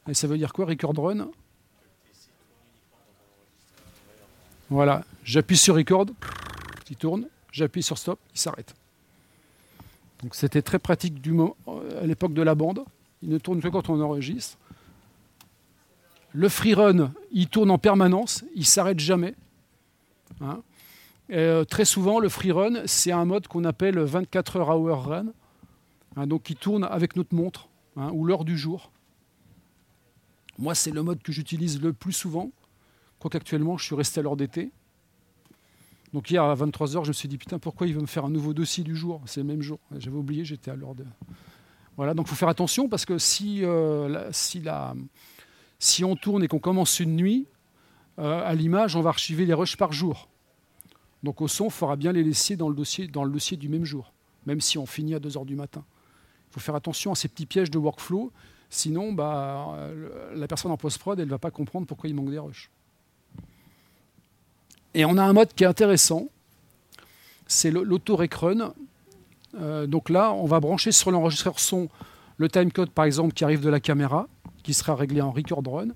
Et 0.08 0.14
ça 0.14 0.28
veut 0.28 0.38
dire 0.38 0.52
quoi 0.52 0.66
Record 0.66 0.96
run? 0.96 1.30
Voilà, 4.70 5.04
j'appuie 5.24 5.56
sur 5.56 5.74
record, 5.74 6.06
il 6.88 6.94
tourne, 6.94 7.26
j'appuie 7.50 7.82
sur 7.82 7.98
stop, 7.98 8.20
il 8.32 8.38
s'arrête. 8.38 8.72
C'était 10.32 10.62
très 10.62 10.78
pratique 10.78 11.20
du 11.20 11.34
à 12.00 12.06
l'époque 12.06 12.34
de 12.34 12.42
la 12.42 12.54
bande. 12.54 12.84
Il 13.22 13.30
ne 13.30 13.38
tourne 13.38 13.60
que 13.60 13.68
quand 13.68 13.88
on 13.88 14.00
enregistre. 14.00 14.58
Le 16.32 16.48
free 16.48 16.74
run, 16.74 17.12
il 17.30 17.48
tourne 17.48 17.70
en 17.70 17.78
permanence, 17.78 18.44
il 18.56 18.66
s'arrête 18.66 18.98
jamais. 18.98 19.34
Hein. 20.40 20.62
Euh, 21.30 21.64
très 21.64 21.84
souvent, 21.84 22.18
le 22.18 22.28
free 22.28 22.50
run, 22.50 22.86
c'est 22.86 23.12
un 23.12 23.24
mode 23.24 23.46
qu'on 23.46 23.64
appelle 23.64 23.98
24 24.00 24.56
heures 24.56 24.68
hour 24.70 25.04
run, 25.04 25.26
hein, 26.16 26.26
donc 26.26 26.42
qui 26.42 26.56
tourne 26.56 26.84
avec 26.84 27.14
notre 27.14 27.34
montre 27.34 27.68
hein, 27.96 28.10
ou 28.12 28.24
l'heure 28.24 28.44
du 28.44 28.58
jour. 28.58 28.90
Moi, 30.58 30.74
c'est 30.74 30.90
le 30.90 31.02
mode 31.02 31.22
que 31.22 31.32
j'utilise 31.32 31.80
le 31.80 31.92
plus 31.92 32.12
souvent, 32.12 32.50
quoique 33.20 33.36
actuellement, 33.36 33.78
je 33.78 33.84
suis 33.84 33.94
resté 33.94 34.20
à 34.20 34.22
l'heure 34.24 34.36
d'été. 34.36 34.70
Donc 36.14 36.30
hier 36.30 36.44
à 36.44 36.54
23h, 36.54 37.02
je 37.02 37.08
me 37.08 37.12
suis 37.12 37.26
dit 37.26 37.38
putain 37.38 37.58
pourquoi 37.58 37.88
il 37.88 37.92
veut 37.92 38.00
me 38.00 38.06
faire 38.06 38.24
un 38.24 38.30
nouveau 38.30 38.54
dossier 38.54 38.84
du 38.84 38.94
jour? 38.94 39.20
C'est 39.26 39.40
le 39.40 39.46
même 39.46 39.62
jour. 39.62 39.80
J'avais 39.96 40.16
oublié, 40.16 40.44
j'étais 40.44 40.70
à 40.70 40.76
de. 40.76 41.04
Voilà, 41.96 42.14
donc 42.14 42.26
il 42.26 42.30
faut 42.30 42.36
faire 42.36 42.48
attention 42.48 42.88
parce 42.88 43.04
que 43.04 43.18
si, 43.18 43.64
euh, 43.64 44.30
si, 44.30 46.04
on 46.04 46.14
tourne 46.14 46.44
et 46.44 46.48
qu'on 46.48 46.60
commence 46.60 47.00
une 47.00 47.16
nuit, 47.16 47.48
euh, 48.20 48.48
à 48.48 48.54
l'image, 48.54 48.94
on 48.94 49.00
va 49.00 49.08
archiver 49.08 49.44
les 49.44 49.54
rushs 49.54 49.76
par 49.76 49.92
jour. 49.92 50.28
Donc 51.24 51.40
au 51.40 51.48
son, 51.48 51.64
il 51.64 51.72
faudra 51.72 51.96
bien 51.96 52.12
les 52.12 52.22
laisser 52.22 52.54
dans 52.54 52.68
le 52.68 52.76
dossier, 52.76 53.08
dans 53.08 53.24
le 53.24 53.32
dossier 53.32 53.56
du 53.56 53.68
même 53.68 53.84
jour, 53.84 54.12
même 54.46 54.60
si 54.60 54.78
on 54.78 54.86
finit 54.86 55.16
à 55.16 55.18
2h 55.18 55.44
du 55.44 55.56
matin. 55.56 55.84
Il 56.48 56.54
faut 56.54 56.60
faire 56.60 56.76
attention 56.76 57.10
à 57.10 57.16
ces 57.16 57.26
petits 57.26 57.46
pièges 57.46 57.72
de 57.72 57.78
workflow, 57.78 58.30
sinon 58.70 59.12
bah, 59.12 59.90
la 60.32 60.46
personne 60.46 60.70
en 60.70 60.76
post-prod, 60.76 61.18
elle 61.18 61.26
ne 61.26 61.30
va 61.30 61.40
pas 61.40 61.50
comprendre 61.50 61.88
pourquoi 61.88 62.08
il 62.08 62.14
manque 62.14 62.30
des 62.30 62.38
rushs. 62.38 62.70
Et 64.94 65.04
on 65.04 65.16
a 65.18 65.22
un 65.22 65.32
mode 65.32 65.52
qui 65.54 65.64
est 65.64 65.66
intéressant, 65.66 66.28
c'est 67.46 67.70
l'auto-recrun. 67.70 68.72
Euh, 69.56 69.86
donc 69.86 70.08
là, 70.08 70.32
on 70.32 70.46
va 70.46 70.60
brancher 70.60 70.92
sur 70.92 71.10
l'enregistreur 71.10 71.58
son 71.58 71.88
le 72.36 72.48
timecode, 72.48 72.90
par 72.90 73.04
exemple, 73.04 73.32
qui 73.32 73.44
arrive 73.44 73.60
de 73.60 73.70
la 73.70 73.80
caméra, 73.80 74.28
qui 74.62 74.74
sera 74.74 74.94
réglé 74.94 75.20
en 75.20 75.30
record 75.30 75.62
run. 75.66 75.88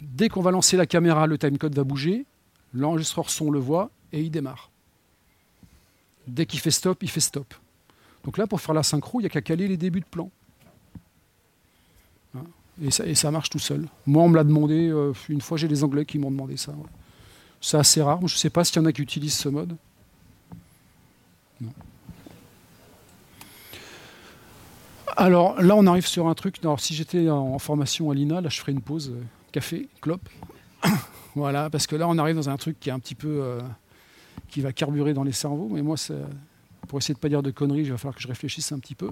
Dès 0.00 0.28
qu'on 0.28 0.40
va 0.40 0.50
lancer 0.50 0.76
la 0.76 0.86
caméra, 0.86 1.26
le 1.26 1.36
timecode 1.36 1.74
va 1.74 1.84
bouger, 1.84 2.24
l'enregistreur 2.72 3.28
son 3.28 3.50
le 3.50 3.58
voit 3.58 3.90
et 4.12 4.20
il 4.20 4.30
démarre. 4.30 4.70
Dès 6.26 6.46
qu'il 6.46 6.60
fait 6.60 6.70
stop, 6.70 7.02
il 7.02 7.10
fait 7.10 7.20
stop. 7.20 7.54
Donc 8.24 8.38
là, 8.38 8.46
pour 8.46 8.60
faire 8.60 8.74
la 8.74 8.82
synchro, 8.82 9.20
il 9.20 9.24
n'y 9.24 9.26
a 9.26 9.30
qu'à 9.30 9.42
caler 9.42 9.68
les 9.68 9.76
débuts 9.76 10.00
de 10.00 10.06
plan. 10.06 10.30
Hein, 12.34 12.44
et, 12.82 13.14
ça, 13.14 13.30
marche 13.30 13.50
tout 13.50 13.58
seul. 13.58 13.86
Moi, 14.06 14.22
on 14.22 14.28
me 14.28 14.36
l'a 14.36 14.44
demandé, 14.44 14.88
euh, 14.88 15.12
une 15.28 15.40
fois 15.40 15.56
j'ai 15.56 15.68
des 15.68 15.84
Anglais 15.84 16.04
qui 16.04 16.18
m'ont 16.18 16.30
demandé 16.30 16.56
ça. 16.56 16.72
C'est 17.60 17.76
assez 17.76 18.02
rare. 18.02 18.18
Je 18.20 18.34
ne 18.34 18.38
sais 18.38 18.50
pas 18.50 18.64
s'il 18.64 18.76
y 18.76 18.78
en 18.80 18.84
a 18.84 18.92
qui 18.92 19.02
utilisent 19.02 19.36
ce 19.36 19.48
mode. 19.48 19.76
Alors 25.16 25.60
là, 25.62 25.74
on 25.76 25.86
arrive 25.86 26.06
sur 26.06 26.28
un 26.28 26.34
truc. 26.34 26.58
Alors, 26.62 26.78
si 26.78 26.94
j'étais 26.94 27.30
en 27.30 27.58
formation 27.58 28.10
à 28.10 28.14
l'INA, 28.14 28.40
là, 28.40 28.48
je 28.50 28.60
ferais 28.60 28.72
une 28.72 28.82
pause 28.82 29.10
euh, 29.10 29.22
café, 29.50 29.88
clope. 30.02 30.28
voilà, 31.34 31.70
parce 31.70 31.86
que 31.86 31.96
là, 31.96 32.06
on 32.06 32.18
arrive 32.18 32.36
dans 32.36 32.50
un 32.50 32.56
truc 32.56 32.78
qui 32.78 32.90
est 32.90 32.92
un 32.92 32.98
petit 32.98 33.14
peu. 33.14 33.40
Euh, 33.42 33.60
qui 34.48 34.60
va 34.60 34.72
carburer 34.72 35.14
dans 35.14 35.22
les 35.22 35.32
cerveaux. 35.32 35.68
Mais 35.70 35.82
moi, 35.82 35.96
pour 36.88 36.98
essayer 36.98 37.14
de 37.14 37.18
ne 37.18 37.22
pas 37.22 37.28
dire 37.28 37.42
de 37.42 37.50
conneries, 37.50 37.82
il 37.82 37.90
va 37.90 37.98
falloir 37.98 38.14
que 38.14 38.22
je 38.22 38.28
réfléchisse 38.28 38.72
un 38.72 38.78
petit 38.78 38.94
peu. 38.94 39.10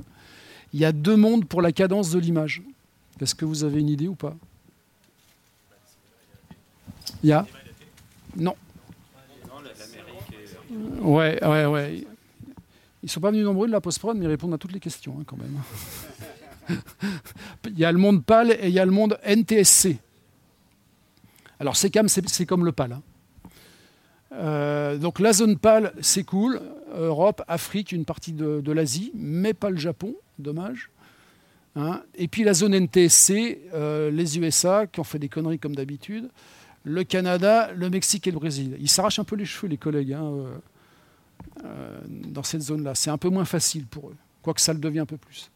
Il 0.73 0.81
y 0.81 0.85
a 0.85 0.93
deux 0.93 1.17
mondes 1.17 1.47
pour 1.47 1.63
la 1.63 1.73
cadence 1.73 2.11
de 2.11 2.19
l'image. 2.19 2.63
Est-ce 3.21 3.35
que 3.35 3.45
vous 3.45 3.65
avez 3.65 3.81
une 3.81 3.89
idée 3.89 4.09
ou 4.09 4.15
pas? 4.15 4.35
Il 7.23 7.29
y 7.29 7.33
a 7.33 7.47
Non. 8.37 8.55
Ouais, 11.01 11.39
ouais, 11.45 11.67
ouais. 11.67 12.05
Ils 13.03 13.11
sont 13.11 13.21
pas 13.21 13.31
venus 13.31 13.45
nombreux 13.45 13.67
de 13.67 13.73
la 13.73 13.81
post-prod, 13.81 14.17
mais 14.17 14.25
ils 14.25 14.29
répondent 14.29 14.55
à 14.55 14.59
toutes 14.59 14.73
les 14.73 14.81
questions 14.81 15.17
hein, 15.21 15.25
quand 15.27 15.37
même. 15.37 15.61
il 17.67 17.79
y 17.79 17.85
a 17.85 17.93
le 17.93 17.99
monde 17.99 18.25
PAL 18.25 18.53
et 18.53 18.69
il 18.69 18.73
y 18.73 18.79
a 18.79 18.85
le 18.85 18.91
monde 18.91 19.19
NTSC. 19.27 19.99
Alors 21.61 21.77
CECAM, 21.77 22.09
c'est 22.09 22.47
comme 22.47 22.65
le 22.65 22.73
PAL. 22.73 22.93
Hein. 22.93 23.03
Euh, 24.33 24.97
donc 24.97 25.21
la 25.21 25.33
zone 25.33 25.59
PAL, 25.59 25.93
c'est 26.01 26.25
cool. 26.25 26.61
Europe, 26.97 27.43
Afrique, 27.49 27.93
une 27.93 28.05
partie 28.05 28.33
de, 28.33 28.73
l'Asie, 28.73 29.13
mais 29.15 29.53
pas 29.53 29.71
le 29.71 29.77
Japon, 29.77 30.15
dommage. 30.39 30.91
Hein. 31.77 32.03
Et 32.15 32.29
puis 32.29 32.45
la 32.45 32.55
zone 32.55 32.75
NTSC, 32.75 33.61
euh, 33.75 34.11
les 34.11 34.39
USA 34.39 34.87
qui 34.87 35.01
ont 35.01 35.05
fait 35.05 35.19
des 35.19 35.29
conneries 35.29 35.59
comme 35.59 35.75
d'habitude, 35.75 36.31
le 36.85 37.03
Canada, 37.03 37.73
le 37.75 37.91
Mexique 37.91 38.27
et 38.27 38.31
le 38.31 38.39
Brésil. 38.39 38.77
Ils 38.79 38.89
s'arrachent 38.89 39.19
un 39.19 39.25
peu 39.25 39.37
les 39.37 39.47
cheveux, 39.47 39.69
les 39.69 39.79
collègues, 39.79 40.13
hein, 40.13 40.33
euh, 41.65 42.01
dans 42.07 42.43
cette 42.43 42.63
zone-là. 42.63 42.95
C'est 42.95 43.11
un 43.11 43.19
peu 43.19 43.31
moins 43.31 43.47
facile 43.47 43.87
pour 43.87 44.11
eux, 44.11 44.17
quoique 44.43 44.61
ça 44.61 44.73
le 44.73 44.79
devient 44.79 45.01
un 45.01 45.07
peu 45.07 45.17
plus. 45.17 45.51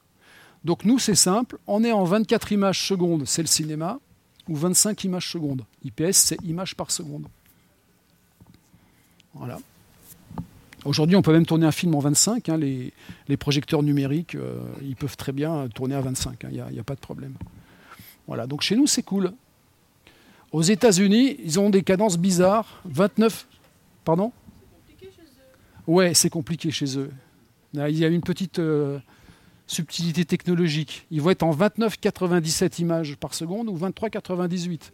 Donc 0.64 0.85
nous, 0.85 0.99
c'est 0.99 1.14
simple, 1.14 1.59
on 1.66 1.85
est 1.85 1.93
en 1.93 2.05
24 2.05 2.53
images 2.53 2.87
secondes, 2.87 3.24
c'est 3.26 3.43
le 3.43 3.49
cinéma, 3.49 4.01
ou 4.49 4.57
25 4.57 5.05
images 5.05 5.31
secondes. 5.31 5.64
IPS, 5.85 6.12
c'est 6.12 6.43
images 6.43 6.74
par 6.74 6.91
seconde. 6.91 7.26
Voilà. 9.35 9.59
Aujourd'hui, 10.85 11.16
on 11.16 11.22
peut 11.22 11.33
même 11.33 11.47
tourner 11.47 11.66
un 11.66 11.72
film 11.72 11.95
en 11.95 11.99
25. 11.99 12.49
Hein, 12.49 12.57
les, 12.57 13.37
projecteurs 13.37 13.83
numériques, 13.83 14.35
euh, 14.35 14.61
ils 14.83 14.97
peuvent 14.97 15.16
très 15.16 15.33
bien 15.33 15.68
tourner 15.68 15.95
à 15.95 16.01
25. 16.01 16.47
Il 16.51 16.61
hein, 16.61 16.68
n'y 16.72 16.79
a, 16.79 16.85
pas 16.85 16.95
de 16.95 17.01
problème. 17.01 17.35
Voilà. 18.26 18.47
Donc 18.47 18.62
chez 18.62 18.74
nous, 18.74 18.87
c'est 18.87 19.03
cool. 19.03 19.33
Aux 20.53 20.62
États-Unis, 20.62 21.36
ils 21.42 21.61
ont 21.61 21.70
des 21.70 21.82
cadences 21.82 22.18
bizarres. 22.18 22.80
29. 22.86 23.46
Pardon? 24.05 24.32
Ouais, 25.86 26.14
c'est 26.14 26.30
compliqué 26.30 26.70
chez 26.70 26.99
eux. 26.99 27.11
Il 27.74 27.99
y 27.99 28.05
a 28.05 28.09
une 28.09 28.22
petite 28.22 28.59
euh, 28.59 28.99
subtilité 29.66 30.24
technologique. 30.24 31.07
Ils 31.11 31.20
vont 31.20 31.30
être 31.30 31.42
en 31.42 31.55
29,97 31.55 32.80
images 32.80 33.16
par 33.16 33.34
seconde 33.34 33.68
ou 33.68 33.76
23,98. 33.76 34.90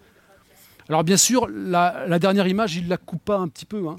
Alors 0.89 1.05
bien 1.05 1.17
sûr, 1.17 1.49
la, 1.49 2.19
dernière 2.19 2.47
image, 2.47 2.81
ne 2.81 2.89
la 2.89 2.97
coupent 2.97 3.25
pas 3.25 3.39
un 3.39 3.49
petit 3.49 3.65
peu. 3.65 3.89
Hein 3.89 3.97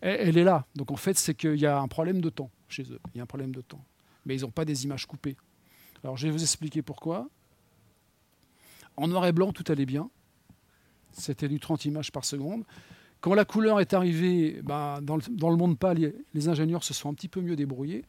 elle, 0.00 0.36
est 0.36 0.44
là. 0.44 0.66
Donc 0.74 0.90
en 0.90 0.96
fait, 0.96 1.16
c'est 1.18 1.34
qu'il 1.34 1.56
y 1.56 1.66
a 1.66 1.78
un 1.78 1.88
problème 1.88 2.20
de 2.20 2.30
temps 2.30 2.50
chez 2.68 2.82
eux. 2.82 3.00
Il 3.14 3.18
y 3.18 3.20
a 3.20 3.22
un 3.22 3.26
problème 3.26 3.54
de 3.54 3.60
temps. 3.60 3.84
Mais 4.26 4.34
ils 4.34 4.42
n'ont 4.42 4.50
pas 4.50 4.64
des 4.64 4.84
images 4.84 5.06
coupées. 5.06 5.36
Alors 6.02 6.16
je 6.16 6.26
vais 6.26 6.32
vous 6.32 6.42
expliquer 6.42 6.82
pourquoi. 6.82 7.28
En 8.96 9.08
noir 9.08 9.26
et 9.26 9.32
blanc, 9.32 9.52
tout 9.52 9.64
allait 9.68 9.86
bien. 9.86 10.10
C'était 11.12 11.48
du 11.48 11.60
30 11.60 11.84
images 11.86 12.12
par 12.12 12.24
seconde. 12.24 12.64
Quand 13.20 13.34
la 13.34 13.44
couleur 13.44 13.80
est 13.80 13.94
arrivée, 13.94 14.60
bah, 14.62 15.00
dans, 15.02 15.16
le, 15.16 15.56
monde 15.56 15.78
pâle, 15.78 16.12
les 16.34 16.48
ingénieurs 16.48 16.84
se 16.84 16.94
sont 16.94 17.10
un 17.10 17.14
petit 17.14 17.28
peu 17.28 17.40
mieux 17.40 17.56
débrouillés. 17.56 18.04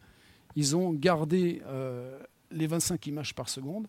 Ils 0.55 0.75
ont 0.75 0.93
gardé 0.93 1.61
euh, 1.65 2.19
les 2.51 2.67
25 2.67 3.07
images 3.07 3.33
par 3.33 3.49
seconde. 3.49 3.87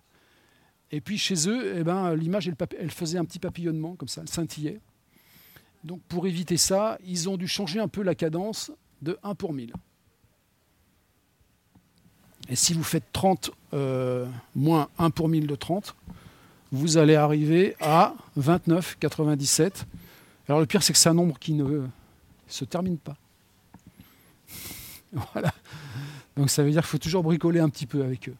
Et 0.91 1.01
puis 1.01 1.19
chez 1.19 1.49
eux, 1.49 1.75
eh 1.77 1.85
ben, 1.85 2.15
l'image, 2.15 2.49
elle, 2.49 2.57
elle, 2.79 2.91
faisait 2.91 3.19
un 3.19 3.25
petit 3.25 3.39
papillonnement, 3.39 3.95
comme 3.97 4.09
ça, 4.09 4.23
elle 4.23 4.29
scintillait. 4.29 4.81
Donc 5.85 6.01
pour 6.09 6.27
éviter 6.27 6.57
ça, 6.57 6.99
ils 7.05 7.29
ont 7.29 7.37
dû 7.37 7.49
changer 7.49 7.81
un 7.81 7.89
peu 7.89 8.03
la 8.03 8.15
cadence 8.15 8.73
de 9.03 9.19
1 9.23 9.35
pour 9.35 9.53
1000. 9.53 9.73
Et 12.49 12.57
si 12.57 12.75
vous 12.75 12.83
faites 12.83 13.05
30 13.13 13.51
euh, 13.75 14.27
moins 14.55 14.89
1 14.99 15.11
pour 15.11 15.29
1000 15.29 15.47
de 15.47 15.55
30, 15.55 15.95
vous 16.73 16.97
allez 16.99 17.17
arriver 17.17 17.77
à 17.81 18.15
29,97. 18.39 19.85
Alors 20.49 20.61
le 20.61 20.67
pire, 20.67 20.83
c'est 20.83 20.93
que 20.93 20.99
c'est 20.99 21.09
un 21.09 21.15
nombre 21.15 21.39
qui 21.39 21.53
ne 21.53 21.83
se 22.49 22.65
termine 22.65 22.99
pas. 22.99 23.17
voilà. 25.13 25.53
Donc 26.37 26.51
ça 26.51 26.63
veut 26.63 26.71
dire 26.71 26.83
qu'il 26.83 26.91
faut 26.91 26.99
toujours 26.99 27.23
bricoler 27.23 27.61
un 27.61 27.69
petit 27.69 27.87
peu 27.87 28.03
avec 28.03 28.29
eux. 28.29 28.37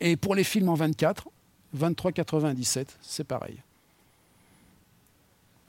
Et 0.00 0.16
pour 0.16 0.34
les 0.34 0.44
films 0.44 0.68
en 0.68 0.74
24, 0.74 1.28
23,97, 1.76 2.86
c'est 3.00 3.24
pareil. 3.24 3.62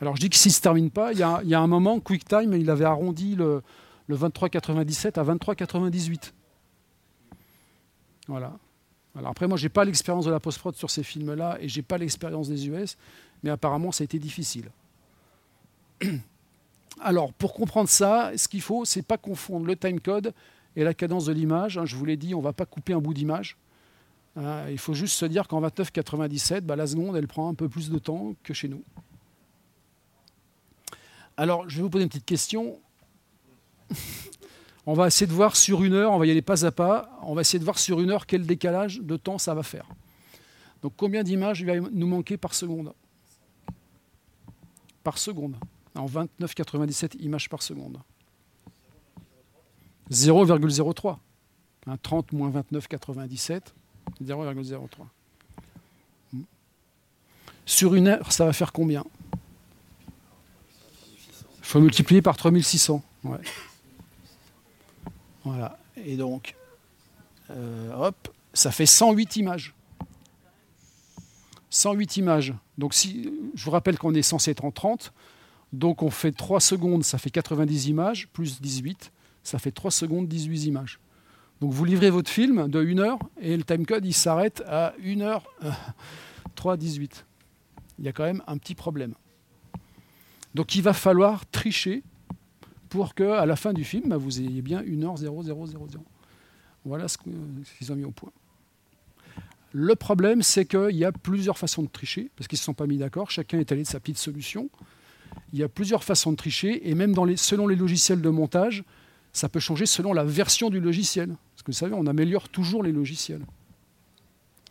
Alors 0.02 0.16
je 0.16 0.22
dis 0.22 0.30
que 0.30 0.36
s'il 0.36 0.50
ne 0.50 0.56
se 0.56 0.62
termine 0.62 0.92
pas, 0.92 1.14
il 1.14 1.20
y, 1.20 1.24
a, 1.24 1.60
un 1.60 1.68
moment, 1.68 2.00
QuickTime, 2.00 2.54
il 2.54 2.70
avait 2.70 2.86
arrondi 2.86 3.36
le, 3.36 3.64
23,97 4.10 5.20
à 5.20 5.24
23,98. 5.24 6.34
Voilà. 8.28 8.54
Alors 9.16 9.32
après, 9.32 9.48
moi, 9.48 9.58
je 9.58 9.64
n'ai 9.64 9.70
pas 9.70 9.86
l'expérience 9.86 10.26
de 10.26 10.32
la 10.32 10.40
post-prod 10.40 10.76
sur 10.76 10.90
ces 10.90 11.04
films-là 11.04 11.58
et 11.62 11.70
je 11.70 11.78
n'ai 11.78 11.84
pas 11.84 11.98
l'expérience 11.98 12.50
des 12.50 12.68
US, 12.68 12.98
mais 13.44 13.50
apparemment, 13.50 13.92
ça 13.92 14.04
a 14.04 14.06
été 14.06 14.20
difficile. 14.20 14.70
Alors, 17.02 17.34
pour 17.34 17.54
comprendre 17.54 17.90
ça, 17.90 18.32
ce 18.36 18.48
qu'il 18.48 18.62
faut, 18.62 18.86
c'est 18.86 19.02
pas 19.02 19.18
confondre 19.18 19.66
le 19.66 19.76
timecode 19.76 20.34
et 20.76 20.84
la 20.84 20.94
cadence 20.94 21.26
de 21.26 21.34
l'image. 21.34 21.78
Hein, 21.78 21.86
je 21.86 21.96
vous 21.96 22.06
l'ai 22.06 22.18
dit, 22.18 22.34
on 22.36 22.40
ne 22.40 22.44
va 22.44 22.54
pas 22.54 22.66
couper 22.66 22.94
un 22.94 23.00
bout 23.00 23.14
d'image. 23.14 23.58
Hein, 24.36 24.70
il 24.70 24.78
faut 24.78 24.94
juste 24.94 25.16
se 25.18 25.26
dire 25.26 25.48
qu'en 25.48 25.62
29,97, 25.62 26.62
bah, 26.62 26.76
la 26.76 26.88
seconde, 26.88 27.16
elle 27.16 27.28
prend 27.28 27.50
un 27.50 27.54
peu 27.54 27.70
plus 27.70 27.90
de 27.90 27.98
temps 28.00 28.34
que 28.44 28.54
chez 28.54 28.68
nous. 28.68 28.84
Alors, 31.38 31.70
je 31.70 31.78
vais 31.78 31.84
vous 31.84 31.90
poser 31.90 32.04
une 32.04 32.10
petite 32.10 32.26
question. 32.26 32.80
on 34.86 34.94
va 34.94 35.08
essayer 35.08 35.28
de 35.28 35.34
voir 35.34 35.56
sur 35.56 35.84
une 35.84 35.94
heure, 35.94 36.12
on 36.12 36.20
va 36.20 36.26
y 36.26 36.32
aller 36.32 36.42
pas 36.42 36.66
à 36.66 36.72
pas, 36.72 37.20
on 37.24 37.34
va 37.34 37.42
essayer 37.42 37.60
de 37.60 37.64
voir 37.64 37.80
sur 37.80 38.00
une 38.00 38.12
heure 38.12 38.26
quel 38.26 38.46
décalage 38.46 39.00
de 39.00 39.18
temps 39.18 39.38
ça 39.38 39.54
va 39.54 39.64
faire. 39.64 39.88
Donc 40.82 40.94
combien 40.96 41.24
d'images 41.24 41.62
il 41.62 41.66
va 41.66 41.80
nous 41.80 42.08
manquer 42.08 42.38
par 42.38 42.54
seconde? 42.54 42.94
Par 45.04 45.18
seconde. 45.18 45.56
En 45.96 46.06
29,97 46.06 47.22
images 47.22 47.50
par 47.50 47.64
seconde. 47.64 48.00
0,03. 50.12 51.18
30 52.02 52.34
moins 52.34 52.50
29,97, 52.50 53.62
0,03. 54.24 54.88
Sur 57.66 57.96
une 57.96 58.08
heure, 58.08 58.32
ça 58.32 58.46
va 58.46 58.54
faire 58.54 58.72
combien? 58.72 59.04
Il 61.60 61.64
faut 61.64 61.80
multiplier 61.80 62.22
par 62.22 62.38
3600. 62.38 63.04
Voilà. 65.46 65.80
Et 65.96 66.18
donc, 66.18 66.56
euh, 67.52 67.94
hop, 67.94 68.28
ça 68.54 68.72
fait 68.72 68.86
108 68.86 69.38
images. 69.38 69.74
108 71.70 72.18
images. 72.18 72.54
Donc, 72.78 72.94
si, 72.94 73.32
je 73.54 73.64
vous 73.64 73.72
rappelle 73.72 73.98
qu'on 73.98 74.14
est 74.14 74.22
censé 74.22 74.52
être 74.52 74.66
en 74.66 74.72
30. 74.72 75.14
Donc, 75.72 76.04
on 76.04 76.10
fait 76.10 76.32
3 76.32 76.60
secondes, 76.60 77.04
ça 77.04 77.18
fait 77.18 77.30
90 77.30 77.88
images, 77.88 78.28
plus 78.34 78.60
18. 78.62 79.12
Ça 79.44 79.60
fait 79.60 79.72
3 79.72 79.92
secondes, 79.92 80.28
18 80.28 80.66
images. 80.66 81.00
Donc, 81.62 81.72
vous 81.72 81.86
livrez 81.86 82.10
votre 82.10 82.30
film 82.30 82.68
de 82.68 82.84
1 82.84 83.00
heure 83.00 83.20
et 83.40 83.56
le 83.56 83.64
timecode, 83.64 84.06
il 84.06 84.14
s'arrête 84.14 84.62
à 84.68 84.94
1 85.04 85.22
heure 85.22 85.44
3, 86.56 86.76
18. 86.76 87.26
Il 88.00 88.06
y 88.06 88.10
a 88.10 88.12
quand 88.12 88.24
même 88.24 88.42
un 88.48 88.58
petit 88.58 88.76
problème. 88.76 89.14
Donc 90.56 90.74
il 90.74 90.82
va 90.82 90.94
falloir 90.94 91.46
tricher 91.48 92.02
pour 92.96 93.14
qu'à 93.14 93.46
la 93.46 93.58
fin 93.58 93.74
du 93.74 93.84
film, 93.84 94.08
bah, 94.08 94.16
vous 94.16 94.40
ayez 94.40 94.62
bien 94.62 94.82
1h0000. 94.82 95.98
Voilà 96.86 97.10
ce 97.10 97.18
qu'ils 97.18 97.92
ont 97.92 97.96
mis 97.96 98.06
au 98.06 98.12
point. 98.12 98.32
Le 99.74 99.96
problème, 99.96 100.42
c'est 100.42 100.66
qu'il 100.66 100.96
y 100.96 101.04
a 101.04 101.12
plusieurs 101.12 101.58
façons 101.58 101.84
de 101.84 101.90
tricher, 101.90 102.32
parce 102.38 102.48
qu'ils 102.48 102.56
ne 102.56 102.60
se 102.60 102.64
sont 102.64 102.74
pas 102.74 102.88
mis 102.88 102.98
d'accord, 102.98 103.30
chacun 103.30 103.60
est 103.60 103.70
allé 103.74 103.82
de 103.82 103.88
sa 103.88 104.00
petite 104.00 104.18
solution. 104.18 104.70
Il 105.52 105.60
y 105.60 105.64
a 105.64 105.68
plusieurs 105.68 106.06
façons 106.06 106.32
de 106.32 106.38
tricher, 106.38 106.90
et 106.90 106.96
même 106.96 107.14
dans 107.14 107.26
les, 107.26 107.36
selon 107.36 107.68
les 107.68 107.76
logiciels 107.76 108.22
de 108.22 108.30
montage, 108.30 108.86
ça 109.34 109.50
peut 109.50 109.60
changer 109.60 109.86
selon 109.86 110.14
la 110.14 110.24
version 110.24 110.70
du 110.70 110.80
logiciel. 110.80 111.28
Parce 111.28 111.64
que 111.64 111.72
vous 111.72 111.78
savez, 111.78 111.94
on 111.94 112.08
améliore 112.08 112.48
toujours 112.48 112.82
les 112.82 112.94
logiciels. 112.94 113.46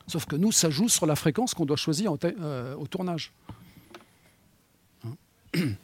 Sauf 0.06 0.24
que 0.24 0.36
nous, 0.36 0.50
ça 0.50 0.70
joue 0.70 0.88
sur 0.88 1.04
la 1.04 1.14
fréquence 1.14 1.52
qu'on 1.52 1.66
doit 1.66 1.76
choisir 1.76 2.16
euh, 2.24 2.74
au 2.76 2.86
tournage. 2.86 3.34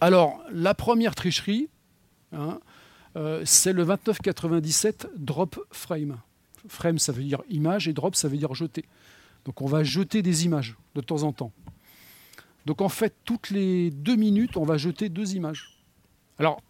Alors, 0.00 0.42
la 0.50 0.74
première 0.74 1.14
tricherie, 1.14 1.68
hein, 2.32 2.58
euh, 3.16 3.42
c'est 3.44 3.72
le 3.72 3.84
2997 3.84 5.08
drop 5.16 5.64
frame. 5.70 6.18
Frame, 6.68 6.98
ça 6.98 7.12
veut 7.12 7.22
dire 7.22 7.42
image, 7.48 7.88
et 7.88 7.92
drop, 7.92 8.16
ça 8.16 8.28
veut 8.28 8.36
dire 8.36 8.54
jeter. 8.54 8.84
Donc 9.44 9.60
on 9.60 9.66
va 9.66 9.84
jeter 9.84 10.22
des 10.22 10.44
images 10.44 10.76
de 10.94 11.00
temps 11.00 11.22
en 11.22 11.32
temps. 11.32 11.52
Donc 12.66 12.80
en 12.80 12.88
fait, 12.88 13.14
toutes 13.24 13.50
les 13.50 13.90
deux 13.90 14.16
minutes, 14.16 14.56
on 14.56 14.64
va 14.64 14.78
jeter 14.78 15.08
deux 15.08 15.34
images. 15.34 15.78
Alors, 16.38 16.62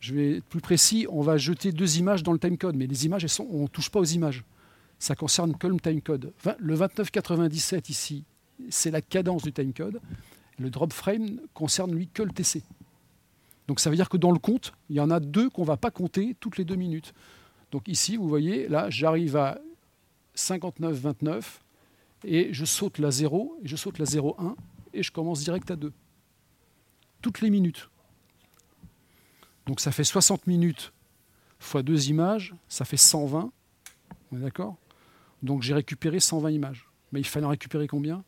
je 0.00 0.14
vais 0.14 0.36
être 0.38 0.44
plus 0.44 0.60
précis, 0.60 1.06
on 1.10 1.22
va 1.22 1.38
jeter 1.38 1.72
deux 1.72 1.98
images 1.98 2.22
dans 2.22 2.32
le 2.32 2.38
timecode, 2.38 2.76
mais 2.76 2.86
les 2.86 3.06
images, 3.06 3.24
on 3.40 3.62
ne 3.62 3.66
touche 3.68 3.88
pas 3.88 4.00
aux 4.00 4.04
images. 4.04 4.44
Ça 4.98 5.14
concerne 5.14 5.56
que 5.56 5.66
le 5.66 5.80
timecode. 5.80 6.32
Le 6.58 6.76
2997 6.76 7.88
ici, 7.88 8.24
c'est 8.68 8.90
la 8.90 9.00
cadence 9.00 9.42
du 9.42 9.52
timecode. 9.52 10.00
Le 10.58 10.70
drop 10.70 10.92
frame 10.92 11.40
concerne 11.54 11.94
lui 11.94 12.08
que 12.08 12.22
le 12.22 12.30
TC. 12.30 12.62
Donc 13.68 13.80
ça 13.80 13.90
veut 13.90 13.96
dire 13.96 14.08
que 14.08 14.16
dans 14.16 14.32
le 14.32 14.38
compte, 14.38 14.72
il 14.90 14.96
y 14.96 15.00
en 15.00 15.10
a 15.10 15.20
deux 15.20 15.48
qu'on 15.48 15.62
ne 15.62 15.66
va 15.66 15.76
pas 15.76 15.90
compter 15.90 16.36
toutes 16.40 16.58
les 16.58 16.64
deux 16.64 16.76
minutes. 16.76 17.14
Donc 17.70 17.88
ici, 17.88 18.16
vous 18.16 18.28
voyez, 18.28 18.68
là, 18.68 18.90
j'arrive 18.90 19.36
à 19.36 19.58
59-29, 20.36 21.42
et 22.24 22.52
je 22.52 22.64
saute 22.64 22.98
la 22.98 23.10
0, 23.10 23.58
et 23.62 23.68
je 23.68 23.76
saute 23.76 23.98
la 23.98 24.04
0-1, 24.04 24.54
et 24.92 25.02
je 25.02 25.10
commence 25.10 25.40
direct 25.40 25.70
à 25.70 25.76
2. 25.76 25.92
Toutes 27.22 27.40
les 27.40 27.50
minutes. 27.50 27.88
Donc 29.66 29.80
ça 29.80 29.92
fait 29.92 30.04
60 30.04 30.46
minutes 30.46 30.92
fois 31.58 31.82
2 31.82 32.08
images, 32.08 32.54
ça 32.68 32.84
fait 32.84 32.96
120. 32.96 33.52
On 34.32 34.36
est 34.36 34.40
d'accord? 34.40 34.76
Donc 35.42 35.62
j'ai 35.62 35.74
récupéré 35.74 36.20
120 36.20 36.50
images. 36.50 36.88
Mais 37.12 37.20
il 37.20 37.26
fallait 37.26 37.46
en 37.46 37.50
récupérer 37.50 37.86
combien? 37.86 38.24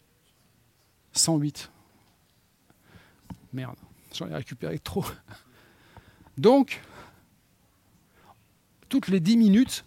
108. 1.12 1.70
Merde, 3.54 3.76
j'en 4.12 4.28
ai 4.28 4.34
récupéré 4.34 4.78
trop. 4.80 5.04
Donc, 6.38 6.82
toutes 8.88 9.06
les 9.08 9.20
10 9.20 9.36
minutes, 9.36 9.84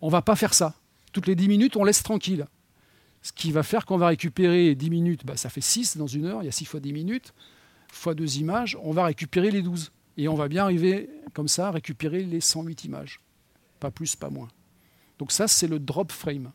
on 0.00 0.06
ne 0.06 0.12
va 0.12 0.22
pas 0.22 0.36
faire 0.36 0.54
ça. 0.54 0.74
Toutes 1.12 1.26
les 1.26 1.34
10 1.34 1.48
minutes, 1.48 1.76
on 1.76 1.82
laisse 1.82 2.04
tranquille. 2.04 2.46
Ce 3.22 3.32
qui 3.32 3.50
va 3.50 3.64
faire 3.64 3.84
qu'on 3.84 3.98
va 3.98 4.06
récupérer 4.06 4.76
10 4.76 4.90
minutes, 4.90 5.26
bah, 5.26 5.36
ça 5.36 5.50
fait 5.50 5.60
6 5.60 5.96
dans 5.96 6.06
une 6.06 6.24
heure, 6.24 6.42
il 6.42 6.46
y 6.46 6.48
a 6.48 6.52
6 6.52 6.64
fois 6.64 6.78
10 6.78 6.92
minutes, 6.92 7.34
fois 7.92 8.14
2 8.14 8.38
images, 8.38 8.78
on 8.82 8.92
va 8.92 9.04
récupérer 9.04 9.50
les 9.50 9.62
12. 9.62 9.90
Et 10.16 10.28
on 10.28 10.34
va 10.34 10.48
bien 10.48 10.62
arriver 10.64 11.10
comme 11.34 11.48
ça 11.48 11.68
à 11.68 11.70
récupérer 11.72 12.22
les 12.22 12.40
108 12.40 12.84
images. 12.84 13.20
Pas 13.80 13.90
plus, 13.90 14.14
pas 14.14 14.30
moins. 14.30 14.48
Donc 15.18 15.32
ça, 15.32 15.48
c'est 15.48 15.66
le 15.66 15.80
drop 15.80 16.12
frame. 16.12 16.52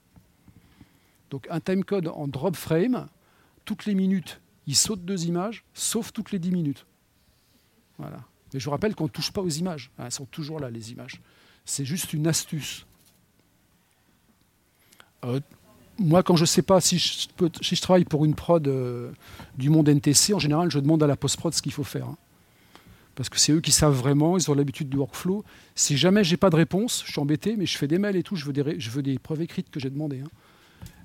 Donc 1.30 1.48
un 1.50 1.60
timecode 1.60 2.08
en 2.08 2.28
drop 2.28 2.56
frame, 2.56 3.08
toutes 3.66 3.86
les 3.86 3.96
minutes, 3.96 4.40
il 4.68 4.76
saute 4.76 5.04
deux 5.06 5.26
images, 5.26 5.64
sauf 5.74 6.12
toutes 6.12 6.32
les 6.32 6.40
10 6.40 6.52
minutes. 6.52 6.86
Voilà. 7.98 8.20
Mais 8.54 8.60
je 8.60 8.66
vous 8.66 8.72
rappelle 8.72 8.96
qu'on 8.96 9.06
ne 9.06 9.10
touche 9.10 9.32
pas 9.32 9.42
aux 9.42 9.50
images. 9.50 9.92
Elles 9.98 10.12
sont 10.12 10.26
toujours 10.26 10.60
là, 10.60 10.70
les 10.70 10.92
images. 10.92 11.22
C'est 11.66 11.86
juste 11.86 12.14
une 12.14 12.28
astuce. 12.28 12.86
Euh, 15.24 15.40
moi, 15.98 16.24
quand 16.24 16.36
je 16.36 16.44
ne 16.44 16.48
sais 16.48 16.62
pas 16.62 16.82
si 16.82 16.98
je, 16.98 17.82
travaille 17.82 18.06
pour 18.06 18.26
une 18.26 18.36
prod 18.36 18.68
euh, 18.68 19.12
du 19.58 19.70
monde 19.70 19.88
NTC, 19.88 20.34
en 20.34 20.40
général, 20.40 20.70
je 20.70 20.80
demande 20.80 21.02
à 21.04 21.08
la 21.08 21.16
post-prod 21.16 21.54
ce 21.54 21.62
qu'il 21.62 21.72
faut 21.72 21.84
faire. 21.84 22.08
Hein. 22.08 22.18
Parce 23.16 23.30
que 23.30 23.40
c'est 23.40 23.54
eux 23.54 23.62
qui 23.62 23.72
savent 23.72 23.94
vraiment, 23.94 24.38
ils 24.38 24.52
ont 24.52 24.54
l'habitude 24.54 24.90
du 24.90 24.98
workflow. 24.98 25.46
Si 25.74 25.96
jamais 25.96 26.24
j'ai 26.24 26.36
pas 26.36 26.50
de 26.50 26.58
réponse, 26.58 27.04
je 27.06 27.12
suis 27.12 27.22
embêté, 27.22 27.56
mais 27.56 27.66
je 27.66 27.78
fais 27.78 27.88
des 27.88 27.98
mails 27.98 28.18
et 28.18 28.24
tout, 28.24 28.36
je 28.36 28.46
veux 28.46 28.52
des, 28.52 28.80
je 28.80 28.90
veux 28.90 29.02
des 29.02 29.18
preuves 29.20 29.42
écrites 29.42 29.70
que 29.70 29.80
j'ai 29.80 29.90
demandées. 29.90 30.20
Hein. 30.20 30.30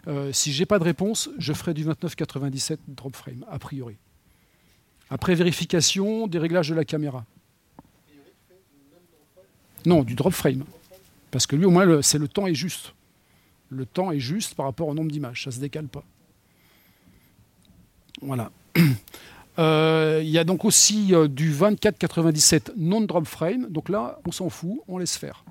Euh, 0.09 0.33
si 0.33 0.53
j'ai 0.53 0.67
pas 0.67 0.79
de 0.79 0.85
réponse, 0.85 1.31
je 1.39 1.53
ferai 1.53 1.75
du 1.75 1.85
29,97 1.85 2.79
drop 2.89 3.15
frame, 3.15 3.45
a 3.51 3.59
priori. 3.59 3.97
Après 5.11 5.35
vérification 5.35 6.27
des 6.27 6.39
réglages 6.39 6.69
de 6.69 6.75
la 6.75 6.85
caméra. 6.85 7.25
Non, 9.85 10.03
du 10.03 10.15
drop 10.15 10.33
frame. 10.33 10.65
Parce 11.31 11.47
que 11.47 11.57
lui, 11.57 11.65
au 11.65 11.71
moins, 11.71 12.03
c'est 12.03 12.19
le 12.19 12.29
temps 12.29 12.47
est 12.47 12.55
juste. 12.55 12.95
Le 13.69 13.87
temps 13.87 14.11
est 14.11 14.21
juste 14.21 14.55
par 14.55 14.67
rapport 14.67 14.89
au 14.89 14.95
nombre 14.95 15.11
d'images. 15.11 15.45
Ça 15.45 15.51
ne 15.51 15.55
se 15.55 15.61
décale 15.61 15.87
pas. 15.87 16.05
Voilà. 18.21 18.51
Euh, 19.59 20.21
il 20.23 20.31
y 20.31 20.39
a 20.39 20.45
donc 20.45 20.65
aussi 20.65 21.13
euh, 21.13 21.29
du 21.29 21.53
24,97 21.53 22.73
non-drop 22.79 23.27
frame. 23.27 23.67
Donc 23.69 23.91
là, 23.91 24.19
on 24.27 24.33
s'en 24.33 24.49
fout, 24.49 24.81
on 24.89 24.97
laisse 24.97 25.19
faire. 25.19 25.45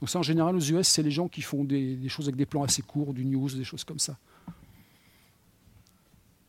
Donc 0.00 0.08
ça, 0.08 0.18
en 0.18 0.22
général, 0.22 0.56
aux 0.56 0.60
US, 0.60 0.88
c'est 0.88 1.02
les 1.02 1.10
gens 1.10 1.28
qui 1.28 1.42
font 1.42 1.62
des, 1.62 2.08
choses 2.08 2.26
avec 2.26 2.36
des 2.36 2.46
plans 2.46 2.62
assez 2.62 2.82
courts, 2.82 3.12
du 3.12 3.24
news, 3.24 3.50
des 3.50 3.64
choses 3.64 3.84
comme 3.84 3.98
ça. 3.98 4.16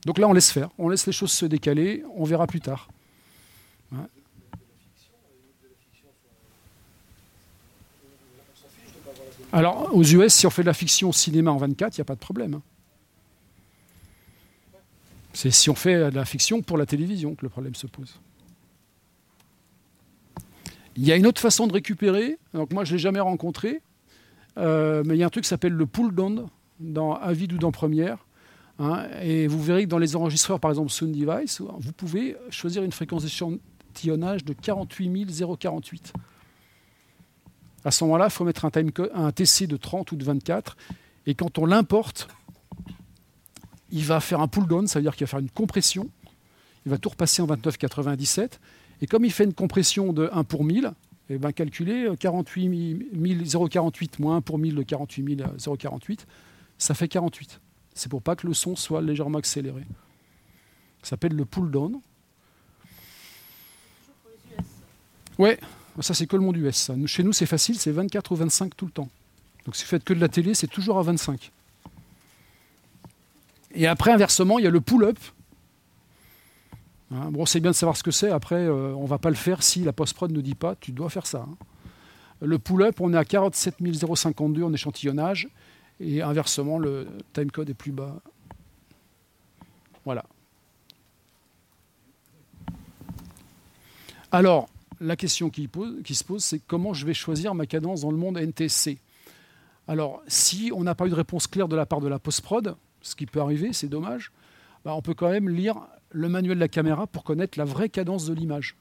Donc 0.05 0.17
là, 0.17 0.27
on 0.27 0.33
laisse 0.33 0.51
faire. 0.51 0.69
On 0.77 0.89
laisse 0.89 1.05
les 1.05 1.11
choses 1.11 1.31
se 1.31 1.45
décaler. 1.45 2.03
On 2.15 2.23
verra 2.23 2.47
plus 2.47 2.61
tard. 2.61 2.87
Alors, 9.53 9.93
aux 9.93 10.03
US, 10.03 10.33
si 10.33 10.47
on 10.47 10.49
fait 10.49 10.61
de 10.61 10.67
la 10.67 10.73
fiction 10.73 11.11
cinéma 11.11 11.51
en 11.51 11.57
24, 11.57 11.97
il 11.97 11.99
n'y 11.99 12.03
a 12.03 12.05
pas 12.05 12.15
de 12.15 12.19
problème. 12.19 12.53
Hein. 12.53 12.61
C'est 15.33 15.51
si 15.51 15.69
on 15.69 15.75
fait 15.75 16.09
de 16.09 16.15
la 16.15 16.25
fiction 16.25 16.61
pour 16.61 16.77
la 16.77 16.85
télévision 16.85 17.35
que 17.35 17.45
le 17.45 17.49
problème 17.49 17.75
se 17.75 17.87
pose. 17.87 18.17
Il 20.95 21.05
y 21.05 21.11
a 21.11 21.15
une 21.15 21.27
autre 21.27 21.41
façon 21.41 21.67
de 21.67 21.73
récupérer. 21.73 22.37
Donc 22.53 22.73
moi, 22.73 22.83
je 22.83 22.91
ne 22.91 22.97
l'ai 22.97 23.01
jamais 23.01 23.19
rencontré. 23.19 23.81
Euh, 24.57 25.03
mais 25.05 25.15
il 25.15 25.19
y 25.19 25.23
a 25.23 25.25
un 25.25 25.29
truc 25.29 25.43
qui 25.43 25.49
s'appelle 25.49 25.73
le 25.73 25.85
pull 25.85 26.13
down 26.13 26.47
dans 26.79 27.13
Avid 27.13 27.53
ou 27.53 27.57
dans 27.57 27.71
Premiere. 27.71 28.25
Hein. 28.79 29.05
et 29.21 29.45
vous 29.45 29.61
verrez 29.61 29.83
que 29.83 29.89
dans 29.89 29.99
les 29.99 30.15
enregistreurs, 30.15 30.59
par 30.59 30.71
exemple 30.71 30.89
Sound 30.89 31.15
Device, 31.15 31.61
vous 31.61 31.91
pouvez 31.91 32.35
choisir 32.49 32.81
une 32.81 32.91
fréquence 32.91 33.21
d'échantillonnage 33.21 34.43
de 34.43 34.53
48 34.53 35.29
048. 35.59 36.13
À 37.85 37.91
ce 37.91 38.03
moment-là, 38.05 38.25
il 38.25 38.31
faut 38.31 38.43
mettre 38.43 38.65
un, 38.65 38.71
time 38.71 38.91
TC 38.91 39.67
de 39.67 39.77
30 39.77 40.11
ou 40.11 40.15
de 40.15 40.23
24. 40.23 40.77
Et 41.27 41.35
quand 41.35 41.59
on 41.59 41.65
l'importe, 41.65 42.27
il 43.91 44.03
va 44.03 44.19
faire 44.19 44.39
un 44.39 44.47
pull 44.47 44.65
down, 44.65 44.87
ça 44.87 44.99
veut 44.99 45.03
dire 45.03 45.15
qu'il 45.15 45.25
va 45.25 45.29
faire 45.29 45.39
une 45.39 45.49
compression. 45.51 46.09
Il 46.85 46.91
va 46.91 46.97
tout 46.97 47.09
repasser 47.09 47.41
en 47.41 47.47
29,97. 47.47 48.53
Et 49.01 49.07
comme 49.07 49.25
il 49.25 49.31
fait 49.31 49.43
une 49.43 49.53
compression 49.53 50.13
de 50.13 50.29
1 50.31 50.43
pour 50.43 50.63
1000, 50.63 50.91
et 51.29 51.37
ben 51.37 51.51
calculer 51.51 52.09
48 52.19 53.49
048 53.69 54.19
moins 54.19 54.37
1 54.37 54.41
pour 54.41 54.57
1000 54.57 54.75
de 54.75 54.83
48 54.83 55.43
048, 55.79 56.27
ça 56.77 56.93
fait 56.93 57.07
48. 57.07 57.59
C'est 57.93 58.09
pour 58.09 58.21
pas 58.21 58.35
que 58.35 58.47
le 58.47 58.53
son 58.53 58.75
soit 58.75 59.01
légèrement 59.01 59.39
accéléré. 59.39 59.83
Ça 61.01 61.11
s'appelle 61.11 61.33
le 61.33 61.45
pull 61.45 61.71
down. 61.71 61.99
Ouais, 65.39 65.59
ça 65.99 66.13
c'est 66.13 66.27
que 66.27 66.35
le 66.35 66.43
monde 66.43 66.57
US. 66.57 66.91
Chez 67.07 67.23
nous 67.23 67.33
c'est 67.33 67.45
facile, 67.45 67.77
c'est 67.79 67.91
24 67.91 68.31
ou 68.31 68.35
25 68.35 68.75
tout 68.75 68.85
le 68.85 68.91
temps. 68.91 69.09
Donc 69.65 69.75
si 69.75 69.83
vous 69.83 69.89
faites 69.89 70.03
que 70.03 70.13
de 70.13 70.19
la 70.19 70.29
télé, 70.29 70.53
c'est 70.53 70.67
toujours 70.67 70.99
à 70.99 71.03
25. 71.03 71.51
Et 73.73 73.87
après, 73.87 74.11
inversement, 74.11 74.59
il 74.59 74.65
y 74.65 74.67
a 74.67 74.71
le 74.71 74.81
pull-up. 74.81 75.17
Hein, 77.11 77.29
bon, 77.31 77.45
c'est 77.45 77.59
bien 77.59 77.71
de 77.71 77.75
savoir 77.75 77.97
ce 77.97 78.03
que 78.03 78.11
c'est. 78.11 78.31
Après, 78.31 78.55
euh, 78.55 78.93
on 78.95 79.03
ne 79.03 79.07
va 79.07 79.17
pas 79.17 79.29
le 79.29 79.35
faire 79.35 79.63
si 79.63 79.83
la 79.83 79.91
post-prod 79.91 80.31
ne 80.31 80.41
dit 80.41 80.55
pas 80.55 80.75
tu 80.75 80.91
dois 80.91 81.09
faire 81.09 81.27
ça. 81.27 81.45
Hein. 81.47 81.57
Le 82.41 82.57
pull-up, 82.57 83.01
on 83.01 83.13
est 83.13 83.17
à 83.17 83.25
47 83.25 83.75
052 84.15 84.63
en 84.63 84.73
échantillonnage. 84.73 85.49
Et 85.99 86.21
inversement, 86.21 86.79
le 86.79 87.07
timecode 87.33 87.69
est 87.69 87.75
plus 87.75 87.91
bas. 87.91 88.15
Voilà. 90.05 90.25
Alors, 94.31 94.67
la 94.99 95.15
question 95.15 95.49
qui, 95.49 95.69
se 96.13 96.23
pose, 96.23 96.43
c'est 96.43 96.59
comment 96.59 96.93
je 96.93 97.05
vais 97.05 97.13
choisir 97.13 97.53
ma 97.53 97.67
cadence 97.67 98.01
dans 98.01 98.11
le 98.11 98.17
monde 98.17 98.37
NTC 98.37 98.97
Alors, 99.87 100.23
si 100.27 100.71
on 100.73 100.83
n'a 100.83 100.95
pas 100.95 101.05
eu 101.05 101.09
de 101.09 101.15
réponse 101.15 101.45
claire 101.45 101.67
de 101.67 101.75
la 101.75 101.85
part 101.85 101.99
de 101.99 102.07
la 102.07 102.17
post-prod, 102.17 102.75
ce 103.01 103.15
qui 103.15 103.27
peut 103.27 103.41
arriver, 103.41 103.73
c'est 103.73 103.89
dommage, 103.89 104.31
bah, 104.85 104.95
on 104.95 105.01
peut 105.01 105.13
quand 105.13 105.29
même 105.29 105.49
lire 105.49 105.75
le 106.11 106.29
manuel 106.29 106.55
de 106.55 106.59
la 106.59 106.67
caméra 106.67 107.07
pour 107.07 107.23
connaître 107.23 107.57
la 107.57 107.65
vraie 107.65 107.89
cadence 107.89 108.25
de 108.25 108.33
l'image. 108.33 108.75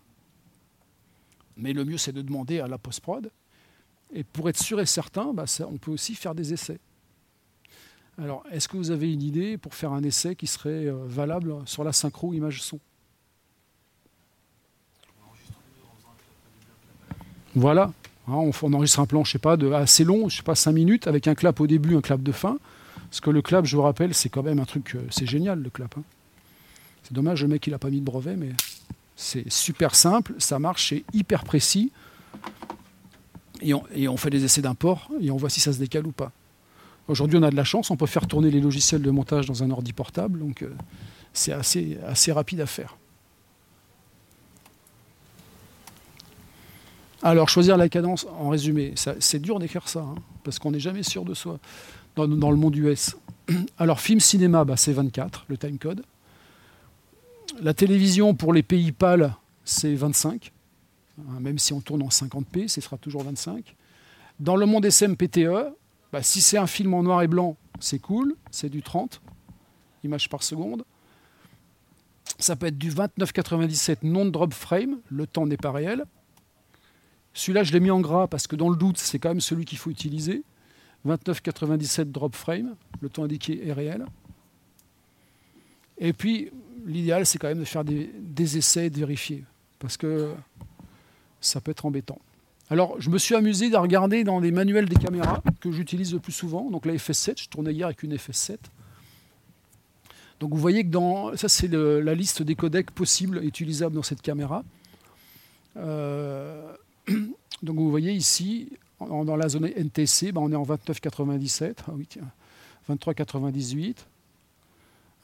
Mais 1.57 1.72
le 1.72 1.85
mieux, 1.85 1.99
c'est 1.99 2.12
de 2.12 2.22
demander 2.22 2.61
à 2.61 2.66
la 2.66 2.78
post-prod. 2.78 3.31
Et 4.12 4.24
pour 4.24 4.49
être 4.49 4.59
sûr 4.59 4.81
et 4.81 4.87
certain, 4.87 5.33
bah, 5.33 5.45
on 5.70 5.76
peut 5.76 5.91
aussi 5.91 6.14
faire 6.14 6.35
des 6.35 6.53
essais. 6.53 6.78
Alors, 8.18 8.45
est-ce 8.51 8.68
que 8.68 8.76
vous 8.76 8.91
avez 8.91 9.12
une 9.12 9.22
idée 9.22 9.57
pour 9.57 9.74
faire 9.74 9.93
un 9.93 10.03
essai 10.03 10.35
qui 10.35 10.47
serait 10.47 10.87
euh, 10.87 11.05
valable 11.07 11.55
sur 11.64 11.85
la 11.85 11.93
synchro 11.93 12.35
image-son 12.35 12.78
Voilà, 17.57 17.93
hein, 18.28 18.35
on, 18.35 18.72
enregistre 18.72 19.01
un 19.01 19.07
plan, 19.07 19.24
je 19.24 19.33
sais 19.33 19.39
pas, 19.39 19.57
de 19.57 19.72
assez 19.72 20.05
long, 20.05 20.28
je 20.28 20.37
sais 20.37 20.43
pas, 20.43 20.55
5 20.55 20.72
minutes, 20.72 21.07
avec 21.09 21.26
un 21.26 21.35
clap 21.35 21.59
au 21.61 21.66
début, 21.66 21.97
un 21.97 22.01
clap 22.01 22.22
de 22.22 22.33
fin. 22.33 22.59
Parce 23.09 23.20
que 23.20 23.31
le 23.31 23.43
clap, 23.43 23.64
je 23.64 23.74
vous 23.74 23.83
rappelle, 23.83 24.14
c'est 24.14 24.28
quand 24.28 24.43
même 24.43 24.61
un 24.61 24.64
truc, 24.64 24.95
euh, 24.95 25.01
c'est 25.11 25.26
génial 25.26 25.61
le 25.61 25.70
clap. 25.70 25.97
Hein. 25.99 26.03
Dommage, 27.11 27.43
le 27.43 27.49
mec, 27.49 27.67
il 27.67 27.71
n'a 27.71 27.79
pas 27.79 27.91
mis 27.91 28.01
de 28.01 28.05
brevet, 28.05 28.37
mais 28.37 28.51
c'est 29.17 29.51
super 29.51 29.95
simple, 29.95 30.35
ça 30.39 30.59
marche, 30.59 30.91
c'est 30.91 31.05
hyper 31.13 31.45
précis. 31.45 31.93
Et 33.63 33.75
on, 34.09 34.17
fait 34.17 34.31
des 34.31 34.45
essais 34.45 34.63
d'import 34.63 35.11
et 35.21 35.31
on 35.31 35.37
voit 35.37 35.51
si 35.51 35.61
ça 35.61 35.73
se 35.73 35.79
décale 35.79 36.07
ou 36.07 36.13
pas. 36.13 36.33
Aujourd'hui, 37.09 37.39
on 37.39 37.43
a 37.43 37.51
de 37.51 37.57
la 37.57 37.65
chance, 37.65 37.91
on 37.91 37.97
peut 37.97 38.07
faire 38.07 38.27
tourner 38.27 38.51
les 38.51 38.61
logiciels 38.61 39.03
de 39.03 39.11
montage 39.11 39.47
dans 39.47 39.63
un 39.63 39.71
ordi 39.71 39.93
portable, 39.93 40.39
donc 40.39 40.63
euh, 40.63 40.73
c'est 41.35 41.53
assez, 41.53 41.99
assez 42.07 42.33
rapide 42.33 42.63
à 42.63 42.67
faire. 42.67 42.97
Alors, 47.23 47.51
choisir 47.51 47.77
la 47.77 47.91
cadence, 47.91 48.27
en 48.39 48.49
résumé, 48.49 48.95
c'est 48.97 49.43
dur 49.43 49.59
d'écrire 49.59 49.87
ça, 49.89 50.01
hein, 50.01 50.15
parce 50.43 50.59
qu'on 50.59 50.71
n'est 50.71 50.81
jamais 50.81 51.03
sûr 51.03 51.27
de 51.27 51.35
soi 51.35 51.59
dans, 52.17 52.27
le 52.27 52.57
monde 52.57 52.77
US. 52.77 53.17
Alors, 53.79 54.01
film 54.01 54.21
cinéma, 54.21 54.65
bah, 54.65 54.79
c'est 54.79 54.93
24, 54.93 55.45
le 55.49 55.59
timecode. 55.59 56.03
La 57.59 57.74
télévision, 57.74 58.34
pour 58.34 58.53
les 58.53 58.62
pays 58.62 58.92
pâles, 58.92 59.34
c'est 59.64 59.94
25. 59.94 60.53
Hein, 61.18 61.40
même 61.40 61.59
si 61.59 61.72
on 61.72 61.80
tourne 61.80 62.03
en 62.03 62.09
50p, 62.09 62.68
ce 62.68 62.80
sera 62.80 62.96
toujours 62.96 63.24
25. 63.24 63.76
Dans 64.38 64.57
le 64.57 64.66
monde 64.66 64.88
SMPTE, 64.88 65.74
bah, 66.12 66.22
si 66.22 66.40
c'est 66.40 66.59
un 66.59 66.66
film 66.66 66.94
en 66.94 67.03
noir 67.03 67.22
et 67.22 67.28
blanc, 67.28 67.57
c'est 67.80 67.98
cool, 67.98 68.34
c'est 68.51 68.68
du 68.68 68.82
30 68.82 69.20
images 70.05 70.28
par 70.28 70.42
seconde. 70.42 70.84
Ça 72.38 72.57
peut 72.57 72.66
être 72.66 72.78
du 72.78 72.90
29,97 72.90 73.98
non-drop 74.03 74.55
frame, 74.55 74.98
le 75.11 75.26
temps 75.26 75.46
n'est 75.46 75.57
pas 75.57 75.72
réel. 75.72 76.05
Celui-là, 77.34 77.64
je 77.64 77.72
l'ai 77.72 77.80
mis 77.80 77.90
en 77.90 78.01
gras 78.01 78.28
parce 78.28 78.46
que 78.46 78.57
dans 78.57 78.70
le 78.70 78.76
doute, 78.76 78.98
c'est 78.98 79.18
quand 79.18 79.28
même 79.28 79.40
celui 79.40 79.64
qu'il 79.64 79.78
faut 79.78 79.90
utiliser. 79.90 80.42
29,97 81.07 82.11
drop 82.11 82.34
frame, 82.34 82.76
le 83.01 83.09
temps 83.09 83.24
indiqué 83.24 83.66
est 83.66 83.72
réel. 83.72 84.05
Et 85.98 86.12
puis, 86.12 86.51
l'idéal, 86.91 87.26
c'est 87.26 87.38
quand 87.38 87.49
même 87.49 87.61
de 87.61 87.64
faire 87.64 87.84
des, 87.84 88.59
essais 88.59 88.86
et 88.86 88.91
de 88.91 88.99
vérifier, 88.99 89.45
parce 89.78 89.97
que 89.97 90.32
ça 91.41 91.61
peut 91.61 91.70
être 91.70 91.86
embêtant. 91.86 92.18
Alors, 92.68 93.01
je 93.01 93.11
me 93.11 93.18
suis 93.18 93.34
amusé 93.34 93.74
à 93.74 93.80
regarder 93.80 94.22
dans 94.22 94.38
les 94.38 94.53
manuels 94.53 94.88
des 94.88 94.97
caméras 94.97 95.43
que 95.61 95.72
j'utilise 95.72 96.12
le 96.12 96.20
plus 96.20 96.32
souvent, 96.32 96.70
donc 96.70 96.86
la 96.86 96.95
FS7, 96.95 97.43
je 97.43 97.49
tournais 97.49 97.72
hier 97.72 97.86
avec 97.86 98.03
une 98.03 98.14
FS7. 98.14 98.59
Donc 100.38 100.55
vous 100.55 100.61
voyez 100.61 100.84
que 100.84 100.88
dans, 100.88 101.36
ça 101.36 101.49
c'est 101.49 101.68
la 101.68 102.14
liste 102.14 102.43
des 102.43 102.55
codecs 102.55 102.91
possibles 102.91 103.45
utilisables 103.45 103.95
dans 103.95 104.03
cette 104.03 104.22
caméra. 104.22 104.64
Euh, 105.76 106.72
donc 107.62 107.76
vous 107.76 107.91
voyez 107.91 108.12
ici, 108.12 108.70
dans 109.01 109.36
la 109.36 109.49
zone 109.49 109.66
NTC, 109.66 110.32
ben, 110.32 110.41
on 110.41 110.51
est 110.51 110.57
en 110.57 110.64
29,97, 110.64 111.74
ah 111.88 111.93
oui, 111.95 112.09
23,98. 112.88 113.97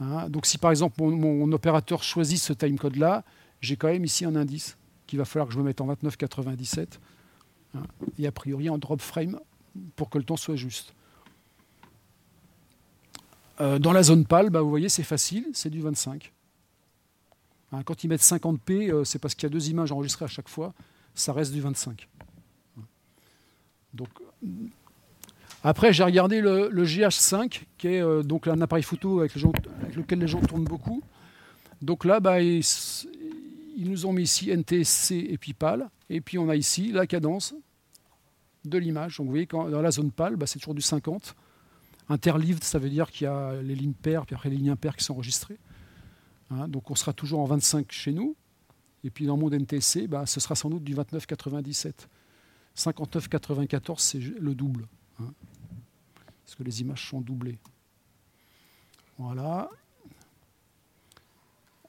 Hein, 0.01 0.29
donc 0.29 0.47
si 0.47 0.59
par 0.59 0.71
exemple 0.71 1.03
mon, 1.03 1.51
opérateur 1.53 2.03
choisit 2.03 2.39
ce 2.39 2.53
timecode-là, 2.53 3.25
j'ai 3.61 3.77
quand 3.77 3.89
même 3.89 4.05
ici 4.05 4.25
un 4.25 4.37
indice 4.37 4.77
qu'il 5.07 5.19
va 5.19 5.25
falloir 5.25 5.49
que 5.49 5.55
je 5.55 5.59
me 5.59 5.65
mette 5.65 5.81
en 5.81 5.87
29,97 5.87 6.99
hein, 7.75 7.83
et 8.19 8.27
a 8.27 8.33
priori 8.33 8.69
en 8.69 8.79
drop 8.79 9.01
frame 9.01 9.39
pour 9.95 10.11
que 10.11 10.19
le 10.19 10.25
temps 10.25 10.37
soit 10.37 10.57
juste. 10.57 10.93
Euh, 13.61 13.79
dans 13.79 13.93
la 13.93 14.03
zone 14.03 14.27
PAL, 14.27 14.51
bah, 14.51 14.61
vous 14.61 14.69
voyez, 14.69 14.89
c'est 14.89 15.03
facile, 15.03 15.47
c'est 15.55 15.71
du 15.71 15.81
25. 15.81 16.33
Hein, 17.73 17.83
quand 17.85 18.05
ils 18.05 18.09
mettent 18.09 18.21
50p, 18.21 18.91
euh, 18.91 19.05
c'est 19.05 19.19
parce 19.19 19.35
qu'il 19.35 19.45
y 19.45 19.47
a 19.47 19.51
deux 19.51 19.71
images 19.71 19.93
enregistrées 19.93 20.27
à 20.27 20.29
chaque 20.29 20.49
fois, 20.49 20.75
ça 21.15 21.33
reste 21.33 21.53
du 21.53 21.61
25. 21.61 22.09
Donc, 23.95 24.11
après, 25.69 25.93
j'ai 25.93 26.05
regardé 26.05 26.41
le, 26.41 26.71
GH5, 26.71 27.63
qui 27.77 27.89
est 27.89 28.01
euh, 28.01 28.23
donc 28.23 28.47
un 28.47 28.61
appareil 28.61 28.85
photo 28.85 29.19
avec, 29.19 29.35
lequel 29.35 30.21
les 30.21 30.29
gens 30.29 30.41
tournent 30.41 30.63
beaucoup. 30.63 31.03
Donc 31.83 32.05
là, 32.05 32.21
bah, 32.21 32.41
ils, 32.41 32.63
nous 33.79 34.07
ont 34.07 34.13
mis 34.13 34.23
ici 34.23 34.57
NTSC 34.57 35.11
et 35.29 35.37
puis 35.39 35.55
PAL. 35.55 35.91
Et 36.09 36.21
puis 36.21 36.39
on 36.39 36.49
a 36.49 36.55
ici 36.55 36.93
la 36.93 37.09
cadence 37.09 37.53
de 38.65 38.79
l'image. 38.79 39.17
Donc 39.17 39.27
vous 39.27 39.33
voyez, 39.33 39.47
dans 39.47 39.83
la 39.83 39.91
zone 39.91 40.13
PAL, 40.13 40.37
bah, 40.37 40.47
c'est 40.47 40.61
toujours 40.61 40.77
du 40.77 40.83
50. 40.83 41.35
Interlived, 42.11 42.63
ça 42.63 42.79
veut 42.79 42.89
dire 42.89 43.11
qu'il 43.11 43.25
y 43.25 43.29
a 43.29 43.61
les 43.61 43.75
lignes 43.75 43.93
paires, 43.93 44.25
puis 44.25 44.37
après 44.37 44.51
les 44.51 44.59
lignes 44.59 44.71
impaires 44.71 44.95
qui 44.95 45.03
sont 45.03 45.15
enregistrées. 45.15 45.59
Hein, 46.53 46.69
donc 46.69 46.93
on 46.93 46.95
sera 46.95 47.13
toujours 47.13 47.41
en 47.41 47.45
25 47.45 47.91
chez 47.91 48.13
nous. 48.13 48.37
Et 49.03 49.11
puis 49.11 49.27
dans 49.27 49.37
mon 49.37 49.51
NTSC, 49.51 50.07
bah, 50.07 50.27
ce 50.27 50.39
sera 50.39 50.55
sans 50.55 50.71
doute 50.71 50.85
du 50.85 50.95
29,97. 50.95 52.07
59,94, 52.77 53.95
c'est 53.99 54.21
le 54.21 54.55
double. 54.55 54.87
Hein, 55.21 55.33
parce 56.47 56.55
que 56.55 56.63
les 56.63 56.81
images 56.81 57.09
sont 57.09 57.21
doublées. 57.21 57.59
Voilà. 59.19 59.69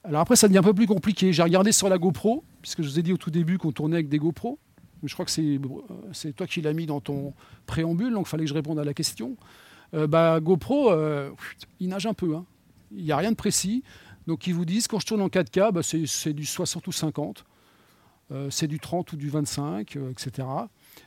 Alors 0.03 0.21
après, 0.21 0.35
ça 0.35 0.47
devient 0.47 0.57
un 0.57 0.63
peu 0.63 0.73
plus 0.73 0.87
compliqué. 0.87 1.31
J'ai 1.31 1.43
regardé 1.43 1.71
sur 1.71 1.89
la 1.89 1.99
GoPro, 1.99 2.43
puisque 2.61 2.81
je 2.81 2.89
vous 2.89 2.99
ai 2.99 3.03
dit 3.03 3.13
au 3.13 3.17
tout 3.17 3.29
début 3.29 3.59
qu'on 3.59 3.71
tournait 3.71 3.97
avec 3.97 4.09
des 4.09 4.17
GoPro. 4.17 4.57
Je 5.03 5.13
crois 5.13 5.25
que 5.25 5.31
c'est 5.31 6.33
toi 6.33 6.47
qui 6.47 6.61
l'as 6.61 6.73
mis 6.73 6.87
dans 6.87 7.01
ton 7.01 7.33
préambule, 7.67 8.13
donc 8.13 8.25
il 8.25 8.29
fallait 8.29 8.45
que 8.45 8.49
je 8.49 8.55
réponde 8.55 8.79
à 8.79 8.83
la 8.83 8.95
question. 8.95 9.37
Euh, 9.93 10.07
bah, 10.07 10.39
GoPro, 10.39 10.91
euh, 10.91 11.29
il 11.79 11.89
nage 11.89 12.07
un 12.07 12.15
peu. 12.15 12.35
Hein. 12.35 12.45
Il 12.91 13.03
n'y 13.03 13.11
a 13.11 13.17
rien 13.17 13.31
de 13.31 13.35
précis. 13.35 13.83
Donc 14.25 14.47
ils 14.47 14.55
vous 14.55 14.65
disent, 14.65 14.87
quand 14.87 14.99
je 14.99 15.05
tourne 15.05 15.21
en 15.21 15.27
4K, 15.27 15.71
bah, 15.71 15.81
c'est 15.83 16.33
du 16.33 16.45
60 16.47 16.87
ou 16.87 16.91
50. 16.91 17.45
Euh, 18.31 18.49
c'est 18.49 18.67
du 18.67 18.79
30 18.79 19.13
ou 19.13 19.17
du 19.17 19.29
25, 19.29 19.97
etc. 20.09 20.47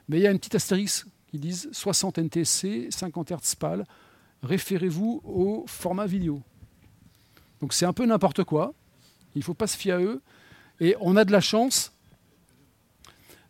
Mais 0.08 0.18
il 0.18 0.22
y 0.22 0.26
a 0.28 0.30
une 0.30 0.38
petite 0.38 0.54
astérix 0.54 1.04
qui 1.30 1.38
disent 1.38 1.68
60 1.72 2.18
NTSC, 2.18 2.88
50 2.90 3.32
Hz 3.32 3.54
PAL. 3.56 3.86
Référez-vous 4.42 5.20
au 5.24 5.64
format 5.66 6.06
vidéo. 6.06 6.42
Donc 7.60 7.72
c'est 7.72 7.86
un 7.86 7.92
peu 7.92 8.04
n'importe 8.06 8.44
quoi. 8.44 8.74
Il 9.34 9.38
ne 9.38 9.44
faut 9.44 9.54
pas 9.54 9.66
se 9.66 9.76
fier 9.76 9.92
à 9.92 10.00
eux. 10.00 10.22
Et 10.80 10.96
on 11.00 11.16
a 11.16 11.24
de 11.24 11.32
la 11.32 11.40
chance 11.40 11.92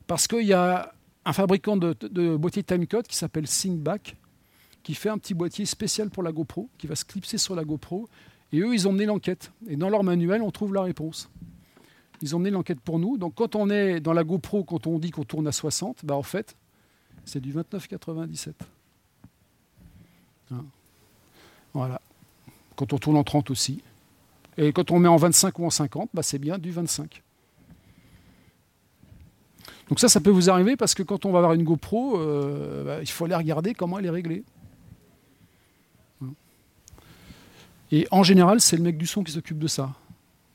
parce 0.06 0.26
qu'il 0.26 0.46
y 0.46 0.52
a 0.52 0.92
un 1.24 1.32
fabricant 1.32 1.76
de, 1.76 1.94
de 2.00 2.36
boîtiers 2.36 2.64
timecode 2.64 3.06
qui 3.06 3.16
s'appelle 3.16 3.46
Syncback 3.46 4.16
qui 4.82 4.94
fait 4.94 5.08
un 5.08 5.18
petit 5.18 5.34
boîtier 5.34 5.66
spécial 5.66 6.10
pour 6.10 6.22
la 6.22 6.32
GoPro, 6.32 6.68
qui 6.78 6.86
va 6.86 6.96
se 6.96 7.04
clipser 7.04 7.38
sur 7.38 7.54
la 7.54 7.64
GoPro. 7.64 8.08
Et 8.52 8.60
eux, 8.60 8.74
ils 8.74 8.88
ont 8.88 8.92
mené 8.92 9.06
l'enquête. 9.06 9.52
Et 9.68 9.76
dans 9.76 9.88
leur 9.88 10.02
manuel, 10.02 10.42
on 10.42 10.50
trouve 10.50 10.74
la 10.74 10.82
réponse. 10.82 11.30
Ils 12.22 12.34
ont 12.34 12.38
mené 12.38 12.50
l'enquête 12.50 12.80
pour 12.80 12.98
nous. 12.98 13.16
Donc 13.16 13.34
quand 13.34 13.54
on 13.54 13.70
est 13.70 14.00
dans 14.00 14.12
la 14.12 14.24
GoPro, 14.24 14.64
quand 14.64 14.86
on 14.86 14.98
dit 14.98 15.10
qu'on 15.10 15.24
tourne 15.24 15.46
à 15.46 15.52
60, 15.52 16.04
bah 16.04 16.16
en 16.16 16.22
fait, 16.22 16.56
c'est 17.30 17.40
du 17.40 17.52
29,97. 17.52 18.54
Hein. 20.50 20.64
Voilà. 21.72 22.00
Quand 22.74 22.92
on 22.92 22.98
tourne 22.98 23.16
en 23.16 23.22
30 23.22 23.50
aussi. 23.50 23.82
Et 24.56 24.72
quand 24.72 24.90
on 24.90 24.98
met 24.98 25.08
en 25.08 25.16
25 25.16 25.56
ou 25.60 25.64
en 25.64 25.70
50, 25.70 26.10
bah 26.12 26.24
c'est 26.24 26.40
bien 26.40 26.58
du 26.58 26.72
25. 26.72 27.22
Donc 29.88 30.00
ça, 30.00 30.08
ça 30.08 30.20
peut 30.20 30.30
vous 30.30 30.50
arriver 30.50 30.76
parce 30.76 30.94
que 30.94 31.04
quand 31.04 31.24
on 31.24 31.30
va 31.30 31.38
avoir 31.38 31.52
une 31.52 31.62
GoPro, 31.62 32.18
euh, 32.18 32.84
bah, 32.84 32.98
il 33.00 33.08
faut 33.08 33.26
aller 33.26 33.36
regarder 33.36 33.74
comment 33.74 34.00
elle 34.00 34.06
est 34.06 34.10
réglée. 34.10 34.42
Et 37.92 38.08
en 38.10 38.24
général, 38.24 38.60
c'est 38.60 38.76
le 38.76 38.82
mec 38.82 38.98
du 38.98 39.06
son 39.06 39.22
qui 39.22 39.32
s'occupe 39.32 39.58
de 39.58 39.66
ça. 39.68 39.94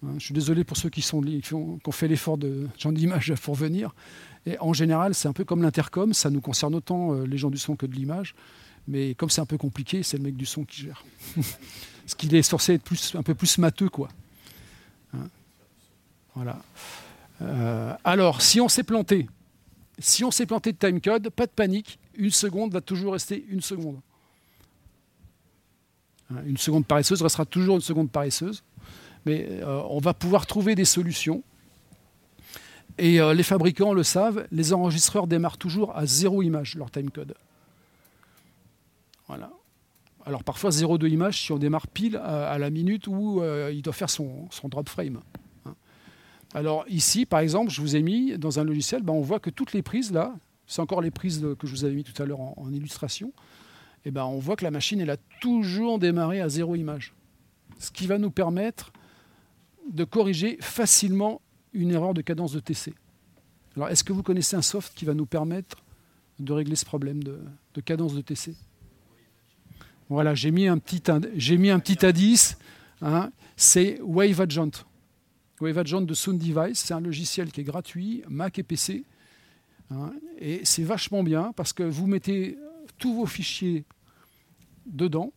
Hein, 0.04 0.16
je 0.18 0.26
suis 0.26 0.34
désolé 0.34 0.66
pour 0.66 0.76
ceux 0.76 0.90
qui, 0.90 1.02
sont, 1.02 1.22
qui, 1.22 1.54
ont, 1.54 1.80
fait 1.92 2.08
l'effort 2.08 2.38
de 2.38 2.68
gens 2.78 2.92
d'image 2.92 3.34
pour 3.42 3.56
venir. 3.56 3.94
En 4.60 4.74
général, 4.74 5.16
c'est 5.16 5.28
un 5.28 5.34
peu 5.34 5.44
comme 5.44 5.64
l'intercom, 5.64 6.14
ça 6.14 6.30
nous 6.30 6.42
concerne 6.42 6.76
autant 6.76 7.14
euh, 7.14 7.26
les 7.26 7.38
gens 7.38 7.50
du 7.50 7.58
son 7.58 7.76
que 7.76 7.86
de 7.86 7.96
l'image. 7.96 8.36
Mais 8.88 9.16
comme 9.16 9.30
c'est 9.30 9.42
un 9.42 9.48
peu 9.48 9.58
compliqué, 9.58 10.04
c'est 10.04 10.18
le 10.18 10.24
mec 10.24 10.38
du 10.38 10.46
son 10.46 10.64
qui 10.64 10.82
gère. 10.82 11.04
Ce 12.06 12.14
qu'il 12.14 12.34
est 12.36 12.44
censé 12.44 12.76
être 12.76 12.84
plus, 12.84 13.16
un 13.16 13.24
peu 13.24 13.34
plus 13.34 13.58
matheux, 13.58 13.90
quoi. 13.90 14.10
Hein, 15.16 15.28
voilà. 16.36 16.62
Euh, 17.42 17.94
alors, 18.04 18.44
si 18.44 18.62
on 18.62 18.70
s'est 18.70 18.84
planté, 18.84 19.28
si 19.98 20.24
on 20.24 20.30
s'est 20.30 20.46
planté 20.46 20.72
de 20.72 20.78
timecode, 20.78 21.30
pas 21.30 21.48
de 21.48 21.52
panique, 21.52 21.98
une 22.16 22.30
seconde 22.30 22.72
va 22.72 22.82
toujours 22.82 23.14
rester 23.14 23.44
une 23.50 23.62
seconde. 23.62 24.00
Hein, 26.30 26.38
une 26.46 26.58
seconde 26.58 26.86
paresseuse 26.86 27.22
restera 27.22 27.46
toujours 27.46 27.76
une 27.78 27.82
seconde 27.82 28.12
paresseuse, 28.12 28.64
mais 29.26 29.48
euh, 29.50 29.82
on 29.90 30.00
va 30.00 30.14
pouvoir 30.14 30.46
trouver 30.46 30.76
des 30.76 30.86
solutions. 30.86 31.44
Et 32.98 33.20
euh, 33.20 33.34
les 33.34 33.44
fabricants 33.44 33.94
le 33.94 34.04
savent, 34.04 34.48
les 34.52 34.74
enregistreurs 34.74 35.28
démarrent 35.28 35.58
toujours 35.58 35.96
à 35.98 36.06
zéro 36.06 36.42
image 36.42 36.76
leur 36.76 36.92
timecode. 36.92 37.36
Voilà. 39.28 39.52
Alors 40.26 40.44
parfois 40.44 40.70
0,2 40.70 41.10
image 41.10 41.42
si 41.42 41.52
on 41.52 41.58
démarre 41.58 41.88
pile 41.88 42.18
à, 42.18 42.58
la 42.58 42.70
minute 42.70 43.08
où 43.08 43.42
euh, 43.42 43.72
il 43.74 43.82
doit 43.82 43.94
faire 43.94 44.10
son, 44.10 44.48
drop 44.66 44.90
frame. 44.90 45.20
Hein. 45.66 45.76
Alors 46.54 46.86
ici, 46.88 47.26
par 47.26 47.42
exemple, 47.42 47.70
je 47.72 47.82
vous 47.82 47.96
ai 47.96 48.02
mis 48.02 48.38
dans 48.38 48.60
un 48.60 48.64
logiciel, 48.64 49.04
ben, 49.04 49.14
on 49.14 49.22
voit 49.22 49.40
que 49.40 49.50
toutes 49.50 49.74
les 49.74 49.82
prises 49.82 50.12
là, 50.12 50.34
c'est 50.68 50.82
encore 50.82 51.02
les 51.02 51.12
prises 51.12 51.46
que 51.60 51.68
je 51.68 51.72
vous 51.72 51.86
avais 51.86 51.94
mis 51.94 52.04
tout 52.04 52.20
à 52.22 52.26
l'heure 52.26 52.40
en 52.40 52.72
illustration, 52.72 53.34
eh 54.06 54.12
ben, 54.12 54.24
on 54.24 54.40
voit 54.40 54.56
que 54.56 54.64
la 54.64 54.72
machine 54.72 55.02
elle 55.02 55.10
a 55.10 55.18
toujours 55.42 56.00
démarré 56.00 56.42
à 56.42 56.50
zéro 56.50 56.76
image. 56.76 57.14
Ce 57.78 57.92
qui 57.92 58.08
va 58.08 58.18
nous 58.18 58.32
permettre 58.32 58.94
de 59.92 60.04
corriger 60.06 60.58
facilement 60.62 61.42
une 61.76 61.92
erreur 61.92 62.14
de 62.14 62.22
cadence 62.22 62.54
de 62.54 62.60
TC. 62.60 62.94
Alors, 63.76 63.90
est-ce 63.90 64.04
que 64.04 64.14
vous 64.14 64.24
connaissez 64.24 64.56
un 64.56 64.62
soft 64.62 64.94
qui 64.96 65.06
va 65.06 65.14
nous 65.14 65.26
permettre 65.26 65.84
de 66.40 66.54
régler 66.54 66.76
ce 66.76 66.86
problème 66.86 67.24
de, 67.24 67.40
cadence 67.82 68.16
de 68.16 68.22
TC 68.22 68.56
Voilà, 70.10 70.34
j'ai 70.34 70.52
mis 70.52 70.68
un 70.68 70.78
petit, 70.78 71.04
j'ai 71.36 71.58
mis 71.58 71.70
un 71.70 71.80
petit 71.80 72.06
indice. 72.06 72.58
Hein, 73.02 73.32
c'est 73.58 74.00
Wave 74.02 74.40
Agent. 74.42 74.72
Wave 75.60 75.78
Agent 75.78 76.02
de 76.02 76.14
Sound 76.14 76.40
Device, 76.40 76.80
c'est 76.80 76.94
un 76.94 77.02
logiciel 77.02 77.52
qui 77.52 77.62
est 77.62 77.66
gratuit, 77.66 78.24
Mac 78.30 78.58
et 78.60 78.64
PC. 78.64 79.04
Hein, 79.92 80.14
et 80.40 80.62
c'est 80.64 80.84
vachement 80.84 81.24
bien 81.24 81.52
parce 81.56 81.74
que 81.74 81.84
vous 81.84 82.08
mettez 82.08 82.58
tous 82.98 83.14
vos 83.14 83.26
fichiers 83.26 83.86
dedans. 84.86 85.32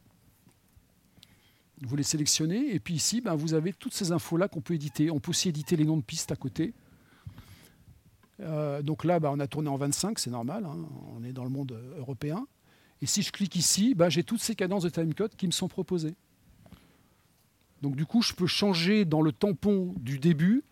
Vous 1.82 1.96
les 1.96 2.02
sélectionnez 2.02 2.74
et 2.74 2.80
puis 2.80 2.94
ici, 2.94 3.20
ben, 3.20 3.34
vous 3.34 3.54
avez 3.54 3.72
toutes 3.72 3.94
ces 3.94 4.12
infos-là 4.12 4.48
qu'on 4.48 4.60
peut 4.60 4.74
éditer. 4.74 5.10
On 5.10 5.20
peut 5.20 5.30
aussi 5.30 5.48
éditer 5.48 5.76
les 5.76 5.84
noms 5.84 5.96
de 5.96 6.02
pistes 6.02 6.32
à 6.32 6.36
côté. 6.36 6.74
Euh, 8.40 8.82
donc 8.82 9.04
là, 9.04 9.20
ben, 9.20 9.30
on 9.32 9.40
a 9.40 9.46
tourné 9.46 9.68
en 9.68 9.76
25, 9.76 10.18
c'est 10.18 10.30
normal, 10.30 10.64
hein. 10.64 10.76
on 11.16 11.24
est 11.24 11.32
dans 11.32 11.44
le 11.44 11.50
monde 11.50 11.72
euh, 11.72 11.98
européen. 11.98 12.46
Et 13.00 13.06
si 13.06 13.22
je 13.22 13.32
clique 13.32 13.56
ici, 13.56 13.94
ben, 13.94 14.08
j'ai 14.08 14.24
toutes 14.24 14.40
ces 14.40 14.54
cadences 14.54 14.84
de 14.84 14.88
timecode 14.88 15.34
qui 15.36 15.46
me 15.46 15.52
sont 15.52 15.68
proposées. 15.68 16.14
Donc 17.82 17.94
du 17.94 18.06
coup, 18.06 18.22
je 18.22 18.32
peux 18.32 18.46
changer 18.46 19.04
dans 19.04 19.22
le 19.22 19.32
tampon 19.32 19.94
du 19.98 20.18
début 20.18 20.64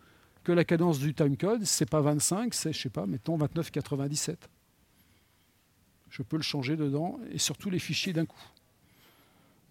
que 0.43 0.51
la 0.51 0.65
cadence 0.65 0.99
du 0.99 1.13
timecode, 1.13 1.63
c'est 1.65 1.89
pas 1.89 2.01
25, 2.01 2.53
c'est, 2.53 2.73
je 2.73 2.79
sais 2.79 2.89
pas, 2.89 3.05
mettons 3.05 3.37
29,97. 3.37 4.35
Je 6.09 6.23
peux 6.23 6.37
le 6.37 6.43
changer 6.43 6.75
dedans 6.77 7.19
et 7.31 7.37
sur 7.37 7.57
tous 7.57 7.69
les 7.69 7.79
fichiers 7.79 8.13
d'un 8.13 8.25
coup. 8.25 8.39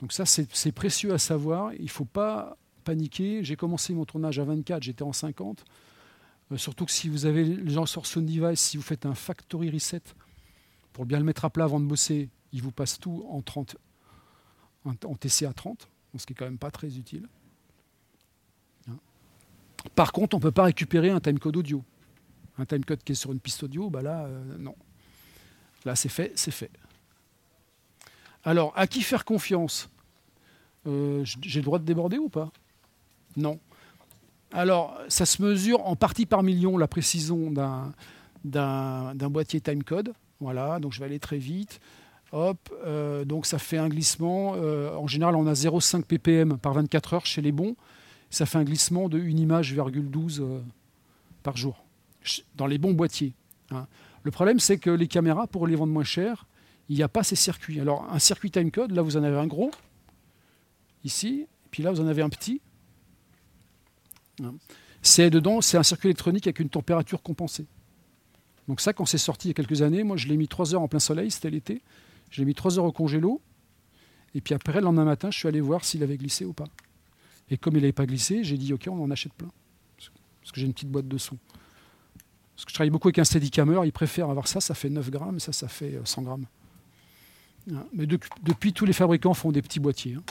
Donc 0.01 0.12
ça, 0.12 0.26
c'est 0.26 0.72
précieux 0.72 1.12
à 1.12 1.18
savoir. 1.18 1.72
Il 1.74 1.84
ne 1.84 1.88
faut 1.88 2.05
pas 2.05 2.57
paniquer. 2.84 3.42
J'ai 3.42 3.57
commencé 3.57 3.94
mon 3.94 4.05
tournage 4.05 4.38
à 4.38 4.44
24, 4.44 4.82
j'étais 4.82 5.03
en 5.03 5.12
50. 5.12 5.64
Euh, 6.53 6.57
surtout 6.57 6.84
que 6.84 6.92
si 6.92 7.09
vous 7.09 7.26
avez 7.26 7.44
les 7.44 7.72
gens 7.72 7.86
sur 7.86 8.07
Sony 8.07 8.38
Device, 8.38 8.61
si 8.61 8.76
vous 8.76 8.82
faites 8.82 9.07
un 9.07 9.14
factory 9.14 9.70
reset 9.70 10.03
pour 10.92 11.07
bien 11.07 11.18
le 11.18 11.24
mettre 11.24 11.44
à 11.44 11.51
plat 11.51 11.64
avant 11.64 11.80
de 11.80 11.86
bosser, 11.86 12.30
Il 12.53 12.62
vous 12.62 12.70
passe 12.72 12.99
tout 12.99 13.26
en, 13.28 13.42
30, 13.42 13.76
en 14.84 15.14
TC 15.14 15.44
à 15.44 15.53
30, 15.53 15.88
ce 16.16 16.24
qui 16.24 16.32
est 16.32 16.36
quand 16.36 16.47
même 16.47 16.59
pas 16.59 16.70
très 16.70 16.97
utile. 16.97 17.28
Hein. 18.88 18.97
Par 19.94 20.12
contre, 20.12 20.36
on 20.36 20.38
ne 20.38 20.42
peut 20.42 20.53
pas 20.53 20.64
récupérer 20.64 21.11
un 21.11 21.20
timecode 21.20 21.57
audio. 21.57 21.84
Un 22.59 22.64
timecode 22.64 23.03
qui 23.03 23.12
est 23.12 23.16
sur 23.16 23.32
une 23.32 23.40
piste 23.40 23.64
audio, 23.64 23.90
bah 23.90 24.01
là, 24.01 24.24
euh, 24.24 24.57
non. 24.59 24.74
Là, 25.84 25.97
c'est 25.97 26.09
fait, 26.09 26.32
c'est 26.36 26.51
fait. 26.51 26.70
Alors, 28.47 28.72
à 28.76 28.86
qui 28.86 29.03
faire 29.03 29.26
confiance? 29.26 29.90
Euh, 30.86 31.22
J'ai 31.24 31.61
le 31.61 31.64
droit 31.64 31.78
de 31.78 31.84
déborder 31.84 32.16
ou 32.16 32.28
pas? 32.28 32.51
Non. 33.36 33.59
Alors, 34.53 34.99
ça 35.09 35.26
se 35.26 35.42
mesure 35.42 35.84
en 35.86 35.97
partie 35.97 36.24
par 36.24 36.42
million 36.42 36.78
la 36.78 36.86
précision 36.86 37.51
d'un 38.44 39.28
boîtier 39.28 39.61
timecode. 39.61 40.14
Voilà, 40.40 40.78
donc 40.78 40.92
je 40.92 41.01
vais 41.01 41.07
aller 41.07 41.18
très 41.18 41.38
vite. 41.38 41.80
Hop, 42.32 42.59
euh, 42.84 43.24
donc 43.24 43.47
ça 43.47 43.59
fait 43.59 43.78
un 43.78 43.88
glissement. 43.88 44.55
Euh, 44.57 44.94
en 44.94 45.07
général, 45.07 45.34
on 45.36 45.47
a 45.47 45.53
0,5 45.53 46.03
ppm 46.05 46.59
par 46.59 46.74
24 46.74 47.14
heures 47.14 47.26
chez 47.26 47.42
les 47.42 47.53
bons. 47.53 47.76
Ça 48.30 48.47
fait 48.47 48.59
un 48.59 48.64
glissement 48.64 49.09
de 49.09 49.18
une 49.18 49.38
image, 49.38 49.74
12 49.74 50.40
euh, 50.40 50.61
par 51.42 51.57
jour 51.57 51.84
dans 52.57 52.66
les 52.66 52.78
bons 52.78 52.92
boîtiers. 52.92 53.32
Hein. 53.70 53.86
Le 54.22 54.30
problème, 54.30 54.59
c'est 54.61 54.78
que 54.78 54.90
les 54.90 55.07
caméras, 55.07 55.47
pour 55.47 55.66
les 55.66 55.76
vendre 55.76 55.92
moins 55.92 56.05
cher, 56.05 56.47
il 56.89 56.97
n'y 56.97 57.03
a 57.03 57.09
pas 57.09 57.22
ces 57.22 57.37
circuits. 57.37 57.80
Alors, 57.80 58.07
un 58.11 58.18
circuit 58.18 58.51
timecode, 58.51 58.93
là, 58.93 59.03
vous 59.03 59.16
en 59.16 59.22
avez 59.22 59.37
un 59.37 59.47
gros, 59.47 59.70
ici, 61.05 61.47
et 61.47 61.68
puis 61.70 61.82
là, 61.82 61.91
vous 61.91 62.01
en 62.01 62.07
avez 62.07 62.22
un 62.22 62.28
petit. 62.28 62.61
Hein. 64.43 64.55
C'est 65.03 65.30
dedans, 65.30 65.61
c'est 65.61 65.76
un 65.76 65.82
circuit 65.82 66.09
électronique 66.09 66.47
avec 66.47 66.59
une 66.61 66.68
température 66.68 67.22
compensée. 67.22 67.66
Donc 68.68 68.80
ça, 68.80 68.93
quand 68.93 69.07
c'est 69.07 69.18
sorti 69.18 69.49
il 69.49 69.51
y 69.51 69.53
a 69.53 69.55
quelques 69.55 69.82
années, 69.82 70.03
moi 70.03 70.16
je 70.16 70.26
l'ai 70.26 70.37
mis 70.37 70.49
3 70.49 70.74
heures 70.74 70.82
en 70.82 70.89
plein 70.89 70.99
soleil, 70.99 71.30
c'était 71.30 71.51
l'été. 71.51 71.82
Je 72.30 72.41
l'ai 72.41 72.45
mis 72.45 72.55
3 72.55 72.78
heures 72.78 72.84
au 72.84 72.93
congélo. 72.93 73.41
Et 74.34 74.41
puis 74.41 74.55
après, 74.55 74.80
le 74.80 74.84
lendemain 74.84 75.05
matin, 75.05 75.30
je 75.30 75.39
suis 75.39 75.49
allé 75.49 75.61
voir 75.61 75.84
s'il 75.84 76.03
avait 76.03 76.16
glissé 76.16 76.45
ou 76.45 76.53
pas. 76.53 76.66
Et 77.49 77.57
comme 77.57 77.74
il 77.76 77.80
n'avait 77.80 77.93
pas 77.93 78.07
glissé, 78.07 78.43
j'ai 78.43 78.59
dit 78.59 78.72
OK, 78.72 78.89
on 78.91 79.03
en 79.03 79.11
achète 79.11 79.32
plein. 79.34 79.51
Parce 79.97 80.53
que 80.53 80.61
j'ai 80.61 80.66
une 80.66 80.72
petite 80.72 80.91
boîte 80.91 81.09
de. 81.09 81.16
Parce 81.16 82.64
que 82.64 82.70
je 82.70 82.74
travaille 82.74 82.91
beaucoup 82.91 83.09
avec 83.09 83.18
un 83.18 83.24
steadicammer, 83.24 83.80
il 83.84 83.93
préfère 83.93 84.30
avoir 84.30 84.49
ça, 84.49 84.61
ça 84.61 84.74
fait 84.74 84.91
9 84.91 85.11
grammes, 85.11 85.39
ça, 85.39 85.53
ça 85.53 85.68
fait 85.68 86.01
100 86.05 86.20
euh, 86.20 86.24
grammes. 86.24 86.47
Hein, 87.73 87.85
mais 87.93 88.07
depuis, 88.07 88.73
tous 88.73 88.85
les 88.85 88.93
fabricants 88.93 89.35
font 89.35 89.53
des 89.53 89.62
petits 89.62 89.81
boîtiers. 89.81 90.14
Hein. 90.14 90.23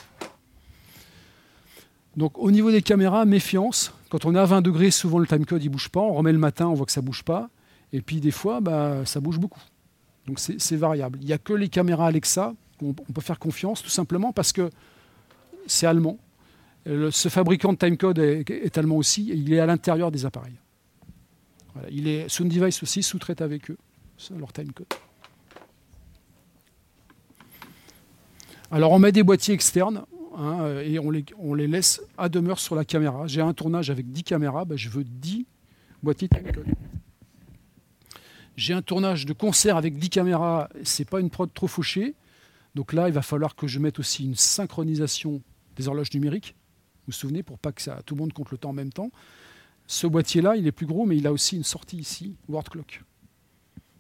Donc 2.16 2.38
au 2.38 2.50
niveau 2.52 2.72
des 2.72 2.82
caméras, 2.82 3.26
méfiance. 3.26 3.94
Quand 4.10 4.26
on 4.26 4.34
est 4.36 4.40
à 4.40 4.46
20 4.46 4.62
degrés, 4.62 4.92
souvent 4.92 5.20
le 5.20 5.28
timecode 5.28 5.64
il 5.64 5.70
bouge 5.70 5.90
pas. 5.90 6.00
On 6.00 6.14
remet 6.14 6.32
le 6.32 6.38
matin, 6.38 6.68
on 6.68 6.74
voit 6.74 6.86
que 6.86 6.92
ça 6.92 7.02
bouge 7.02 7.24
pas. 7.24 7.50
Et 7.92 8.02
puis 8.02 8.22
des 8.22 8.32
fois, 8.32 8.62
bah, 8.62 9.06
ça 9.06 9.20
bouge 9.20 9.40
beaucoup. 9.40 9.62
Donc 10.28 10.40
c'est 10.40 10.76
variable. 10.76 11.20
Il 11.22 11.28
n'y 11.28 11.34
a 11.34 11.38
que 11.38 11.54
les 11.54 11.70
caméras 11.70 12.08
Alexa 12.08 12.54
on 12.82 12.94
peut 12.94 13.22
faire 13.22 13.40
confiance, 13.40 13.82
tout 13.82 13.90
simplement 13.90 14.32
parce 14.34 14.52
que 14.52 14.70
c'est 15.68 15.88
allemand. 15.88 16.18
ce 16.86 17.30
fabricant 17.30 17.74
de 17.74 17.78
timecode 17.78 18.20
est, 18.20 18.78
allemand 18.78 18.98
aussi, 18.98 19.30
il 19.34 19.54
est 19.54 19.60
à 19.60 19.66
l'intérieur 19.66 20.12
des 20.12 20.26
appareils. 20.26 20.60
Il 21.92 22.08
est 22.08 22.30
Sound 22.30 22.52
Device 22.52 22.84
aussi 22.84 23.04
sous-traite 23.04 23.42
avec 23.42 23.72
eux 23.72 23.78
leur 24.38 24.54
timecode. 24.54 24.88
Alors 28.72 28.92
on 28.92 29.00
met 29.00 29.12
des 29.12 29.24
boîtiers 29.24 29.54
externes 29.54 30.06
hein, 30.38 30.80
et 30.84 31.00
on 31.00 31.12
les, 31.54 31.68
laisse 31.68 32.02
à 32.18 32.30
demeure 32.30 32.60
sur 32.60 32.76
la 32.76 32.86
caméra. 32.86 33.28
J'ai 33.28 33.42
un 33.42 33.54
tournage 33.54 33.90
avec 33.90 34.12
10 34.12 34.24
caméras, 34.24 34.66
ben, 34.66 34.78
je 34.78 34.90
veux 34.90 35.04
10 35.04 35.46
boîtiers 36.02 36.28
timecode. 36.28 36.68
J'ai 38.58 38.74
un 38.74 38.82
tournage 38.82 39.26
de 39.26 39.34
concert 39.34 39.78
avec 39.78 39.98
10 39.98 40.10
caméras, 40.10 40.70
c'est 40.84 41.10
pas 41.10 41.20
une 41.20 41.30
prod 41.30 41.54
trop 41.54 41.68
fauchée. 41.68 42.16
Donc 42.74 42.94
là, 42.94 43.08
il 43.08 43.14
va 43.14 43.22
falloir 43.22 43.56
que 43.56 43.68
je 43.68 43.80
mette 43.80 44.00
aussi 44.00 44.26
une 44.26 44.36
synchronisation 44.36 45.42
des 45.76 45.88
horloges 45.88 46.14
numériques. 46.14 46.56
Vous 47.00 47.12
vous 47.12 47.14
souvenez, 47.14 47.44
pour 47.44 47.60
pas 47.60 47.72
que 47.72 48.02
tout 48.02 48.16
le 48.16 48.20
monde 48.20 48.34
compte 48.34 48.52
le 48.52 48.58
temps 48.58 48.70
en 48.70 48.74
même 48.74 48.92
temps. 48.92 49.12
Ce 49.88 50.08
boîtier-là, 50.08 50.56
il 50.56 50.66
est 50.68 50.72
plus 50.72 50.86
gros, 50.86 51.06
mais 51.06 51.18
il 51.18 51.28
a 51.28 51.32
aussi 51.32 51.56
une 51.56 51.64
sortie 51.64 51.98
ici, 51.98 52.36
Word 52.50 52.64
Clock. 52.64 53.04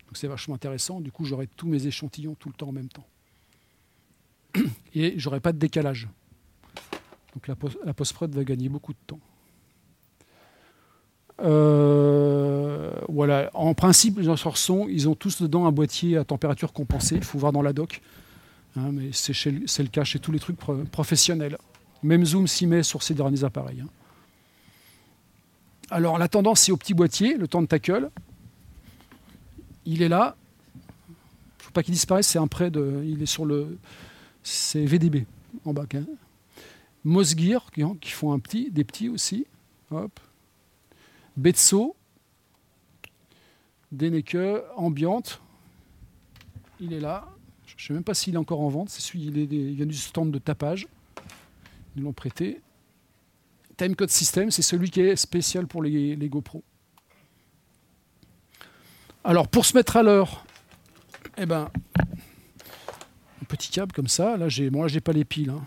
Donc 0.07 0.17
c'est 0.17 0.27
vachement 0.27 0.55
intéressant. 0.55 0.99
Du 0.99 1.11
coup, 1.11 1.25
j'aurai 1.25 1.47
tous 1.47 1.67
mes 1.67 1.85
échantillons 1.85 2.35
tout 2.35 2.49
le 2.49 2.55
temps 2.55 2.69
en 2.69 2.73
même 2.73 2.89
temps. 2.89 3.05
Et 4.93 5.13
j'aurai 5.17 5.39
pas 5.39 5.51
de 5.51 5.57
décalage. 5.57 6.07
Donc 7.33 7.47
la 7.47 7.93
post-prod 7.93 8.33
va 8.33 8.43
gagner 8.43 8.69
beaucoup 8.69 8.93
de 8.93 8.99
temps. 9.07 9.19
Euh, 11.41 12.91
voilà. 13.09 13.49
En 13.53 13.73
principe, 13.73 14.19
les 14.19 14.33
son, 14.55 14.87
ils 14.87 15.09
ont 15.09 15.15
tous 15.15 15.41
dedans 15.41 15.65
un 15.65 15.71
boîtier 15.71 16.17
à 16.17 16.23
température 16.23 16.73
compensée. 16.73 17.15
Il 17.15 17.23
faut 17.23 17.37
voir 17.37 17.51
dans 17.51 17.61
la 17.61 17.73
doc. 17.73 18.01
Hein, 18.77 18.91
mais 18.91 19.09
c'est, 19.11 19.33
le 19.51 19.87
cas 19.87 20.03
chez 20.03 20.19
tous 20.19 20.31
les 20.31 20.39
trucs 20.39 20.57
professionnels. 20.91 21.57
Même 22.03 22.25
Zoom 22.25 22.47
s'y 22.47 22.67
met 22.67 22.83
sur 22.83 23.03
ces 23.03 23.13
derniers 23.13 23.43
appareils. 23.43 23.81
Hein. 23.81 23.89
Alors 25.91 26.17
la 26.17 26.27
tendance, 26.27 26.61
c'est 26.61 26.71
au 26.71 26.77
petit 26.77 26.93
boîtier, 26.93 27.37
le 27.37 27.47
temps 27.47 27.61
de 27.61 27.67
tackle. 27.67 28.09
Il 29.85 30.01
est 30.01 30.09
là. 30.09 30.35
Il 30.75 31.11
ne 31.11 31.63
faut 31.63 31.71
pas 31.71 31.83
qu'il 31.83 31.93
disparaisse, 31.93 32.27
c'est 32.27 32.39
un 32.39 32.47
prêt 32.47 32.71
de. 32.71 33.03
Il 33.05 33.21
est 33.21 33.27
sur 33.27 33.45
le. 33.45 33.77
C'est 34.45 34.85
VDB 34.85 35.25
en 35.65 35.73
bas. 35.73 35.87
Hein. 35.95 36.05
Mosgear, 37.03 37.71
qui, 37.71 38.11
font 38.11 38.31
un 38.31 38.37
petit, 38.37 38.69
des 38.69 38.83
petits 38.83 39.09
aussi. 39.09 39.47
Hop. 39.89 40.19
Betso, 41.35 41.95
Deneke, 43.91 44.37
Ambiante. 44.75 45.41
Il 46.79 46.93
est 46.93 46.99
là. 46.99 47.27
Je 47.65 47.73
ne 47.73 47.87
sais 47.87 47.93
même 47.93 48.03
pas 48.03 48.13
s'il 48.13 48.35
est 48.35 48.37
encore 48.37 48.61
en 48.61 48.69
vente. 48.69 48.89
C'est 48.89 49.01
celui, 49.01 49.25
il, 49.25 49.39
est 49.39 49.73
vient 49.73 49.85
du 49.87 49.97
stand 49.97 50.29
de 50.29 50.37
tapage. 50.37 50.87
Ils 51.95 52.03
l'ont 52.03 52.13
prêté. 52.13 52.61
Timecode 53.77 54.11
System, 54.11 54.51
c'est 54.51 54.61
celui 54.61 54.91
qui 54.91 55.01
est 55.01 55.15
spécial 55.15 55.65
pour 55.65 55.81
les, 55.81 56.15
GoPro. 56.29 56.63
Alors 59.23 59.47
pour 59.47 59.65
se 59.65 59.75
mettre 59.75 59.97
à 59.97 60.03
l'heure, 60.03 60.45
eh 61.35 61.47
ben, 61.47 61.71
petit 63.45 63.71
câble 63.71 63.91
comme 63.91 64.07
ça. 64.07 64.37
Là, 64.37 64.49
j'ai, 64.49 64.69
j'ai 64.87 65.01
pas 65.01 65.13
les 65.13 65.25
piles. 65.25 65.49
Hein. 65.49 65.63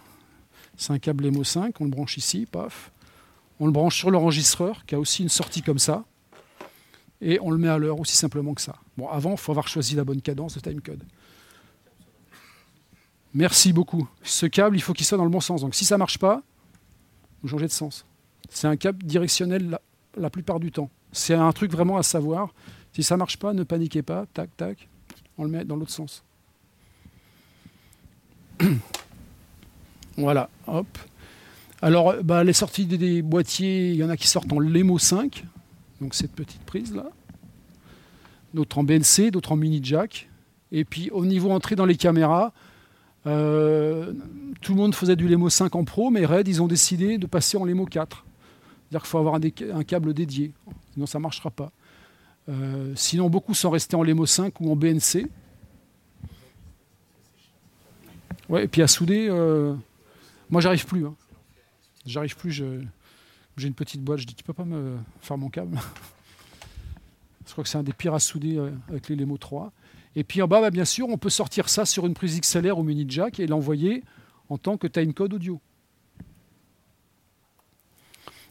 C'est 0.76 0.92
un 0.92 0.98
câble 0.98 1.26
MO5. 1.28 1.72
On 1.80 1.84
le 1.84 1.90
branche 1.90 2.16
ici, 2.16 2.46
paf. 2.50 2.92
On 3.60 3.66
le 3.66 3.72
branche 3.72 3.96
sur 3.96 4.10
l'enregistreur 4.10 4.84
qui 4.86 4.94
a 4.94 5.00
aussi 5.00 5.22
une 5.22 5.28
sortie 5.28 5.62
comme 5.62 5.78
ça. 5.78 6.04
Et 7.20 7.38
on 7.40 7.50
le 7.50 7.58
met 7.58 7.68
à 7.68 7.78
l'heure 7.78 7.98
aussi 7.98 8.16
simplement 8.16 8.54
que 8.54 8.60
ça. 8.60 8.76
Bon, 8.96 9.08
avant, 9.08 9.32
il 9.32 9.38
faut 9.38 9.50
avoir 9.50 9.66
choisi 9.66 9.96
la 9.96 10.04
bonne 10.04 10.22
cadence 10.22 10.54
de 10.54 10.60
timecode. 10.60 11.02
Merci 13.34 13.72
beaucoup. 13.72 14.08
Ce 14.22 14.46
câble, 14.46 14.76
il 14.76 14.80
faut 14.80 14.92
qu'il 14.92 15.04
soit 15.04 15.18
dans 15.18 15.24
le 15.24 15.30
bon 15.30 15.40
sens. 15.40 15.60
Donc 15.60 15.74
si 15.74 15.84
ça 15.84 15.96
ne 15.96 15.98
marche 15.98 16.18
pas, 16.18 16.42
vous 17.42 17.48
changez 17.48 17.66
de 17.66 17.72
sens. 17.72 18.06
C'est 18.48 18.68
un 18.68 18.76
câble 18.76 19.04
directionnel 19.04 19.78
la, 20.16 20.30
plupart 20.30 20.60
du 20.60 20.70
temps. 20.72 20.90
C'est 21.12 21.34
un 21.34 21.52
truc 21.52 21.70
vraiment 21.70 21.96
à 21.96 22.02
savoir. 22.02 22.54
Si 22.92 23.02
ça 23.02 23.16
ne 23.16 23.18
marche 23.18 23.36
pas, 23.36 23.52
ne 23.52 23.62
paniquez 23.64 24.02
pas. 24.02 24.26
Tac, 24.32 24.56
tac. 24.56 24.88
On 25.36 25.44
le 25.44 25.50
met 25.50 25.64
dans 25.64 25.76
l'autre 25.76 25.90
sens. 25.90 26.24
voilà, 30.16 30.50
hop. 30.66 30.86
Alors, 31.80 32.14
bah, 32.24 32.42
les 32.42 32.52
sorties 32.52 32.86
des, 32.86 33.22
boîtiers, 33.22 33.90
il 33.90 33.96
y 33.96 34.04
en 34.04 34.08
a 34.08 34.16
qui 34.16 34.26
sortent 34.26 34.52
en 34.52 34.58
LEMO 34.58 34.98
5, 34.98 35.44
donc 36.00 36.14
cette 36.14 36.32
petite 36.32 36.62
prise 36.62 36.94
là. 36.94 37.06
D'autres 38.54 38.78
en 38.78 38.84
BNC, 38.84 39.30
d'autres 39.30 39.52
en 39.52 39.56
mini 39.56 39.80
jack. 39.82 40.28
Et 40.72 40.84
puis 40.84 41.10
au 41.10 41.24
niveau 41.24 41.50
entrée 41.50 41.76
dans 41.76 41.84
les 41.84 41.96
caméras, 41.96 42.52
euh, 43.26 44.12
tout 44.60 44.74
le 44.74 44.80
monde 44.80 44.94
faisait 44.94 45.16
du 45.16 45.28
LEMO 45.28 45.50
5 45.50 45.74
en 45.76 45.84
pro, 45.84 46.10
mais 46.10 46.24
Red, 46.24 46.48
ils 46.48 46.62
ont 46.62 46.66
décidé 46.66 47.18
de 47.18 47.26
passer 47.26 47.56
en 47.56 47.64
LEMO 47.64 47.84
4. 47.84 48.24
C'est-à-dire 48.90 49.02
qu'il 49.02 49.10
faut 49.10 49.18
avoir 49.18 49.34
un, 49.34 49.84
câble 49.84 50.14
dédié, 50.14 50.52
sinon 50.94 51.06
ça 51.06 51.18
ne 51.18 51.22
marchera 51.22 51.50
pas. 51.50 51.70
Euh, 52.48 52.92
sinon, 52.96 53.28
beaucoup 53.28 53.52
sont 53.52 53.70
restés 53.70 53.96
en 53.96 54.02
LEMO 54.02 54.24
5 54.24 54.60
ou 54.60 54.72
en 54.72 54.76
BNC. 54.76 55.26
Ouais, 58.48 58.64
et 58.64 58.68
puis 58.68 58.82
à 58.82 58.86
souder, 58.86 59.28
euh, 59.28 59.74
moi 60.50 60.60
j'arrive 60.60 60.86
plus. 60.86 61.06
Hein. 61.06 61.14
J'arrive 62.06 62.36
plus, 62.36 62.50
j'ai 62.50 63.68
une 63.68 63.74
petite 63.74 64.02
boîte, 64.02 64.20
je 64.20 64.26
dis 64.26 64.34
tu 64.34 64.44
peux 64.44 64.52
pas 64.52 64.64
me 64.64 64.96
faire 65.20 65.36
mon 65.36 65.48
câble? 65.48 65.78
Je 67.46 67.52
crois 67.52 67.64
que 67.64 67.70
c'est 67.70 67.78
un 67.78 67.82
des 67.82 67.94
pires 67.94 68.12
à 68.12 68.20
souder 68.20 68.58
euh, 68.58 68.70
avec 68.90 69.08
les 69.08 69.16
Lemo 69.16 69.38
3. 69.38 69.72
Et 70.16 70.22
puis 70.22 70.42
en 70.42 70.48
bas, 70.48 70.60
bah, 70.60 70.70
bien 70.70 70.84
sûr, 70.84 71.08
on 71.08 71.16
peut 71.16 71.30
sortir 71.30 71.70
ça 71.70 71.86
sur 71.86 72.06
une 72.06 72.12
prise 72.12 72.38
XLR 72.38 72.78
ou 72.78 72.82
mini 72.82 73.06
jack 73.08 73.40
et 73.40 73.46
l'envoyer 73.46 74.04
en 74.50 74.58
tant 74.58 74.76
que 74.76 74.86
timecode 74.86 75.32
audio. 75.32 75.58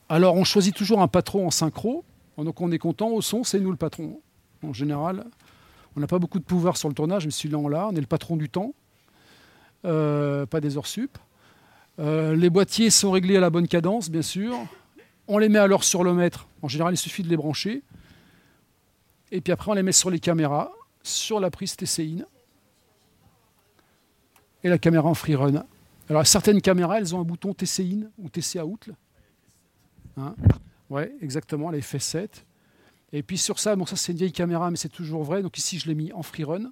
Alors 0.09 0.35
on 0.35 0.43
choisit 0.43 0.75
toujours 0.75 1.01
un 1.01 1.07
patron 1.07 1.45
en 1.45 1.51
synchro, 1.51 2.05
donc 2.37 2.59
on 2.61 2.71
est 2.71 2.79
content 2.79 3.09
au 3.09 3.21
son, 3.21 3.43
c'est 3.43 3.59
nous 3.59 3.71
le 3.71 3.77
patron. 3.77 4.19
En 4.63 4.73
général, 4.73 5.25
on 5.95 5.99
n'a 5.99 6.07
pas 6.07 6.17
beaucoup 6.17 6.39
de 6.39 6.45
pouvoir 6.45 6.77
sur 6.77 6.87
le 6.87 6.95
tournage, 6.95 7.25
mais 7.25 7.31
celui-là 7.31 7.57
on 7.57 7.67
l'a, 7.67 7.87
on 7.87 7.95
est 7.95 7.99
le 7.99 8.07
patron 8.07 8.37
du 8.37 8.49
temps, 8.49 8.73
pas 9.83 10.61
des 10.61 10.77
heures 10.77 10.87
sup. 10.87 11.17
Euh, 11.99 12.35
les 12.35 12.49
boîtiers 12.49 12.89
sont 12.89 13.11
réglés 13.11 13.37
à 13.37 13.39
la 13.39 13.49
bonne 13.49 13.67
cadence, 13.67 14.09
bien 14.09 14.21
sûr. 14.21 14.55
On 15.27 15.37
les 15.37 15.49
met 15.49 15.59
à 15.59 15.67
l'heure 15.67 15.83
sur 15.83 16.03
le 16.03 16.13
mètre. 16.13 16.47
En 16.61 16.67
général, 16.67 16.93
il 16.93 16.97
suffit 16.97 17.23
de 17.23 17.29
les 17.29 17.37
brancher. 17.37 17.83
Et 19.31 19.41
puis 19.41 19.51
après, 19.51 19.71
on 19.71 19.73
les 19.73 19.83
met 19.83 19.91
sur 19.91 20.09
les 20.09 20.19
caméras, 20.19 20.71
sur 21.03 21.39
la 21.39 21.49
prise 21.49 21.75
TCIN. 21.75 22.25
et 24.63 24.69
la 24.69 24.77
caméra 24.77 25.07
en 25.07 25.13
freerun. 25.13 25.65
Alors 26.09 26.25
certaines 26.25 26.61
caméras, 26.61 26.99
elles 26.99 27.15
ont 27.15 27.19
un 27.19 27.23
bouton 27.23 27.53
TC 27.53 27.79
in 27.81 28.09
ou 28.17 28.29
TC 28.29 28.61
out. 28.61 28.89
Hein 30.15 30.35
ouais, 30.89 31.13
exactement, 31.21 31.69
la 31.69 31.79
FS7. 31.79 32.27
Et 33.13 33.23
puis 33.23 33.37
sur 33.37 33.59
ça, 33.59 33.75
bon 33.75 33.85
ça 33.85 33.95
c'est 33.95 34.13
une 34.13 34.17
vieille 34.17 34.31
caméra, 34.31 34.71
mais 34.71 34.77
c'est 34.77 34.89
toujours 34.89 35.23
vrai. 35.23 35.41
Donc 35.41 35.57
ici 35.57 35.79
je 35.79 35.87
l'ai 35.87 35.95
mis 35.95 36.11
en 36.13 36.23
freerun. 36.23 36.71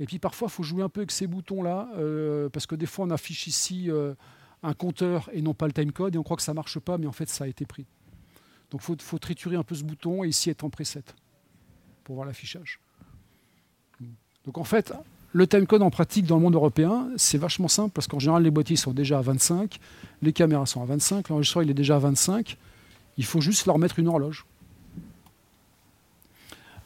Et 0.00 0.06
puis 0.06 0.18
parfois, 0.18 0.48
il 0.50 0.54
faut 0.54 0.62
jouer 0.62 0.82
un 0.82 0.88
peu 0.88 1.00
avec 1.00 1.10
ces 1.10 1.26
boutons-là, 1.26 1.88
euh, 1.96 2.48
parce 2.48 2.66
que 2.66 2.74
des 2.74 2.86
fois 2.86 3.06
on 3.06 3.10
affiche 3.10 3.46
ici 3.46 3.90
euh, 3.90 4.14
un 4.62 4.74
compteur 4.74 5.30
et 5.32 5.42
non 5.42 5.54
pas 5.54 5.66
le 5.66 5.72
timecode, 5.72 6.14
et 6.14 6.18
on 6.18 6.22
croit 6.22 6.36
que 6.36 6.42
ça 6.42 6.52
ne 6.52 6.56
marche 6.56 6.78
pas, 6.80 6.98
mais 6.98 7.06
en 7.06 7.12
fait 7.12 7.28
ça 7.28 7.44
a 7.44 7.46
été 7.46 7.64
pris. 7.64 7.86
Donc 8.70 8.80
il 8.88 9.02
faut, 9.02 9.18
triturer 9.18 9.56
un 9.56 9.62
peu 9.62 9.74
ce 9.74 9.84
bouton 9.84 10.24
et 10.24 10.28
ici 10.28 10.50
être 10.50 10.64
en 10.64 10.70
preset 10.70 11.04
pour 12.02 12.16
voir 12.16 12.26
l'affichage. 12.26 12.80
Donc 14.44 14.58
en 14.58 14.64
fait, 14.64 14.92
le 15.32 15.46
timecode 15.46 15.82
en 15.82 15.90
pratique 15.90 16.26
dans 16.26 16.36
le 16.36 16.42
monde 16.42 16.54
européen, 16.54 17.08
c'est 17.16 17.38
vachement 17.38 17.68
simple 17.68 17.92
parce 17.92 18.08
qu'en 18.08 18.18
général, 18.18 18.42
les 18.42 18.50
boîtiers 18.50 18.76
sont 18.76 18.92
déjà 18.92 19.18
à 19.18 19.22
25, 19.22 19.78
les 20.22 20.32
caméras 20.32 20.66
sont 20.66 20.82
à 20.82 20.86
25, 20.86 21.28
l'enregistreur 21.28 21.62
il 21.62 21.70
est 21.70 21.74
déjà 21.74 21.96
à 21.96 22.00
25. 22.00 22.56
Il 23.16 23.24
faut 23.24 23.40
juste 23.40 23.66
leur 23.66 23.78
mettre 23.78 24.00
une 24.00 24.08
horloge. 24.08 24.44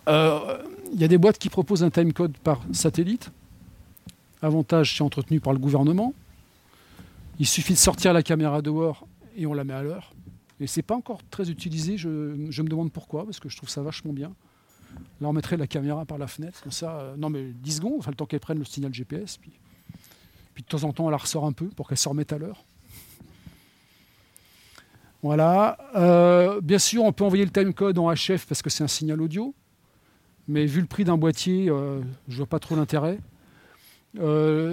Euh, 0.09 0.59
y 0.95 1.05
a 1.05 1.09
des 1.09 1.19
boîtes 1.19 1.39
qui 1.39 1.49
proposent 1.49 1.83
un 1.83 1.91
timecode 1.91 2.37
par 2.39 2.61
satellite. 2.73 3.31
Avantage, 4.43 4.97
c'est 4.97 5.03
entretenu 5.03 5.41
par 5.41 5.53
le 5.53 5.59
gouvernement. 5.59 6.15
Il 7.39 7.47
suffit 7.47 7.73
de 7.73 7.79
sortir 7.79 8.13
la 8.13 8.23
caméra 8.23 8.63
dehors 8.63 9.07
et 9.37 9.47
on 9.47 9.55
la 9.55 9.65
met 9.65 9.73
à 9.73 9.83
l'heure. 9.83 10.13
Et 10.61 10.67
c'est 10.67 10.83
pas 10.83 10.95
encore 10.95 11.21
très 11.31 11.51
utilisé. 11.51 11.97
Je, 11.97 12.09
me 12.09 12.69
demande 12.69 12.93
pourquoi, 12.93 13.25
parce 13.25 13.39
que 13.39 13.49
je 13.49 13.57
trouve 13.57 13.69
ça 13.69 13.83
vachement 13.83 14.13
bien. 14.13 14.33
Là, 15.21 15.29
on 15.29 15.33
mettrait 15.33 15.57
la 15.57 15.67
caméra 15.67 16.05
par 16.05 16.19
la 16.19 16.27
fenêtre, 16.27 16.61
comme 16.63 16.73
ça. 16.73 16.99
Euh, 16.99 17.17
non, 17.17 17.31
mais 17.31 17.45
10 17.45 17.77
secondes, 17.77 17.95
enfin, 17.99 18.11
le 18.11 18.17
temps 18.17 18.27
qu'elle 18.27 18.41
prenne 18.41 18.59
le 18.59 18.65
signal 18.65 18.93
GPS. 18.93 19.37
Puis, 19.37 19.53
de 20.57 20.67
temps 20.67 20.83
en 20.83 20.93
temps, 20.93 21.05
elle 21.07 21.13
la 21.13 21.19
ressort 21.19 21.45
un 21.45 21.53
peu 21.53 21.67
pour 21.69 21.89
qu'elle 21.89 21.99
se 21.99 22.09
remette 22.09 22.33
à 22.33 22.39
l'heure. 22.39 22.65
Voilà. 25.23 25.79
Euh, 25.95 26.61
bien 26.61 26.79
sûr, 26.79 27.05
on 27.05 27.13
peut 27.13 27.25
envoyer 27.25 27.45
le 27.45 27.51
timecode 27.51 27.99
en 27.99 28.13
HF 28.13 28.47
parce 28.47 28.63
que 28.63 28.71
c'est 28.71 28.83
un 28.83 28.89
signal 28.89 29.21
audio. 29.21 29.55
Mais 30.49 30.67
vu 30.67 30.81
le 30.81 30.87
prix 30.87 31.05
d'un 31.05 31.19
boîtier, 31.19 31.69
euh, 31.69 32.01
je 32.27 32.33
ne 32.33 32.37
vois 32.39 32.47
pas 32.47 32.59
trop 32.59 32.75
l'intérêt. 32.75 33.19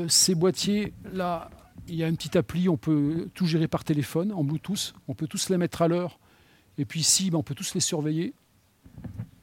ces 0.07 0.35
boîtiers, 0.35 0.93
là, 1.13 1.49
il 1.87 1.95
y 1.95 2.03
a 2.03 2.07
une 2.07 2.15
petite 2.15 2.35
appli, 2.35 2.69
on 2.69 2.77
peut 2.77 3.29
tout 3.33 3.45
gérer 3.45 3.67
par 3.67 3.83
téléphone, 3.83 4.31
en 4.31 4.43
Bluetooth. 4.43 4.93
On 5.07 5.13
peut 5.13 5.27
tous 5.27 5.49
les 5.49 5.57
mettre 5.57 5.81
à 5.81 5.87
l'heure. 5.87 6.19
Et 6.77 6.85
puis 6.85 6.99
ici, 7.01 7.29
ben, 7.29 7.37
on 7.37 7.43
peut 7.43 7.55
tous 7.55 7.73
les 7.73 7.79
surveiller. 7.79 8.33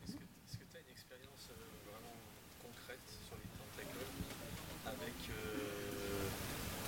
Est-ce 0.05 0.57
que 0.57 0.64
tu 0.70 0.76
as 0.76 0.80
une 0.80 0.93
expérience 0.93 1.49
euh, 1.51 1.57
vraiment 1.89 2.12
concrète 2.61 3.01
sur 3.07 3.37
les 3.37 3.49
tentacules 3.57 4.07
avec, 4.87 5.16
euh, 5.30 6.28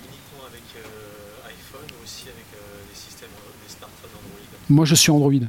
uniquement 0.04 0.44
avec 0.48 0.64
euh, 0.76 1.48
iPhone 1.48 1.88
ou 1.98 2.04
aussi 2.04 2.28
avec 2.28 2.46
les 2.88 2.94
systèmes, 2.94 3.30
des 3.62 3.72
smartphones 3.72 4.10
Android? 4.10 4.58
Moi, 4.68 4.84
je 4.84 4.94
suis 4.94 5.10
Android. 5.10 5.48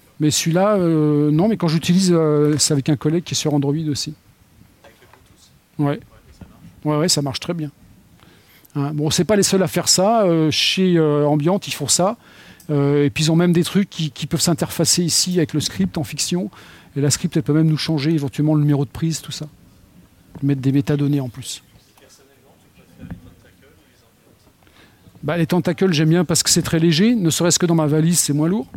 Mais 0.21 0.29
celui-là, 0.29 0.75
euh, 0.75 1.31
non, 1.31 1.47
mais 1.47 1.57
quand 1.57 1.67
j'utilise, 1.67 2.13
euh, 2.15 2.55
c'est 2.59 2.73
avec 2.73 2.89
un 2.89 2.95
collègue 2.95 3.23
qui 3.23 3.33
est 3.33 3.35
sur 3.35 3.55
Android 3.55 3.73
aussi. 3.89 4.13
Avec 4.83 4.95
le 5.01 5.07
Bluetooth 5.79 6.05
Ouais. 6.85 6.95
Ouais, 6.99 7.09
ça 7.09 7.23
marche 7.23 7.39
très 7.39 7.55
bien. 7.55 7.71
Hein, 8.75 8.91
bon, 8.93 9.09
c'est 9.09 9.23
pas 9.23 9.35
les 9.35 9.41
seuls 9.41 9.63
à 9.63 9.67
faire 9.67 9.89
ça. 9.89 10.21
Euh, 10.25 10.51
chez 10.51 10.99
Ambient, 10.99 11.59
ils 11.65 11.73
font 11.73 11.87
ça. 11.87 12.17
et 12.69 13.09
puis 13.11 13.23
ils 13.23 13.31
ont 13.31 13.35
même 13.35 13.51
des 13.51 13.63
trucs 13.63 13.89
qui, 13.89 14.27
peuvent 14.27 14.39
s'interfacer 14.39 15.01
ici 15.01 15.37
avec 15.37 15.55
le 15.55 15.59
script 15.59 15.97
en 15.97 16.03
fiction. 16.03 16.51
Et 16.95 17.01
la 17.01 17.09
script, 17.09 17.35
elle 17.35 17.41
peut 17.41 17.53
même 17.53 17.65
nous 17.65 17.77
changer 17.77 18.11
éventuellement 18.11 18.53
le 18.53 18.61
numéro 18.61 18.85
de 18.85 18.91
prise, 18.91 19.21
tout 19.21 19.31
ça. 19.31 19.47
Mettre 20.43 20.61
des 20.61 20.71
métadonnées 20.71 21.19
en 21.19 21.29
plus. 21.29 21.63
Bah, 25.23 25.35
les 25.35 25.47
tentacules, 25.47 25.93
j'aime 25.93 26.09
bien 26.09 26.25
parce 26.25 26.43
que 26.43 26.51
c'est 26.51 26.61
très 26.61 26.77
léger, 26.77 27.15
ne 27.15 27.31
serait-ce 27.31 27.57
que 27.57 27.65
dans 27.65 27.73
ma 27.73 27.87
valise, 27.87 28.19
c'est 28.19 28.33
moins 28.33 28.47
lourd. 28.47 28.67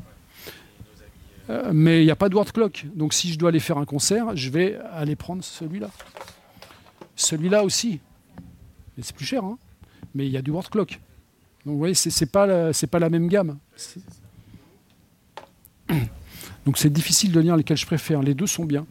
Euh, 1.51 1.71
mais 1.75 2.03
il 2.03 2.05
n'y 2.05 2.11
a 2.11 2.17
pas 2.17 2.29
de 2.29 2.35
word 2.35 2.53
clock. 2.53 2.87
Donc 2.95 3.13
si 3.15 3.33
je 3.33 3.39
dois 3.39 3.51
aller 3.51 3.61
faire 3.61 3.79
un 3.79 3.85
concert, 3.85 4.35
je 4.37 4.51
vais 4.51 4.79
aller 4.93 5.17
prendre 5.17 5.45
celui-là. 5.45 5.91
Celui-là 7.17 7.65
aussi. 7.65 8.01
C'est 9.01 9.15
plus 9.15 9.27
cher, 9.27 9.45
hein 9.45 9.59
mais 10.15 10.27
il 10.27 10.33
y 10.33 10.37
a 10.37 10.43
du 10.43 10.51
word 10.51 10.71
clock. 10.71 11.01
Donc 11.65 11.73
vous 11.73 11.79
voyez, 11.79 11.95
ce 11.95 12.09
n'est 12.09 12.31
pas, 12.31 12.47
la, 12.47 12.73
pas 12.91 12.99
la 12.99 13.11
même 13.11 13.29
gamme. 13.29 13.59
Donc 16.65 16.79
c'est 16.79 16.91
difficile 16.91 17.33
de 17.33 17.41
lire 17.41 17.57
lesquels 17.57 17.77
je 17.77 17.87
préfère. 17.87 18.23
Les 18.23 18.35
deux 18.35 18.47
sont 18.47 18.65
bien. 18.65 18.87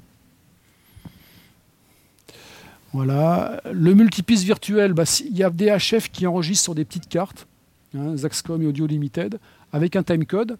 Voilà. 2.91 3.61
Le 3.71 3.93
multipiste 3.93 4.43
virtuel, 4.43 4.93
bah, 4.93 5.03
il 5.21 5.35
y 5.35 5.43
a 5.43 5.49
des 5.49 5.75
HF 5.75 6.09
qui 6.11 6.27
enregistrent 6.27 6.63
sur 6.63 6.75
des 6.75 6.85
petites 6.85 7.09
cartes, 7.09 7.47
hein, 7.95 8.15
Zaxcom 8.17 8.61
et 8.61 8.67
Audio 8.67 8.85
Limited, 8.85 9.39
avec 9.71 9.95
un 9.95 10.03
timecode. 10.03 10.57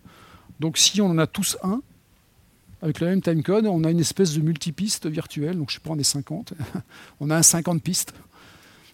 Donc 0.60 0.78
si 0.78 1.02
on 1.02 1.08
en 1.08 1.18
a 1.18 1.28
tous 1.28 1.58
un, 1.64 1.82
avec 2.82 3.00
le 3.00 3.08
même 3.08 3.22
timecode, 3.22 3.66
on 3.66 3.84
a 3.86 3.92
une 3.92 4.00
espèce 4.00 4.34
de 4.34 4.42
multipiste 4.42 5.08
virtuel. 5.08 5.58
Donc 5.58 5.70
je 5.70 5.76
sais 5.76 5.80
pas, 5.80 5.92
on 5.92 6.00
est 6.00 6.04
50. 6.04 6.54
on 7.20 7.30
a 7.30 7.38
un 7.38 7.44
50 7.44 7.82
pistes. 7.82 8.14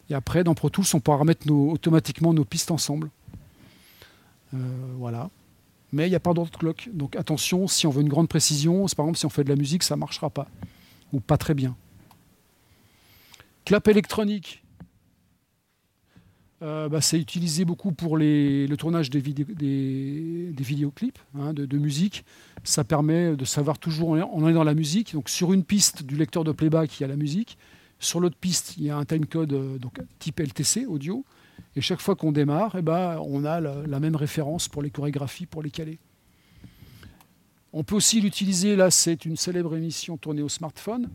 Et 0.10 0.14
après, 0.14 0.44
dans 0.44 0.54
Pro 0.56 0.70
Tools, 0.70 0.86
on 0.94 1.00
pourra 1.00 1.18
remettre 1.18 1.50
automatiquement 1.52 2.34
nos 2.34 2.46
pistes 2.46 2.72
ensemble. 2.72 3.10
Euh, 4.54 4.58
voilà. 4.98 5.30
Mais 5.92 6.08
il 6.08 6.10
n'y 6.10 6.16
a 6.16 6.20
pas 6.20 6.34
d'autre 6.34 6.58
clock. 6.58 6.90
Donc 6.94 7.16
attention, 7.16 7.68
si 7.68 7.88
on 7.88 7.90
veut 7.90 8.02
une 8.02 8.10
grande 8.10 8.30
précision, 8.30 8.86
par 8.96 9.06
exemple 9.06 9.18
si 9.18 9.26
on 9.26 9.30
fait 9.30 9.44
de 9.44 9.50
la 9.50 9.56
musique, 9.56 9.84
ça 9.84 9.96
ne 9.96 10.00
marchera 10.00 10.30
pas. 10.30 10.48
Ou 11.14 11.20
pas 11.20 11.38
très 11.38 11.54
bien. 11.54 11.76
Clap 13.66 13.88
électronique. 13.88 14.64
Euh, 16.62 16.90
bah, 16.90 17.00
c'est 17.00 17.18
utilisé 17.18 17.64
beaucoup 17.64 17.94
pour 17.94 18.18
le 18.18 18.76
tournage 18.76 19.10
des, 19.10 19.20
vidéoclips 19.22 21.20
hein, 21.36 21.54
de, 21.54 21.78
musique. 21.78 22.26
Ça 22.64 22.84
permet 22.84 23.36
de 23.36 23.46
savoir 23.46 23.80
toujours, 23.80 24.10
on 24.10 24.48
est 24.48 24.54
dans 24.54 24.66
la 24.66 24.74
musique. 24.74 25.14
Donc 25.14 25.30
sur 25.30 25.54
une 25.54 25.64
piste 25.64 26.04
du 26.04 26.16
lecteur 26.16 26.44
de 26.44 26.52
playback, 26.52 27.00
il 27.00 27.04
y 27.04 27.06
a 27.06 27.08
la 27.08 27.16
musique. 27.16 27.58
Sur 28.00 28.22
l'autre 28.22 28.38
piste, 28.38 28.76
il 28.78 28.86
y 28.86 28.90
a 28.90 28.98
un 28.98 29.04
timecode 29.06 29.54
euh, 29.54 29.78
type 30.20 30.40
LTC, 30.40 30.86
audio. 30.86 31.26
Et 31.76 31.82
chaque 31.82 32.00
fois 32.00 32.16
qu'on 32.16 32.32
démarre, 32.32 32.76
eh 32.78 32.82
ben, 32.82 33.20
on 33.26 33.44
a 33.44 33.60
la, 33.60 34.00
même 34.00 34.16
référence 34.16 34.68
pour 34.70 34.82
les 34.82 34.90
chorégraphies, 34.90 35.46
pour 35.46 35.62
les 35.62 35.70
caler. 35.70 36.00
On 37.74 37.84
peut 37.84 37.96
aussi 37.96 38.22
l'utiliser, 38.22 38.76
là 38.76 38.90
c'est 38.90 39.26
une 39.26 39.36
célèbre 39.36 39.76
émission 39.76 40.18
tournée 40.18 40.42
au 40.42 40.50
smartphone. 40.50 41.10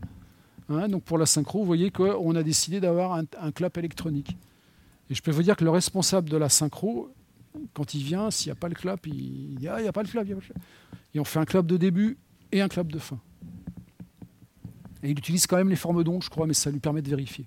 Hein, 0.69 0.87
donc 0.87 1.03
pour 1.03 1.17
la 1.17 1.25
synchro, 1.25 1.59
vous 1.59 1.65
voyez 1.65 1.91
qu'on 1.91 2.35
a 2.35 2.43
décidé 2.43 2.79
d'avoir 2.79 3.13
un, 3.13 3.51
clap 3.51 3.77
électronique. 3.77 4.37
Et 5.09 5.15
je 5.15 5.21
peux 5.21 5.31
vous 5.31 5.43
dire 5.43 5.55
que 5.55 5.63
le 5.63 5.69
responsable 5.69 6.29
de 6.29 6.37
la 6.37 6.49
synchro, 6.49 7.13
quand 7.73 7.93
il 7.93 8.03
vient, 8.03 8.31
s'il 8.31 8.47
n'y 8.49 8.53
a 8.53 8.55
pas 8.55 8.69
le 8.69 8.75
clap, 8.75 9.05
il 9.07 9.55
dit 9.55 9.67
Ah, 9.67 9.79
il 9.79 9.83
n'y 9.83 9.87
a 9.87 9.93
pas 9.93 10.03
le 10.03 10.09
clap, 10.09 10.27
il. 10.27 10.37
Et 11.13 11.19
on 11.19 11.23
fait 11.23 11.39
un 11.39 11.45
clap 11.45 11.65
de 11.65 11.77
début 11.77 12.17
et 12.51 12.61
un 12.61 12.67
clap 12.67 12.87
de 12.87 12.99
fin. 12.99 13.19
Et 15.03 15.11
il 15.11 15.19
utilise 15.19 15.45
quand 15.45 15.57
même 15.57 15.69
les 15.69 15.75
formes 15.75 16.03
d'ondes, 16.03 16.23
je 16.23 16.29
crois, 16.29 16.47
mais 16.47 16.53
ça 16.53 16.71
lui 16.71 16.79
permet 16.79 17.01
de 17.01 17.09
vérifier. 17.09 17.45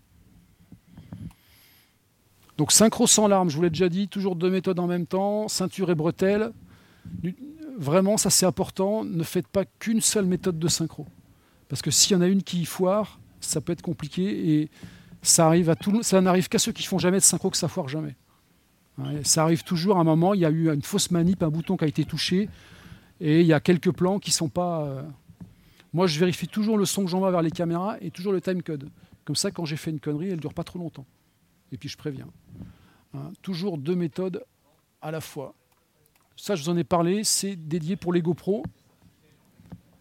Donc 2.56 2.72
synchro 2.72 3.06
sans 3.06 3.28
larmes, 3.28 3.50
je 3.50 3.56
vous 3.56 3.62
l'ai 3.62 3.70
déjà 3.70 3.88
dit, 3.88 4.08
toujours 4.08 4.36
deux 4.36 4.50
méthodes 4.50 4.78
en 4.80 4.86
même 4.86 5.06
temps, 5.06 5.48
ceinture 5.48 5.90
et 5.90 5.94
bretelles. 5.94 6.52
Vraiment, 7.76 8.16
ça 8.16 8.30
c'est 8.30 8.46
important, 8.46 9.04
ne 9.04 9.22
faites 9.22 9.46
pas 9.46 9.64
qu'une 9.64 10.00
seule 10.00 10.26
méthode 10.26 10.58
de 10.58 10.68
synchro. 10.68 11.06
Parce 11.68 11.82
que 11.82 11.90
s'il 11.90 12.12
y 12.12 12.16
en 12.16 12.20
a 12.20 12.26
une 12.26 12.42
qui 12.42 12.64
foire, 12.64 13.20
ça 13.40 13.60
peut 13.60 13.72
être 13.72 13.82
compliqué 13.82 14.60
et 14.60 14.70
ça 15.28 15.46
arrive 15.46 15.70
à 15.70 15.76
tout, 15.76 16.02
ça 16.02 16.20
n'arrive 16.20 16.48
qu'à 16.48 16.58
ceux 16.58 16.72
qui 16.72 16.84
font 16.84 16.98
jamais 16.98 17.18
de 17.18 17.22
synchro 17.22 17.50
que 17.50 17.56
ça 17.56 17.68
foire 17.68 17.88
jamais. 17.88 18.16
ça 19.22 19.42
arrive 19.42 19.62
toujours 19.64 19.96
à 19.98 20.00
un 20.00 20.04
moment, 20.04 20.34
il 20.34 20.40
y 20.40 20.44
a 20.44 20.50
eu 20.50 20.72
une 20.72 20.82
fausse 20.82 21.10
manip, 21.10 21.42
un 21.42 21.50
bouton 21.50 21.76
qui 21.76 21.84
a 21.84 21.88
été 21.88 22.04
touché 22.04 22.48
et 23.20 23.40
il 23.40 23.46
y 23.46 23.52
a 23.52 23.60
quelques 23.60 23.92
plans 23.92 24.18
qui 24.18 24.30
sont 24.30 24.48
pas. 24.48 24.82
Euh, 24.82 25.02
moi, 25.92 26.06
je 26.06 26.18
vérifie 26.18 26.48
toujours 26.48 26.78
le 26.78 26.84
son 26.84 27.04
que 27.04 27.10
j'envoie 27.10 27.30
vers 27.30 27.42
les 27.42 27.50
caméras 27.50 27.96
et 28.00 28.10
toujours 28.10 28.32
le 28.32 28.40
timecode. 28.40 28.90
Comme 29.24 29.36
ça, 29.36 29.50
quand 29.50 29.64
j'ai 29.64 29.76
fait 29.76 29.90
une 29.90 30.00
connerie, 30.00 30.30
elle 30.30 30.40
dure 30.40 30.54
pas 30.54 30.64
trop 30.64 30.78
longtemps. 30.78 31.06
Et 31.72 31.76
puis 31.76 31.88
je 31.88 31.96
préviens. 31.96 32.28
Hein, 33.14 33.32
toujours 33.42 33.78
deux 33.78 33.94
méthodes 33.94 34.44
à 35.02 35.10
la 35.10 35.20
fois. 35.20 35.54
Ça, 36.36 36.54
je 36.54 36.62
vous 36.62 36.68
en 36.68 36.76
ai 36.76 36.84
parlé, 36.84 37.24
c'est 37.24 37.56
dédié 37.56 37.96
pour 37.96 38.12
les 38.12 38.22
GoPro. 38.22 38.62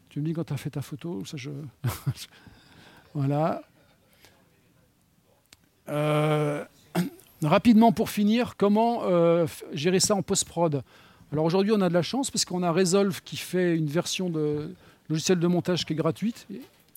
Tu 0.09 0.19
me 0.19 0.25
dis 0.25 0.33
quand 0.33 0.45
tu 0.45 0.53
as 0.53 0.57
fait 0.57 0.69
ta 0.69 0.81
photo, 0.81 1.25
ça 1.25 1.37
je. 1.37 1.49
voilà. 3.13 3.63
Euh, 5.89 6.63
Rapidement 7.43 7.91
pour 7.91 8.09
finir, 8.09 8.55
comment 8.57 9.03
gérer 9.71 9.99
ça 9.99 10.15
en 10.15 10.23
post-prod? 10.23 10.81
Alors 11.31 11.45
aujourd'hui, 11.45 11.71
on 11.71 11.81
a 11.81 11.89
de 11.89 11.93
la 11.93 12.01
chance 12.01 12.31
parce 12.31 12.45
qu'on 12.45 12.63
a 12.63 12.71
Resolve 12.71 13.21
qui 13.21 13.37
fait 13.37 13.75
une 13.75 13.87
version 13.87 14.29
de 14.29 14.73
logiciel 15.07 15.39
de 15.39 15.47
montage 15.47 15.85
qui 15.85 15.93
est 15.93 15.95
gratuite 15.95 16.47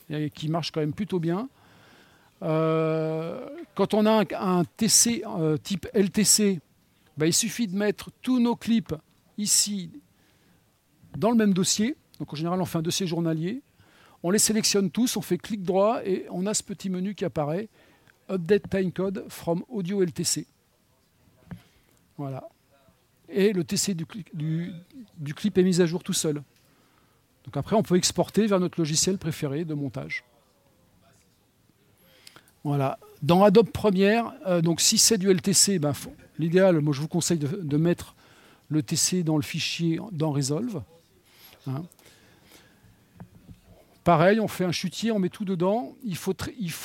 et 0.09 0.31
qui 0.31 0.49
marche 0.49 0.71
quand 0.71 0.81
même 0.81 0.95
plutôt 0.95 1.21
bien. 1.21 1.49
quand 2.41 3.93
on 3.93 4.07
a 4.07 4.25
un, 4.39 4.65
TC 4.65 5.25
type 5.63 5.87
LTC, 5.93 6.61
bah, 7.19 7.27
il 7.27 7.35
suffit 7.35 7.69
de 7.69 7.77
mettre 7.77 8.11
tous 8.23 8.41
nos 8.41 8.57
clips 8.57 8.95
ici 9.37 9.91
dans 11.19 11.31
le 11.31 11.37
même 11.37 11.53
dossier. 11.53 11.97
Donc 12.19 12.33
en 12.33 12.37
général, 12.37 12.61
on 12.61 12.65
fait 12.65 12.79
un 12.79 12.83
dossier 12.83 13.07
journalier. 13.07 13.63
On 14.23 14.31
les 14.31 14.39
sélectionne 14.39 14.91
tous, 14.91 15.17
on 15.17 15.23
fait 15.23 15.39
clic 15.39 15.63
droit 15.63 16.01
et 16.05 16.27
on 16.31 16.47
a 16.47 16.55
ce 16.55 16.63
petit 16.63 16.91
menu 16.91 17.15
qui 17.15 17.25
apparaît 17.25 17.69
Update 18.31 18.71
Timecode 18.71 19.25
from 19.29 19.65
Audio 19.69 20.03
LTC. 20.03 20.47
Voilà. 22.17 22.49
Et 23.29 23.53
le 23.53 23.65
TC 23.65 23.95
du, 23.95 25.35
clip 25.35 25.59
est 25.59 25.63
mis 25.63 25.81
à 25.81 25.87
jour 25.87 26.03
tout 26.03 26.13
seul. 26.13 26.43
Donc 27.45 27.57
après, 27.57 27.77
on 27.77 27.83
peut 27.83 27.97
exporter 27.97 28.47
vers 28.47 28.61
notre 28.61 28.79
logiciel 28.79 29.19
préféré 29.19 29.65
de 29.65 29.75
montage. 29.75 30.25
Voilà. 32.65 32.99
Dans 33.23 33.43
Adobe 33.43 33.71
Premiere, 33.71 34.33
euh, 34.47 34.61
donc 34.61 34.81
si 34.81 34.99
c'est 34.99 35.19
du 35.19 35.33
LTC, 35.33 35.79
ben, 35.79 35.93
l'idéal, 36.39 36.81
moi 36.81 36.93
je 36.93 37.01
vous 37.01 37.09
conseille 37.09 37.39
de, 37.39 37.77
mettre 37.77 38.15
le 38.69 38.83
TC 38.83 39.23
dans 39.23 39.37
le 39.37 39.43
fichier 39.43 40.01
dans 40.13 40.33
Resolve. 40.33 40.83
Hein. 41.67 41.83
Pareil, 44.05 44.41
on 44.41 44.49
fait 44.49 44.65
un 44.65 44.73
chutier, 44.73 45.13
on 45.13 45.19
met 45.19 45.29
tout 45.29 45.45
dedans. 45.45 45.95
Il 46.03 46.17
faut, 46.17 46.33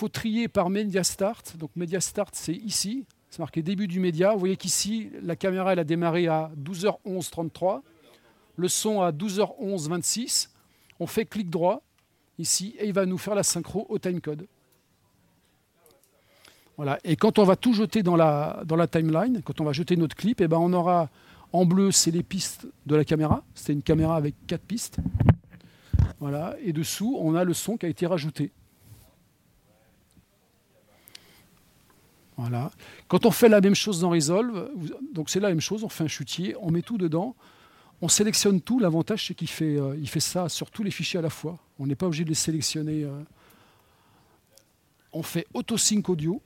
trier 0.09 0.47
par 0.47 0.69
Media 0.69 1.03
Start. 1.03 1.55
Donc 1.57 1.71
Media 1.75 2.01
Start, 2.01 2.35
c'est 2.35 2.53
ici. 2.53 3.05
C'est 3.29 3.39
marqué 3.39 3.61
début 3.61 3.87
du 3.87 3.99
média. 3.99 4.33
Vous 4.33 4.39
voyez 4.39 4.57
qu'ici, 4.57 5.09
la 5.21 5.35
caméra 5.35 5.71
a 5.71 5.83
démarré 5.83 6.27
à 6.27 6.51
12h11 6.61 7.29
33. 7.29 7.83
Le 8.57 8.67
son 8.67 9.01
à 9.01 9.11
12h11 9.11 9.89
26. 9.89 10.51
On 10.99 11.07
fait 11.07 11.25
clic 11.25 11.49
droit 11.49 11.81
ici 12.37 12.75
et 12.79 12.87
il 12.87 12.93
va 12.93 13.05
nous 13.05 13.17
faire 13.17 13.35
la 13.35 13.43
synchro 13.43 13.85
au 13.89 13.97
timecode. 13.97 14.47
Voilà. 16.77 16.99
Et 17.05 17.15
quand 17.15 17.39
on 17.39 17.43
va 17.43 17.55
tout 17.55 17.73
jeter 17.73 18.03
dans 18.03 18.17
la, 18.17 18.87
timeline, 18.91 19.41
quand 19.43 19.61
on 19.61 19.63
va 19.63 19.71
jeter 19.71 19.95
notre 19.95 20.15
clip, 20.15 20.41
et 20.41 20.45
eh 20.45 20.47
ben 20.47 20.57
on 20.57 20.73
aura 20.73 21.09
en 21.53 21.65
bleu, 21.65 21.91
c'est 21.91 22.11
les 22.11 22.23
pistes 22.23 22.67
de 22.85 22.95
la 22.95 23.05
caméra. 23.05 23.43
C'est 23.53 23.71
une 23.71 23.81
caméra 23.81 24.17
avec 24.17 24.35
quatre 24.47 24.63
pistes. 24.63 24.97
Voilà. 26.19 26.55
Et 26.61 26.73
dessous, 26.73 27.17
on 27.19 27.35
a 27.35 27.43
le 27.43 27.53
son 27.53 27.77
qui 27.77 27.85
a 27.85 27.89
été 27.89 28.05
rajouté. 28.05 28.51
Voilà. 32.37 32.71
Quand 33.07 33.25
on 33.25 33.31
fait 33.31 33.49
la 33.49 33.61
même 33.61 33.75
chose 33.75 34.01
dans 34.01 34.09
Resolve, 34.09 34.69
c'est 35.27 35.39
la 35.39 35.49
même 35.49 35.61
chose, 35.61 35.83
on 35.83 35.89
fait 35.89 36.03
un 36.03 36.07
chutier, 36.07 36.55
on 36.59 36.69
met 36.69 36.81
tout 36.81 36.97
dedans, 36.97 37.35
on 38.01 38.09
sélectionne 38.09 38.59
tout. 38.61 38.79
L'avantage, 38.79 39.27
c'est 39.27 39.33
qu'il 39.33 39.47
fait, 39.47 39.77
euh, 39.77 39.95
il 39.97 40.09
fait 40.09 40.19
ça 40.19 40.49
sur 40.49 40.69
tous 40.69 40.83
les 40.83 40.91
fichiers 40.91 41.19
à 41.19 41.21
la 41.21 41.29
fois. 41.29 41.57
On 41.79 41.87
n'est 41.87 41.95
pas 41.95 42.07
obligé 42.07 42.23
de 42.23 42.29
les 42.29 42.35
sélectionner. 42.35 43.03
Euh. 43.03 43.21
On 45.13 45.23
fait 45.23 45.47
auto-sync 45.53 46.09
audio. 46.09 46.41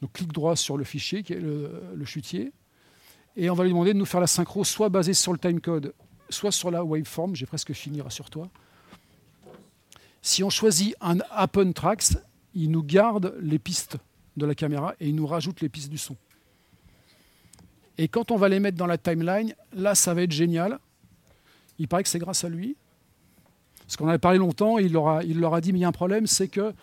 Donc 0.00 0.12
clic 0.12 0.32
droit 0.32 0.56
sur 0.56 0.76
le 0.76 0.84
fichier 0.84 1.22
qui 1.22 1.32
est 1.32 1.40
le, 1.40 2.04
chutier. 2.04 2.52
Et 3.36 3.50
on 3.50 3.54
va 3.54 3.64
lui 3.64 3.70
demander 3.70 3.92
de 3.92 3.98
nous 3.98 4.06
faire 4.06 4.20
la 4.20 4.26
synchro 4.26 4.64
soit 4.64 4.88
basée 4.88 5.14
sur 5.14 5.32
le 5.32 5.38
timecode, 5.38 5.94
soit 6.30 6.52
sur 6.52 6.70
la 6.70 6.84
waveform. 6.84 7.34
J'ai 7.34 7.46
presque 7.46 7.72
fini, 7.72 8.00
rassure-toi. 8.00 8.48
Si 10.26 10.42
on 10.42 10.50
choisit 10.50 10.96
un 11.00 11.18
Happen 11.30 11.72
Tracks, 11.72 12.16
il 12.52 12.72
nous 12.72 12.82
garde 12.82 13.36
les 13.40 13.60
pistes 13.60 13.96
de 14.36 14.44
la 14.44 14.56
caméra 14.56 14.96
et 14.98 15.08
il 15.08 15.14
nous 15.14 15.24
rajoute 15.24 15.60
les 15.60 15.68
pistes 15.68 15.88
du 15.88 15.98
son. 15.98 16.16
Et 17.96 18.08
quand 18.08 18.32
on 18.32 18.36
va 18.36 18.48
les 18.48 18.58
mettre 18.58 18.76
dans 18.76 18.88
la 18.88 18.98
timeline, 18.98 19.54
là, 19.72 19.94
ça 19.94 20.14
va 20.14 20.22
être 20.22 20.32
génial. 20.32 20.80
Il 21.78 21.86
paraît 21.86 22.02
que 22.02 22.08
c'est 22.08 22.18
grâce 22.18 22.42
à 22.42 22.48
lui. 22.48 22.74
Parce 23.78 23.96
qu'on 23.96 24.08
avait 24.08 24.18
parlé 24.18 24.38
longtemps, 24.38 24.78
il 24.78 24.92
leur, 24.92 25.06
a, 25.06 25.22
dit, 25.60 25.72
mais 25.72 25.78
il 25.78 25.82
y 25.82 25.84
a 25.84 25.88
un 25.88 25.92
problème, 25.92 26.26
c'est 26.26 26.48
que 26.48 26.74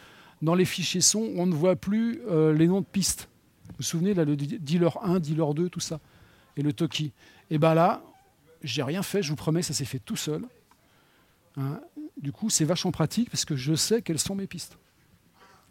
dans 0.41 0.55
les 0.55 0.63
fichiers 0.63 1.01
son, 1.01 1.33
on 1.35 1.45
ne 1.45 1.53
voit 1.53 1.75
plus 1.75 2.21
euh, 2.29 2.53
les 2.53 2.67
noms 2.67 2.79
de 2.79 2.85
pistes. 2.85 3.27
Vous 3.67 3.73
vous 3.79 3.83
souvenez, 3.83 4.13
là, 4.13 4.23
le 4.23 4.37
dealer 4.37 4.97
1, 5.03 5.19
dealer 5.19 5.53
2, 5.53 5.67
tout 5.67 5.81
ça. 5.81 5.99
Et 6.55 6.61
le 6.61 6.71
Toki. 6.71 7.11
Et 7.49 7.57
bien 7.57 7.73
là, 7.73 8.03
j'ai 8.63 8.83
rien 8.83 9.03
fait, 9.03 9.21
je 9.21 9.31
vous 9.31 9.35
promets, 9.35 9.63
ça 9.63 9.73
s'est 9.73 9.83
fait 9.83 9.99
tout 9.99 10.15
seul. 10.15 10.45
Hein. 11.57 11.81
Du 12.23 12.31
coup, 12.31 12.49
c'est 12.49 12.65
vachement 12.65 12.91
pratique 12.91 13.29
parce 13.29 13.45
que 13.45 13.55
je 13.55 13.75
sais 13.75 14.01
quelles 14.01 14.17
sont 14.17 14.33
mes 14.33 14.47
pistes. 14.47 14.77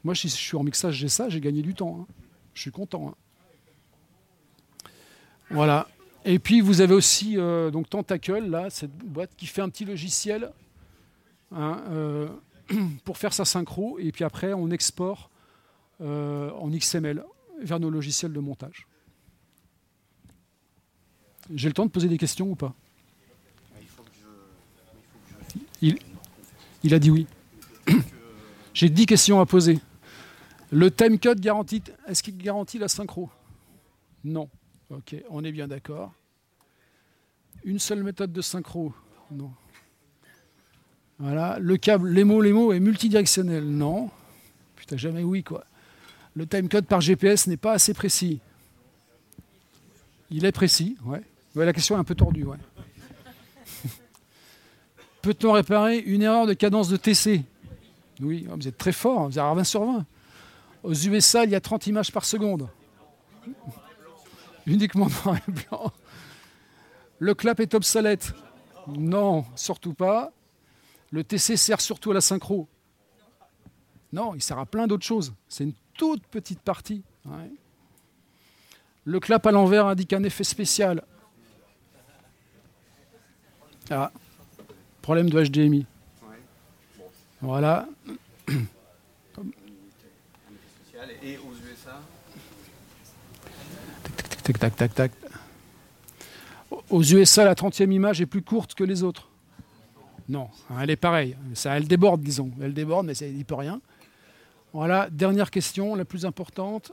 Moi, 0.05 0.15
si 0.15 0.29
je 0.29 0.35
suis 0.35 0.57
en 0.57 0.63
mixage, 0.63 0.95
j'ai 0.95 1.09
ça, 1.09 1.29
j'ai 1.29 1.41
gagné 1.41 1.63
du 1.63 1.75
temps. 1.75 2.01
Hein. 2.01 2.07
Je 2.55 2.61
suis 2.61 2.71
content. 2.71 3.09
Hein. 3.09 4.89
Voilà. 5.51 5.89
Et 6.25 6.39
puis, 6.39 6.61
vous 6.61 6.81
avez 6.81 6.95
aussi 6.95 7.37
euh, 7.37 7.71
donc 7.71 7.91
Tentacle, 7.91 8.47
là, 8.47 8.71
cette 8.71 8.97
boîte 8.97 9.31
qui 9.37 9.47
fait 9.47 9.63
un 9.63 9.69
petit 9.69 9.85
logiciel. 9.85 10.53
Euh, 11.53 12.29
pour 13.05 13.19
faire 13.19 13.33
sa 13.33 13.45
synchro 13.45 13.99
et 13.99 14.13
puis 14.13 14.25
après 14.25 14.53
on 14.53 14.71
exporte 14.71 15.31
euh, 16.01 16.51
en 16.53 16.71
XML 16.71 17.25
vers 17.61 17.79
nos 17.79 17.91
logiciels 17.91 18.33
de 18.33 18.41
montage. 18.41 18.87
J'ai 21.55 21.69
le 21.69 21.75
temps 21.75 21.85
de 21.85 21.91
poser 21.91 22.09
des 22.09 22.19
questions 22.19 22.51
ou 22.51 22.55
pas? 22.55 22.75
Il, 25.83 25.99
il, 26.83 26.95
a 26.95 26.99
dit 26.99 27.11
oui. 27.11 27.27
J'ai 28.75 28.89
10 28.89 29.07
questions 29.07 29.41
à 29.41 29.47
poser. 29.47 29.79
Le 30.71 30.91
timecode 30.91 31.41
garantit, 31.41 31.83
est-ce 32.09 32.23
qu'il 32.23 32.37
garantit 32.37 32.79
la 32.79 32.89
synchro? 32.89 33.29
Non. 34.25 34.49
Ok, 34.91 35.15
on 35.31 35.45
est 35.45 35.53
bien 35.53 35.69
d'accord. 35.69 36.13
Une 37.65 37.79
seule 37.79 38.03
méthode 38.03 38.33
de 38.33 38.41
synchro? 38.41 38.93
Non. 39.31 39.51
Voilà, 41.19 41.59
le 41.61 41.77
câble, 41.77 42.09
les 42.09 42.25
mots, 42.25 42.43
les 42.43 42.53
mots 42.53 42.73
est 42.73 42.81
multidirectionnel? 42.81 43.65
Non. 43.65 44.11
Putain, 44.77 44.97
jamais 44.97 45.23
oui, 45.23 45.45
quoi. 45.45 45.65
Le 46.35 46.47
timecode 46.47 46.87
par 46.87 47.01
GPS 47.01 47.47
n'est 47.47 47.57
pas 47.57 47.73
assez 47.73 47.95
précis. 47.95 48.41
Il 50.31 50.45
est 50.47 50.53
précis, 50.53 50.97
ouais. 51.05 51.23
la 51.55 51.73
question 51.73 51.97
est 51.97 52.01
un 52.01 52.05
peu 52.05 52.15
tordue, 52.15 52.45
ouais. 52.45 52.57
Peut-on 55.23 55.53
réparer 55.53 55.99
une 55.99 56.23
erreur 56.23 56.47
de 56.47 56.53
cadence 56.53 56.89
de 56.89 56.97
TC 56.97 57.43
Oui, 58.21 58.47
vous 58.49 58.69
êtes 58.69 58.77
très 58.77 58.93
fort, 58.93 59.29
vous 59.29 59.39
avez 59.39 59.55
20 59.55 59.65
sur 59.65 59.85
20. 59.85 60.05
Aux 60.83 60.95
USA, 60.95 61.45
il 61.45 61.51
y 61.51 61.55
a 61.55 61.61
30 61.61 61.87
images 61.87 62.11
par 62.11 62.25
seconde. 62.25 62.69
Uniquement 64.67 65.07
noir 65.25 65.37
et 65.37 65.51
blanc. 65.51 65.93
Le 67.19 67.35
clap 67.35 67.61
est 67.61 67.75
obsolète 67.75 68.35
Non, 68.89 69.45
surtout 69.55 69.95
pas. 69.95 70.33
Le 71.13 71.23
TC 71.23 71.57
sert 71.57 71.81
surtout 71.81 72.11
à 72.11 72.15
la 72.15 72.21
synchro. 72.21 72.67
Non, 74.13 74.35
il 74.35 74.43
sert 74.43 74.59
à 74.59 74.67
plein 74.67 74.89
d'autres 74.89 75.07
choses. 75.07 75.33
C'est 75.49 75.65
une 75.65 75.75
toute 75.95 76.27
petite 76.27 76.61
partie. 76.61 77.05
Le 79.05 79.21
clap 79.21 79.47
à 79.47 79.53
l'envers 79.53 79.87
indique 79.87 80.13
un 80.13 80.25
effet 80.25 80.45
spécial. 80.45 81.05
Ah, 83.91 84.11
problème 85.03 85.29
de 85.29 85.45
HDMI. 85.45 85.87
Voilà. 87.41 87.89
Et 91.25 91.37
aux 91.39 91.53
USA 91.53 92.01
Tac, 94.45 94.59
tac, 94.59 94.77
tac, 94.77 94.95
tac. 94.95 95.13
Aux 96.91 97.03
USA, 97.03 97.45
la 97.45 97.55
30e 97.55 97.93
image 97.93 98.21
est 98.21 98.27
plus 98.27 98.43
courte 98.43 98.75
que 98.75 98.85
les 98.85 99.03
autres. 99.03 99.29
Non, 100.29 100.49
elle 100.81 100.91
est 100.91 100.97
pareille. 100.97 101.37
Ça, 101.55 101.77
elle 101.77 101.87
déborde, 101.87 102.23
disons. 102.23 102.51
Elle 102.61 102.75
déborde, 102.75 103.07
mais 103.07 103.15
ça 103.15 103.27
n'y 103.27 103.45
peut 103.45 103.55
rien. 103.55 103.81
Voilà, 104.73 105.09
dernière 105.11 105.51
question, 105.51 105.95
la 105.95 106.05
plus 106.05 106.25
importante. 106.25 106.93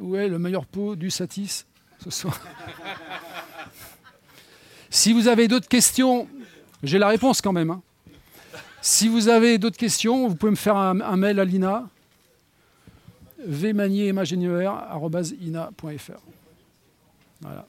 Où 0.00 0.16
est 0.16 0.28
le 0.28 0.38
meilleur 0.38 0.66
pot 0.66 0.96
du 0.96 1.10
Satis 1.10 1.66
ce 2.02 2.10
soir? 2.10 2.38
Si 4.94 5.14
vous 5.14 5.26
avez 5.26 5.48
d'autres 5.48 5.68
questions, 5.68 6.28
j'ai 6.82 6.98
la 6.98 7.08
réponse 7.08 7.40
quand 7.40 7.52
même. 7.52 7.70
Hein. 7.70 7.80
Si 8.80 9.08
vous 9.08 9.28
avez 9.28 9.58
d'autres 9.58 9.76
questions, 9.76 10.28
vous 10.28 10.34
pouvez 10.34 10.50
me 10.50 10.56
faire 10.56 10.76
un, 10.76 11.16
mail 11.16 11.38
à 11.38 11.44
l'INA, 11.44 11.88
vmanier.ina.fr. 13.46 14.20
Voilà. 17.40 17.66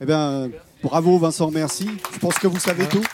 Eh 0.00 0.06
bien, 0.06 0.50
bravo 0.82 1.18
Vincent, 1.18 1.50
merci. 1.50 1.88
Je 2.12 2.18
pense 2.18 2.38
que 2.38 2.46
vous 2.46 2.58
savez 2.58 2.86
tout. 2.86 3.04